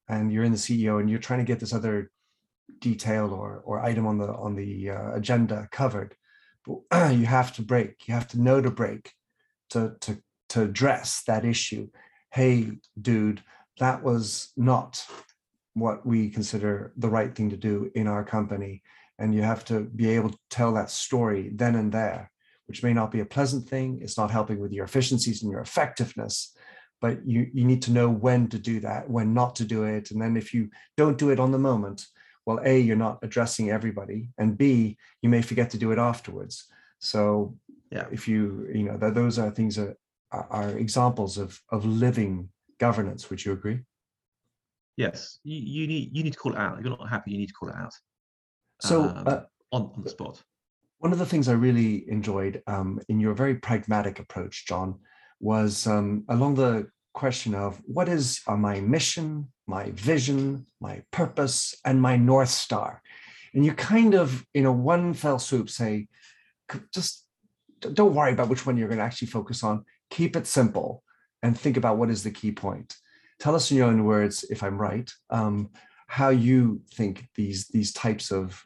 and 0.08 0.32
you're 0.32 0.46
in 0.46 0.54
the 0.54 0.58
CEO 0.58 1.02
and 1.02 1.10
you're 1.10 1.20
trying 1.20 1.40
to 1.40 1.46
get 1.46 1.60
this 1.60 1.74
other 1.74 2.10
detail 2.80 3.34
or 3.34 3.62
or 3.66 3.80
item 3.80 4.06
on 4.06 4.18
the 4.18 4.28
on 4.34 4.56
the 4.56 4.92
uh, 4.92 5.14
agenda 5.14 5.68
covered, 5.72 6.16
but 6.66 7.12
you 7.14 7.26
have 7.26 7.54
to 7.56 7.62
break. 7.62 8.08
You 8.08 8.14
have 8.14 8.28
to 8.30 8.42
know 8.42 8.62
to 8.62 8.72
break 8.72 9.14
to 9.72 9.96
to 10.02 10.22
to 10.50 10.62
address 10.64 11.24
that 11.28 11.46
issue 11.46 11.90
hey, 12.32 12.72
dude, 13.02 13.42
that 13.80 14.04
was 14.04 14.52
not 14.56 15.04
what 15.74 16.06
we 16.06 16.30
consider 16.30 16.94
the 16.98 17.10
right 17.10 17.36
thing 17.36 17.50
to 17.50 17.58
do 17.58 17.92
in 17.96 18.08
our 18.08 18.24
company. 18.24 18.82
And 19.20 19.34
you 19.34 19.42
have 19.42 19.66
to 19.66 19.82
be 19.82 20.10
able 20.10 20.30
to 20.30 20.38
tell 20.50 20.74
that 20.74 20.90
story 20.90 21.52
then 21.54 21.76
and 21.76 21.92
there, 21.92 22.32
which 22.68 22.84
may 22.84 22.94
not 22.94 23.12
be 23.12 23.22
a 23.22 23.26
pleasant 23.26 23.68
thing. 23.68 24.00
It's 24.02 24.18
not 24.18 24.32
helping 24.32 24.60
with 24.60 24.72
your 24.72 24.86
efficiencies 24.86 25.42
and 25.42 25.52
your 25.52 25.62
effectiveness, 25.62 26.56
but 27.02 27.26
you, 27.26 27.50
you 27.54 27.66
need 27.66 27.82
to 27.84 27.92
know 27.92 28.10
when 28.10 28.50
to 28.50 28.60
do 28.60 28.80
that, 28.82 29.10
when 29.10 29.34
not 29.34 29.56
to 29.56 29.66
do 29.66 29.84
it. 29.84 30.12
And 30.12 30.22
then 30.22 30.38
if 30.38 30.54
you 30.54 30.70
don't 30.96 31.18
do 31.18 31.30
it 31.30 31.40
on 31.40 31.52
the 31.52 31.60
moment, 31.60 32.06
well, 32.48 32.62
A, 32.64 32.80
you're 32.80 32.96
not 32.96 33.20
addressing 33.24 33.72
everybody, 33.72 34.30
and 34.38 34.58
B, 34.58 34.98
you 35.22 35.30
may 35.30 35.42
forget 35.42 35.70
to 35.72 35.78
do 35.78 35.92
it 35.92 36.00
afterwards. 36.00 36.66
So 37.00 37.58
yeah, 37.92 38.06
if 38.10 38.26
you, 38.26 38.70
you 38.74 38.84
know, 38.84 38.98
that 38.98 39.16
those 39.16 39.38
are 39.38 39.52
things 39.52 39.76
that 39.76 39.98
are 40.32 40.70
examples 40.70 41.38
of 41.38 41.62
of 41.72 41.86
living 41.86 42.50
governance. 42.80 43.30
Would 43.30 43.44
you 43.44 43.52
agree? 43.52 43.82
Yes, 44.96 45.40
you, 45.44 45.60
you 45.60 45.88
need 45.88 46.16
you 46.16 46.24
need 46.24 46.34
to 46.34 46.40
call 46.40 46.54
it 46.54 46.58
out. 46.58 46.78
If 46.78 46.86
you're 46.86 46.98
not 46.98 47.10
happy, 47.10 47.32
you 47.32 47.38
need 47.38 47.48
to 47.50 47.54
call 47.54 47.70
it 47.70 47.76
out. 47.76 47.94
So 48.82 49.04
um, 49.04 49.24
uh, 49.28 49.42
on 49.74 49.92
on 49.96 50.02
the 50.04 50.10
spot. 50.10 50.42
One 51.00 51.12
of 51.12 51.20
the 51.20 51.26
things 51.26 51.50
I 51.50 51.54
really 51.54 52.10
enjoyed 52.10 52.64
um, 52.66 53.02
in 53.10 53.20
your 53.20 53.34
very 53.34 53.56
pragmatic 53.56 54.20
approach, 54.20 54.66
John, 54.66 55.00
was 55.42 55.86
um, 55.86 56.24
along 56.30 56.56
the 56.56 56.88
question 57.14 57.54
of 57.54 57.82
what 57.86 58.08
is 58.08 58.40
uh, 58.48 58.56
my 58.56 58.80
mission, 58.80 59.52
my 59.68 59.92
vision, 59.92 60.66
my 60.80 61.04
purpose, 61.12 61.76
and 61.86 62.02
my 62.02 62.16
north 62.16 62.50
star, 62.50 63.02
and 63.54 63.66
you 63.66 63.74
kind 63.74 64.14
of, 64.14 64.46
in 64.54 64.66
a 64.66 64.72
one 64.72 65.14
fell 65.14 65.40
swoop, 65.40 65.70
say, 65.70 66.08
just 66.94 67.26
don't 67.80 68.16
worry 68.16 68.34
about 68.34 68.50
which 68.50 68.66
one 68.66 68.78
you're 68.78 68.88
going 68.88 69.00
to 69.00 69.04
actually 69.04 69.28
focus 69.28 69.64
on 69.64 69.86
keep 70.10 70.36
it 70.36 70.48
simple 70.48 71.04
and 71.44 71.58
think 71.58 71.78
about 71.78 71.98
what 71.98 72.10
is 72.10 72.24
the 72.24 72.32
key 72.32 72.52
point. 72.52 72.96
Tell 73.40 73.56
us 73.56 73.70
in 73.70 73.78
your 73.78 73.88
own 73.88 74.04
words, 74.04 74.46
if 74.50 74.64
I'm 74.64 74.78
right, 74.78 75.12
um, 75.30 75.70
how 76.08 76.30
you 76.30 76.82
think 76.94 77.28
these 77.36 77.68
these 77.68 77.94
types 77.94 78.32
of 78.32 78.66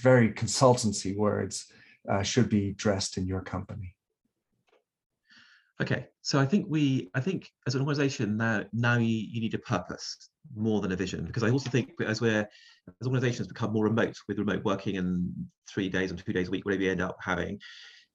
very 0.00 0.32
consultancy 0.32 1.16
words 1.16 1.66
uh, 2.08 2.22
should 2.22 2.48
be 2.48 2.72
dressed 2.72 3.18
in 3.18 3.26
your 3.26 3.42
company. 3.42 3.94
Okay, 5.80 6.06
so 6.22 6.38
I 6.38 6.46
think 6.46 6.66
we, 6.68 7.10
I 7.14 7.20
think 7.20 7.50
as 7.66 7.74
an 7.74 7.80
organization 7.80 8.36
now, 8.36 8.64
now 8.72 8.98
you, 8.98 9.06
you 9.06 9.40
need 9.40 9.54
a 9.54 9.58
purpose 9.58 10.29
more 10.54 10.80
than 10.80 10.92
a 10.92 10.96
vision, 10.96 11.24
because 11.24 11.42
I 11.42 11.50
also 11.50 11.70
think 11.70 11.90
as 12.04 12.20
we're, 12.20 12.48
as 13.00 13.06
organizations 13.06 13.48
become 13.48 13.72
more 13.72 13.84
remote 13.84 14.16
with 14.28 14.38
remote 14.38 14.64
working 14.64 14.96
and 14.96 15.32
three 15.68 15.88
days 15.88 16.10
and 16.10 16.24
two 16.24 16.32
days 16.32 16.48
a 16.48 16.50
week, 16.50 16.64
whatever 16.64 16.82
you 16.82 16.90
end 16.90 17.02
up 17.02 17.16
having, 17.22 17.58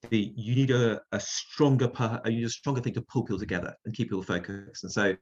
the 0.09 0.33
you 0.35 0.55
need 0.55 0.71
a, 0.71 1.01
a 1.11 1.19
stronger 1.19 1.89
you 2.25 2.31
need 2.31 2.45
a 2.45 2.49
stronger 2.49 2.81
thing 2.81 2.93
to 2.93 3.01
pull 3.01 3.23
people 3.23 3.39
together 3.39 3.73
and 3.85 3.95
keep 3.95 4.09
people 4.09 4.21
focused. 4.21 4.83
And 4.83 4.91
so 4.91 5.15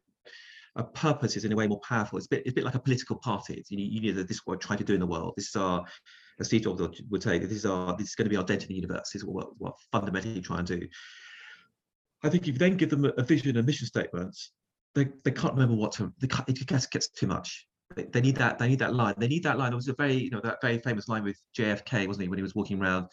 a 0.76 0.84
purpose 0.84 1.38
is 1.38 1.46
in 1.46 1.54
a 1.54 1.56
way 1.56 1.68
more 1.68 1.80
powerful. 1.82 2.18
It's 2.18 2.28
a 2.28 2.30
bit, 2.30 2.42
it's 2.42 2.52
a 2.52 2.56
bit 2.56 2.64
like 2.64 2.76
a 2.76 2.80
political 2.80 3.18
party. 3.18 3.54
It's, 3.56 3.70
you 3.70 3.78
need, 3.78 3.94
you 3.94 4.02
need 4.02 4.16
this 4.16 4.38
is 4.38 4.42
what 4.44 4.56
we're 4.56 4.60
trying 4.60 4.80
to 4.80 4.84
do 4.84 4.96
in 4.96 5.00
the 5.00 5.06
world. 5.06 5.34
This 5.38 5.50
is 5.50 5.56
our, 5.56 5.86
as 6.40 6.48
Steve 6.48 6.64
Jobs 6.64 7.02
would 7.10 7.24
say, 7.24 7.38
this 7.38 7.52
is 7.52 7.66
our, 7.66 7.96
this 7.96 8.10
is 8.10 8.16
going 8.16 8.26
to 8.26 8.30
be 8.30 8.38
our 8.38 8.44
dent 8.44 8.64
in 8.64 8.70
the 8.70 8.76
universe. 8.76 9.12
This 9.14 9.22
is 9.22 9.26
what 9.26 9.50
we're, 9.60 9.72
fundamentally 9.92 10.42
trying 10.42 10.66
to 10.66 10.80
do. 10.80 10.88
I 12.24 12.30
think 12.30 12.48
if 12.48 12.54
you 12.54 12.60
then 12.60 12.78
give 12.78 12.90
them 12.90 13.06
a 13.06 13.24
vision 13.24 13.56
and 13.56 13.68
mission 13.68 13.86
statements, 13.86 14.52
they, 14.96 15.10
they 15.24 15.32
can't 15.32 15.54
remember 15.54 15.76
what 15.76 15.92
to, 15.94 16.14
they 16.20 16.28
it 16.48 16.68
gets, 16.68 16.86
gets 16.86 17.10
too 17.10 17.28
much. 17.28 17.68
They, 17.96 18.22
need 18.22 18.38
that, 18.38 18.58
they 18.58 18.68
need 18.68 18.80
that 18.80 18.96
line. 18.96 19.14
They 19.18 19.28
need 19.28 19.44
that 19.44 19.60
line. 19.60 19.72
It 19.72 19.76
was 19.76 19.88
a 19.88 19.94
very, 19.94 20.16
you 20.16 20.32
know, 20.32 20.42
that 20.44 20.62
very 20.62 20.80
famous 20.80 21.08
line 21.08 21.24
with 21.24 21.40
JFK, 21.58 22.08
wasn't 22.08 22.24
he, 22.24 22.30
when 22.30 22.40
he 22.40 22.44
was 22.44 22.56
walking 22.56 22.82
around 22.82 23.08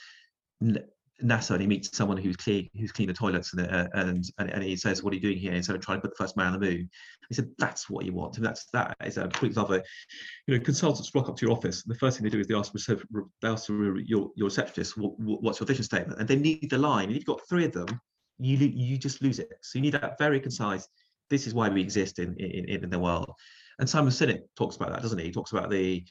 NASA 1.23 1.51
and 1.53 1.61
he 1.61 1.67
meets 1.67 1.95
someone 1.97 2.17
who's 2.17 2.37
clean 2.37 2.69
who's 2.79 2.93
cleaned 2.93 3.11
the 3.11 3.15
toilets 3.15 3.53
and, 3.53 3.67
uh, 3.71 3.89
and, 3.95 4.25
and 4.39 4.51
and 4.51 4.63
he 4.63 4.77
says, 4.77 5.03
"What 5.03 5.13
are 5.13 5.17
you 5.17 5.23
doing 5.23 5.39
here?" 5.39 5.53
Instead 5.53 5.77
of 5.77 5.83
trying 5.83 5.99
to 5.99 6.03
put 6.03 6.17
the 6.17 6.23
first 6.23 6.37
man 6.37 6.53
on 6.53 6.61
the 6.61 6.67
moon, 6.67 6.91
he 7.29 7.35
said, 7.35 7.51
"That's 7.59 7.91
what 7.91 8.05
you 8.05 8.13
want." 8.13 8.37
And 8.37 8.47
that's 8.47 8.67
that 8.73 8.97
is 9.05 9.19
a 9.19 9.29
quick 9.29 9.51
example. 9.51 9.81
You 10.47 10.57
know, 10.57 10.65
consultants 10.65 11.15
rock 11.15 11.29
up 11.29 11.37
to 11.37 11.47
your 11.47 11.55
office. 11.55 11.85
and 11.85 11.95
The 11.95 11.99
first 11.99 12.17
thing 12.17 12.25
they 12.25 12.31
do 12.31 12.41
is 12.41 12.47
they 12.47 12.55
ask, 12.55 12.73
they 12.73 13.49
ask 13.49 13.69
your 13.69 14.31
your 14.35 14.47
receptionist, 14.47 14.97
what, 14.97 15.19
"What's 15.19 15.61
your 15.61 15.67
vision 15.67 15.85
statement?" 15.85 16.21
And 16.21 16.29
they 16.29 16.37
need 16.37 16.71
the 16.71 16.79
line. 16.79 17.07
And 17.07 17.15
you've 17.15 17.27
got 17.27 17.41
three 17.49 17.65
of 17.65 17.73
them, 17.73 18.01
you 18.39 18.57
you 18.57 18.97
just 18.97 19.23
lose 19.23 19.39
it. 19.39 19.53
So 19.63 19.79
you 19.79 19.83
need 19.83 19.95
that 19.95 20.19
very 20.19 20.41
concise. 20.41 20.89
This 21.31 21.47
is 21.47 21.55
why 21.55 21.69
we 21.69 21.81
exist 21.81 22.19
in 22.19 22.37
in 22.37 22.85
in 22.85 22.91
the 22.91 22.99
world. 22.99 23.33
And 23.79 23.89
Simon 23.89 24.13
Sinek 24.13 24.43
talks 24.57 24.77
about 24.77 24.91
that, 24.91 25.03
doesn't 25.03 25.19
he? 25.19 25.27
He 25.27 25.33
talks 25.33 25.53
about 25.53 25.71
the 25.71 26.05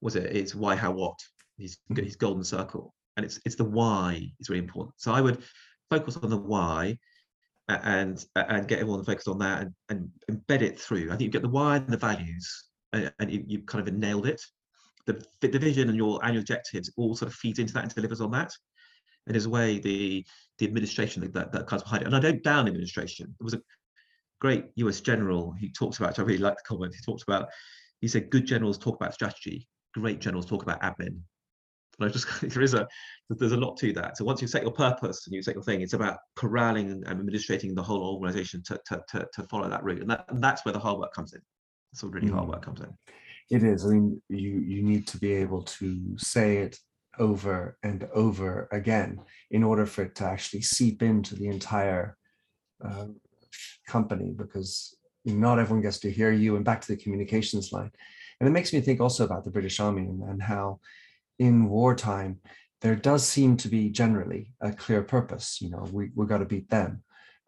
was 0.00 0.16
it? 0.16 0.36
It's 0.36 0.54
why, 0.54 0.76
how, 0.76 0.92
what. 0.92 1.18
His 1.58 1.78
his 1.96 2.16
golden 2.16 2.44
circle 2.44 2.94
and 3.16 3.24
it's 3.24 3.40
it's 3.44 3.56
the 3.56 3.64
why 3.64 4.30
is 4.40 4.48
really 4.48 4.62
important. 4.62 4.94
So 4.98 5.12
I 5.12 5.20
would 5.20 5.42
focus 5.90 6.16
on 6.16 6.30
the 6.30 6.36
why 6.36 6.98
and 7.68 8.24
and 8.34 8.68
get 8.68 8.80
everyone 8.80 9.04
focused 9.04 9.28
on 9.28 9.38
that 9.38 9.62
and, 9.62 9.74
and 9.88 10.10
embed 10.30 10.62
it 10.62 10.78
through. 10.78 11.06
I 11.06 11.10
think 11.10 11.22
you 11.22 11.28
get 11.28 11.42
the 11.42 11.48
why 11.48 11.76
and 11.76 11.88
the 11.88 11.96
values 11.96 12.64
and, 12.92 13.12
you, 13.28 13.44
you 13.46 13.62
kind 13.62 13.86
of 13.86 13.94
nailed 13.94 14.26
it. 14.26 14.42
The, 15.06 15.24
the 15.40 15.58
vision 15.58 15.88
and 15.88 15.96
your 15.96 16.24
annual 16.24 16.42
objectives 16.42 16.92
all 16.96 17.16
sort 17.16 17.30
of 17.30 17.34
feeds 17.34 17.58
into 17.58 17.72
that 17.72 17.84
and 17.84 17.94
delivers 17.94 18.20
on 18.20 18.30
that. 18.32 18.52
And 19.26 19.34
there's 19.34 19.46
a 19.46 19.50
way 19.50 19.78
the 19.78 20.24
the 20.58 20.66
administration 20.66 21.30
that, 21.32 21.52
that 21.52 21.66
comes 21.66 21.82
behind 21.82 22.02
it. 22.02 22.06
And 22.06 22.16
I 22.16 22.20
don't 22.20 22.42
down 22.42 22.66
administration. 22.68 23.34
There 23.38 23.44
was 23.44 23.54
a 23.54 23.60
great 24.42 24.64
US 24.74 25.00
general 25.00 25.52
he 25.52 25.70
talks 25.70 25.98
about, 25.98 26.18
I 26.18 26.22
really 26.22 26.38
like 26.38 26.56
the 26.56 26.64
comment, 26.66 26.96
he 26.96 27.00
talks 27.00 27.22
about, 27.22 27.48
he 28.00 28.08
said, 28.08 28.28
good 28.28 28.44
generals 28.44 28.76
talk 28.76 28.96
about 28.96 29.14
strategy, 29.14 29.68
great 29.94 30.18
generals 30.18 30.46
talk 30.46 30.64
about 30.64 30.82
admin. 30.82 31.20
And 31.98 32.08
I 32.08 32.08
just 32.08 32.26
there 32.42 32.62
is 32.62 32.74
a 32.74 32.88
there's 33.30 33.52
a 33.52 33.56
lot 33.56 33.76
to 33.78 33.92
that. 33.92 34.16
So 34.16 34.24
once 34.24 34.42
you 34.42 34.48
set 34.48 34.62
your 34.62 34.72
purpose 34.72 35.26
and 35.26 35.34
you 35.34 35.42
set 35.42 35.54
your 35.54 35.62
thing, 35.62 35.80
it's 35.80 35.92
about 35.92 36.18
corralling 36.34 36.90
and 36.90 37.06
administrating 37.06 37.72
the 37.74 37.84
whole 37.84 38.02
organization 38.02 38.64
to 38.64 38.80
to 38.86 39.00
to, 39.10 39.28
to 39.32 39.42
follow 39.44 39.68
that 39.70 39.84
route, 39.84 40.00
and 40.00 40.10
that 40.10 40.24
and 40.28 40.42
that's 40.42 40.64
where 40.64 40.72
the 40.72 40.80
hard 40.80 40.98
work 40.98 41.14
comes 41.14 41.34
in. 41.34 41.40
That's 41.92 42.02
where 42.02 42.10
really 42.10 42.28
mm. 42.28 42.34
hard 42.34 42.48
work 42.48 42.64
comes 42.64 42.80
in. 42.80 42.92
It 43.50 43.62
is. 43.62 43.84
I 43.86 43.90
mean, 43.90 44.20
you 44.28 44.58
you 44.72 44.82
need 44.82 45.06
to 45.08 45.18
be 45.18 45.32
able 45.34 45.62
to 45.78 46.18
say 46.18 46.56
it 46.58 46.76
over 47.18 47.78
and 47.84 48.08
over 48.12 48.68
again 48.72 49.20
in 49.50 49.62
order 49.62 49.86
for 49.86 50.02
it 50.02 50.14
to 50.16 50.24
actually 50.24 50.62
seep 50.62 51.02
into 51.02 51.36
the 51.36 51.46
entire 51.46 52.16
uh, 52.84 53.06
company 53.86 54.32
because 54.36 54.96
not 55.24 55.58
everyone 55.58 55.82
gets 55.82 55.98
to 56.00 56.10
hear 56.10 56.32
you 56.32 56.56
and 56.56 56.64
back 56.64 56.80
to 56.80 56.88
the 56.88 57.02
communications 57.02 57.72
line. 57.72 57.90
And 58.40 58.48
it 58.48 58.52
makes 58.52 58.72
me 58.72 58.80
think 58.80 59.00
also 59.00 59.24
about 59.24 59.44
the 59.44 59.50
British 59.50 59.78
Army 59.78 60.02
and, 60.02 60.22
and 60.22 60.42
how 60.42 60.80
in 61.38 61.68
wartime, 61.68 62.40
there 62.80 62.96
does 62.96 63.24
seem 63.26 63.56
to 63.58 63.68
be 63.68 63.88
generally 63.88 64.52
a 64.60 64.72
clear 64.72 65.02
purpose. 65.02 65.60
You 65.60 65.70
know, 65.70 65.86
we, 65.92 66.10
we 66.14 66.26
got 66.26 66.38
to 66.38 66.44
beat 66.44 66.68
them. 66.68 67.02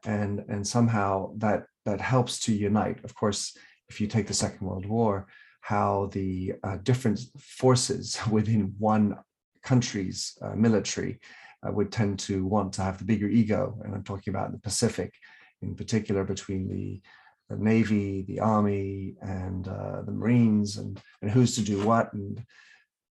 And, 0.06 0.44
and 0.48 0.66
somehow 0.66 1.32
that, 1.38 1.66
that 1.84 2.00
helps 2.00 2.38
to 2.40 2.52
unite. 2.52 3.02
Of 3.04 3.14
course, 3.14 3.56
if 3.88 4.00
you 4.00 4.06
take 4.06 4.26
the 4.26 4.34
Second 4.34 4.66
World 4.66 4.86
War, 4.86 5.26
how 5.60 6.10
the 6.12 6.52
uh, 6.62 6.76
different 6.82 7.20
forces 7.38 8.18
within 8.30 8.74
one 8.78 9.16
country's 9.62 10.36
uh, 10.42 10.54
military 10.54 11.18
uh, 11.66 11.72
would 11.72 11.90
tend 11.90 12.18
to 12.20 12.44
want 12.44 12.72
to 12.74 12.82
have 12.82 12.98
the 12.98 13.04
bigger 13.04 13.28
ego. 13.28 13.78
And 13.82 13.94
I'm 13.94 14.04
talking 14.04 14.32
about 14.32 14.52
the 14.52 14.58
Pacific 14.58 15.14
in 15.64 15.74
particular 15.74 16.24
between 16.24 16.68
the 16.68 17.00
the 17.48 17.56
Navy, 17.56 18.22
the 18.22 18.40
Army, 18.40 19.16
and 19.20 19.68
uh, 19.68 20.02
the 20.02 20.12
Marines, 20.12 20.78
and, 20.78 21.00
and 21.20 21.30
who's 21.30 21.54
to 21.56 21.62
do 21.62 21.84
what. 21.84 22.12
And 22.12 22.42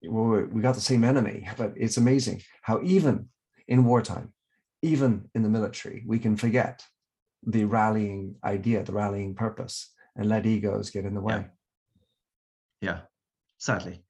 we 0.02 0.60
got 0.60 0.74
the 0.74 0.80
same 0.80 1.04
enemy, 1.04 1.48
but 1.56 1.72
it's 1.76 1.96
amazing 1.96 2.42
how 2.62 2.80
even 2.82 3.28
in 3.66 3.84
wartime, 3.84 4.32
even 4.82 5.30
in 5.34 5.42
the 5.42 5.48
military, 5.48 6.04
we 6.06 6.18
can 6.18 6.36
forget 6.36 6.84
the 7.46 7.64
rallying 7.64 8.36
idea, 8.44 8.82
the 8.82 8.92
rallying 8.92 9.34
purpose, 9.34 9.92
and 10.16 10.28
let 10.28 10.46
egos 10.46 10.90
get 10.90 11.04
in 11.04 11.14
the 11.14 11.20
way. 11.20 11.46
Yeah, 12.80 12.90
yeah. 12.90 12.98
sadly. 13.58 14.02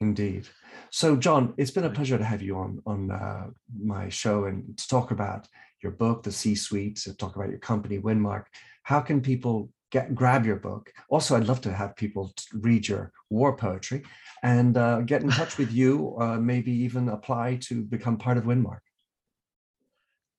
Indeed. 0.00 0.48
So, 0.90 1.14
John, 1.14 1.54
it's 1.56 1.70
been 1.70 1.84
a 1.84 1.90
pleasure 1.90 2.18
to 2.18 2.24
have 2.24 2.42
you 2.42 2.56
on 2.56 2.82
on 2.86 3.10
uh, 3.10 3.50
my 3.80 4.08
show 4.08 4.46
and 4.46 4.76
to 4.76 4.88
talk 4.88 5.12
about 5.12 5.46
your 5.82 5.92
book, 5.92 6.22
The 6.22 6.32
C 6.32 6.54
Suite, 6.54 7.06
talk 7.18 7.36
about 7.36 7.50
your 7.50 7.58
company, 7.58 7.98
Winmark 7.98 8.44
how 8.82 9.00
can 9.00 9.20
people 9.20 9.70
get 9.90 10.14
grab 10.14 10.44
your 10.44 10.56
book? 10.56 10.92
Also, 11.08 11.36
I'd 11.36 11.46
love 11.46 11.60
to 11.62 11.72
have 11.72 11.96
people 11.96 12.34
read 12.54 12.88
your 12.88 13.12
war 13.30 13.56
poetry 13.56 14.02
and 14.42 14.76
uh, 14.76 15.00
get 15.00 15.22
in 15.22 15.30
touch 15.30 15.58
with 15.58 15.72
you, 15.72 16.16
uh, 16.20 16.38
maybe 16.38 16.72
even 16.72 17.08
apply 17.08 17.56
to 17.62 17.82
become 17.82 18.16
part 18.16 18.38
of 18.38 18.44
Winmark. 18.44 18.80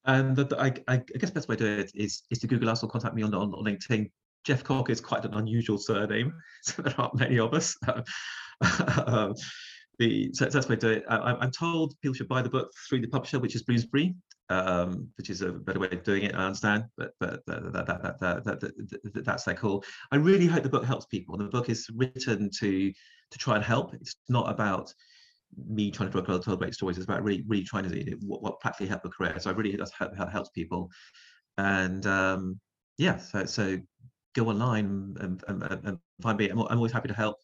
And 0.05 0.35
the, 0.35 0.43
the, 0.45 0.59
I, 0.59 0.73
I, 0.89 0.97
guess 0.97 1.29
the 1.29 1.35
best 1.35 1.47
way 1.47 1.55
to 1.55 1.63
do 1.63 1.81
it 1.81 1.91
is, 1.95 2.23
is 2.29 2.39
to 2.39 2.47
Google 2.47 2.69
us 2.69 2.83
or 2.83 2.89
contact 2.89 3.15
me 3.15 3.23
on, 3.23 3.33
on, 3.33 3.51
LinkedIn. 3.51 4.11
Jeffcock 4.45 4.89
is 4.89 4.99
quite 4.99 5.23
an 5.23 5.33
unusual 5.35 5.77
surname, 5.77 6.33
so 6.63 6.81
there 6.81 6.93
aren't 6.97 7.15
many 7.15 7.39
of 7.39 7.53
us. 7.53 7.77
um, 9.07 9.33
the 9.99 10.29
so 10.33 10.45
that's 10.45 10.69
it. 10.69 11.03
I, 11.07 11.37
am 11.41 11.51
told 11.51 11.93
people 12.01 12.15
should 12.15 12.27
buy 12.27 12.41
the 12.41 12.49
book 12.49 12.69
through 12.89 13.01
the 13.01 13.07
publisher, 13.07 13.39
which 13.39 13.55
is 13.55 13.63
Bloomsbury, 13.63 14.15
um, 14.49 15.09
which 15.17 15.29
is 15.29 15.41
a 15.41 15.51
better 15.51 15.79
way 15.79 15.89
of 15.91 16.03
doing 16.03 16.23
it. 16.23 16.35
I 16.35 16.45
understand, 16.45 16.85
but 16.97 17.11
but 17.19 17.45
that, 17.47 17.73
that, 17.73 18.19
that, 18.19 18.19
that, 18.19 18.61
that, 18.61 19.25
that's 19.25 19.43
their 19.43 19.55
call. 19.55 19.83
I 20.11 20.17
really 20.17 20.45
hope 20.45 20.63
the 20.63 20.69
book 20.69 20.85
helps 20.85 21.05
people. 21.05 21.37
The 21.37 21.45
book 21.45 21.69
is 21.69 21.87
written 21.95 22.49
to 22.59 22.91
to 23.31 23.37
try 23.37 23.55
and 23.55 23.63
help. 23.63 23.93
It's 23.93 24.15
not 24.29 24.49
about 24.49 24.93
me 25.67 25.91
trying 25.91 26.11
to 26.11 26.21
tell, 26.21 26.39
tell 26.39 26.55
great 26.57 26.73
stories. 26.73 26.97
It's 26.97 27.05
about 27.05 27.23
really 27.23 27.43
really 27.47 27.63
trying 27.63 27.89
to 27.89 28.17
what, 28.21 28.41
what 28.41 28.59
practically 28.59 28.87
help 28.87 29.05
a 29.05 29.09
career. 29.09 29.39
So 29.39 29.49
I 29.49 29.53
really 29.53 29.75
does 29.75 29.91
help, 29.91 30.15
helps 30.15 30.49
people, 30.49 30.89
and 31.57 32.05
um, 32.05 32.59
yeah. 32.97 33.17
So 33.17 33.45
so 33.45 33.79
go 34.33 34.49
online 34.49 35.15
and, 35.19 35.43
and, 35.47 35.63
and 35.63 35.97
find 36.21 36.37
me. 36.37 36.49
I'm, 36.49 36.59
I'm 36.59 36.77
always 36.77 36.91
happy 36.91 37.07
to 37.07 37.13
help. 37.13 37.37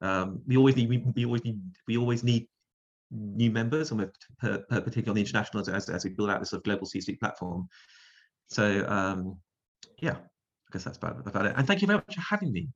Um, 0.00 0.42
we 0.46 0.56
always 0.56 0.76
need 0.76 0.88
we, 0.88 0.98
we, 1.14 1.24
always 1.24 1.44
need 1.44 1.60
we 1.88 1.96
always 1.96 2.22
need 2.22 2.46
new 3.10 3.50
members, 3.50 3.90
and 3.90 4.00
we're 4.00 4.58
particularly 4.68 5.08
on 5.08 5.14
the 5.14 5.20
international 5.20 5.68
as, 5.68 5.88
as 5.88 6.04
we 6.04 6.10
build 6.10 6.30
out 6.30 6.40
this 6.40 6.50
sort 6.50 6.60
of 6.60 6.64
global 6.64 6.86
C-suite 6.86 7.20
platform. 7.20 7.68
So 8.48 8.86
um, 8.88 9.38
yeah, 10.00 10.16
I 10.16 10.68
guess 10.72 10.84
that's 10.84 10.98
about, 10.98 11.26
about 11.26 11.46
it. 11.46 11.54
And 11.56 11.66
thank 11.66 11.80
you 11.80 11.86
very 11.86 11.98
much 11.98 12.14
for 12.14 12.20
having 12.20 12.52
me. 12.52 12.68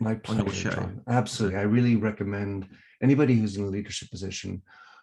My 0.00 0.14
pleasure. 0.14 0.92
Absolutely. 1.08 1.58
I 1.58 1.62
really 1.62 1.96
recommend 1.96 2.68
anybody 3.02 3.34
who's 3.34 3.56
in 3.56 3.64
a 3.64 3.68
leadership 3.68 4.10
position 4.10 4.62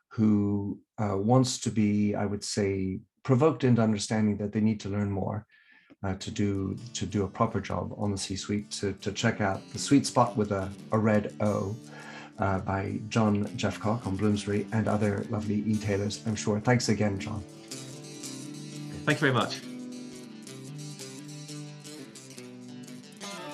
who 0.09 0.79
uh, 0.97 1.15
wants 1.17 1.59
to 1.59 1.69
be, 1.69 2.15
I 2.15 2.25
would 2.25 2.43
say, 2.43 2.99
provoked 3.23 3.63
into 3.63 3.81
understanding 3.81 4.35
that 4.37 4.51
they 4.51 4.59
need 4.59 4.79
to 4.81 4.89
learn 4.89 5.09
more 5.09 5.45
uh, 6.03 6.15
to 6.15 6.31
do 6.31 6.75
to 6.93 7.05
do 7.05 7.23
a 7.23 7.27
proper 7.27 7.61
job 7.61 7.93
on 7.97 8.11
the 8.11 8.17
C-suite 8.17 8.71
to, 8.71 8.93
to 8.93 9.11
check 9.11 9.39
out 9.39 9.61
the 9.71 9.79
sweet 9.79 10.05
spot 10.05 10.35
with 10.35 10.51
a, 10.51 10.69
a 10.91 10.97
red 10.97 11.33
O 11.39 11.75
uh, 12.41 12.59
by 12.59 12.99
John 13.07 13.45
Jeffcock 13.49 14.05
on 14.07 14.15
Bloomsbury 14.15 14.65
and 14.71 14.87
other 14.87 15.25
lovely 15.29 15.63
e-tailers, 15.67 16.21
I'm 16.25 16.35
sure. 16.35 16.59
Thanks 16.59 16.89
again, 16.89 17.19
John. 17.19 17.43
Thank 19.05 19.17
you 19.17 19.31
very 19.31 19.33
much. 19.33 19.61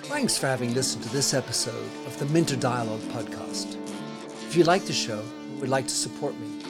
Thanks 0.07 0.37
for 0.37 0.47
having 0.47 0.73
listened 0.73 1.03
to 1.03 1.09
this 1.09 1.33
episode 1.33 1.89
of 2.05 2.17
the 2.17 2.25
Minter 2.27 2.55
Dialogue 2.55 3.01
podcast. 3.11 3.75
If 4.47 4.55
you 4.55 4.63
like 4.63 4.85
the 4.85 4.93
show 4.93 5.19
and 5.19 5.59
would 5.59 5.69
like 5.69 5.85
to 5.85 5.93
support 5.93 6.33
me, 6.39 6.63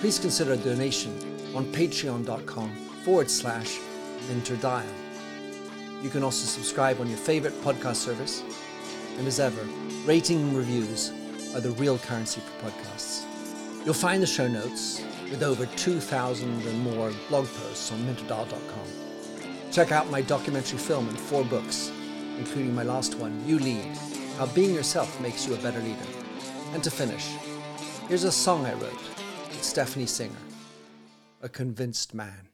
please 0.00 0.18
consider 0.18 0.52
a 0.52 0.56
donation 0.56 1.12
on 1.56 1.66
patreon.com 1.72 2.74
forward 3.04 3.28
slash 3.28 3.78
minterdial. 4.28 4.84
You 6.02 6.10
can 6.10 6.22
also 6.22 6.46
subscribe 6.46 7.00
on 7.00 7.08
your 7.08 7.18
favorite 7.18 7.54
podcast 7.62 7.96
service. 7.96 8.42
And 9.18 9.26
as 9.26 9.40
ever, 9.40 9.62
rating 10.04 10.40
and 10.40 10.56
reviews 10.56 11.12
are 11.54 11.60
the 11.60 11.70
real 11.72 11.98
currency 11.98 12.40
for 12.40 12.66
podcasts. 12.66 13.24
You'll 13.84 13.94
find 13.94 14.22
the 14.22 14.26
show 14.26 14.48
notes 14.48 15.02
with 15.30 15.42
over 15.42 15.66
2,000 15.66 16.48
and 16.66 16.80
more 16.80 17.12
blog 17.28 17.46
posts 17.46 17.92
on 17.92 17.98
minterdial.com. 18.00 19.70
Check 19.70 19.92
out 19.92 20.10
my 20.10 20.22
documentary 20.22 20.78
film 20.78 21.08
and 21.08 21.18
four 21.18 21.44
books, 21.44 21.90
including 22.38 22.74
my 22.74 22.82
last 22.82 23.16
one, 23.16 23.46
You 23.46 23.58
Lead 23.58 23.96
How 24.38 24.46
Being 24.46 24.74
Yourself 24.74 25.20
Makes 25.20 25.46
You 25.46 25.54
a 25.54 25.58
Better 25.58 25.80
Leader. 25.80 26.06
And 26.72 26.82
to 26.82 26.90
finish, 26.90 27.26
here's 28.08 28.24
a 28.24 28.32
song 28.32 28.64
I 28.66 28.74
wrote 28.74 29.02
with 29.48 29.62
Stephanie 29.62 30.06
Singer, 30.06 30.34
A 31.42 31.48
Convinced 31.48 32.14
Man. 32.14 32.53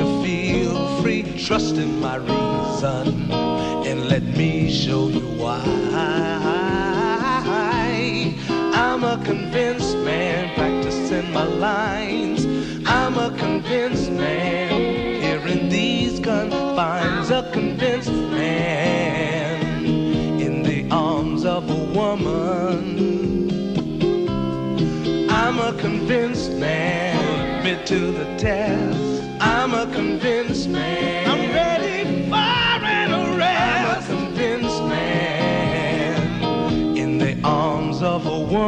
trust 1.45 1.75
in 1.75 1.99
my 1.99 2.17
reason 2.17 3.31
and 3.31 4.07
let 4.07 4.23
me 4.23 4.71
show 4.71 5.07
you 5.07 5.25
why. 5.41 5.61
I'm 8.73 9.03
a 9.03 9.17
convinced 9.25 9.97
man 9.99 10.53
practicing 10.53 11.31
my 11.33 11.43
lines. 11.43 12.45
I'm 12.85 13.17
a 13.17 13.35
convinced 13.37 14.11
man 14.11 14.69
here 15.21 15.47
in 15.47 15.69
these 15.69 16.19
confines. 16.19 17.31
A 17.31 17.49
convinced 17.51 18.11
man 18.11 19.85
in 20.39 20.61
the 20.61 20.87
arms 20.91 21.43
of 21.43 21.69
a 21.69 21.83
woman. 21.97 23.49
I'm 25.29 25.57
a 25.57 25.73
convinced 25.79 26.51
man, 26.51 27.57
admit 27.57 27.87
to 27.87 28.11
the 28.11 28.25
test. 28.37 29.23
I'm 29.41 29.73
a 29.73 29.91
convinced 29.91 30.69
man. 30.69 31.20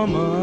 Of 0.04 0.43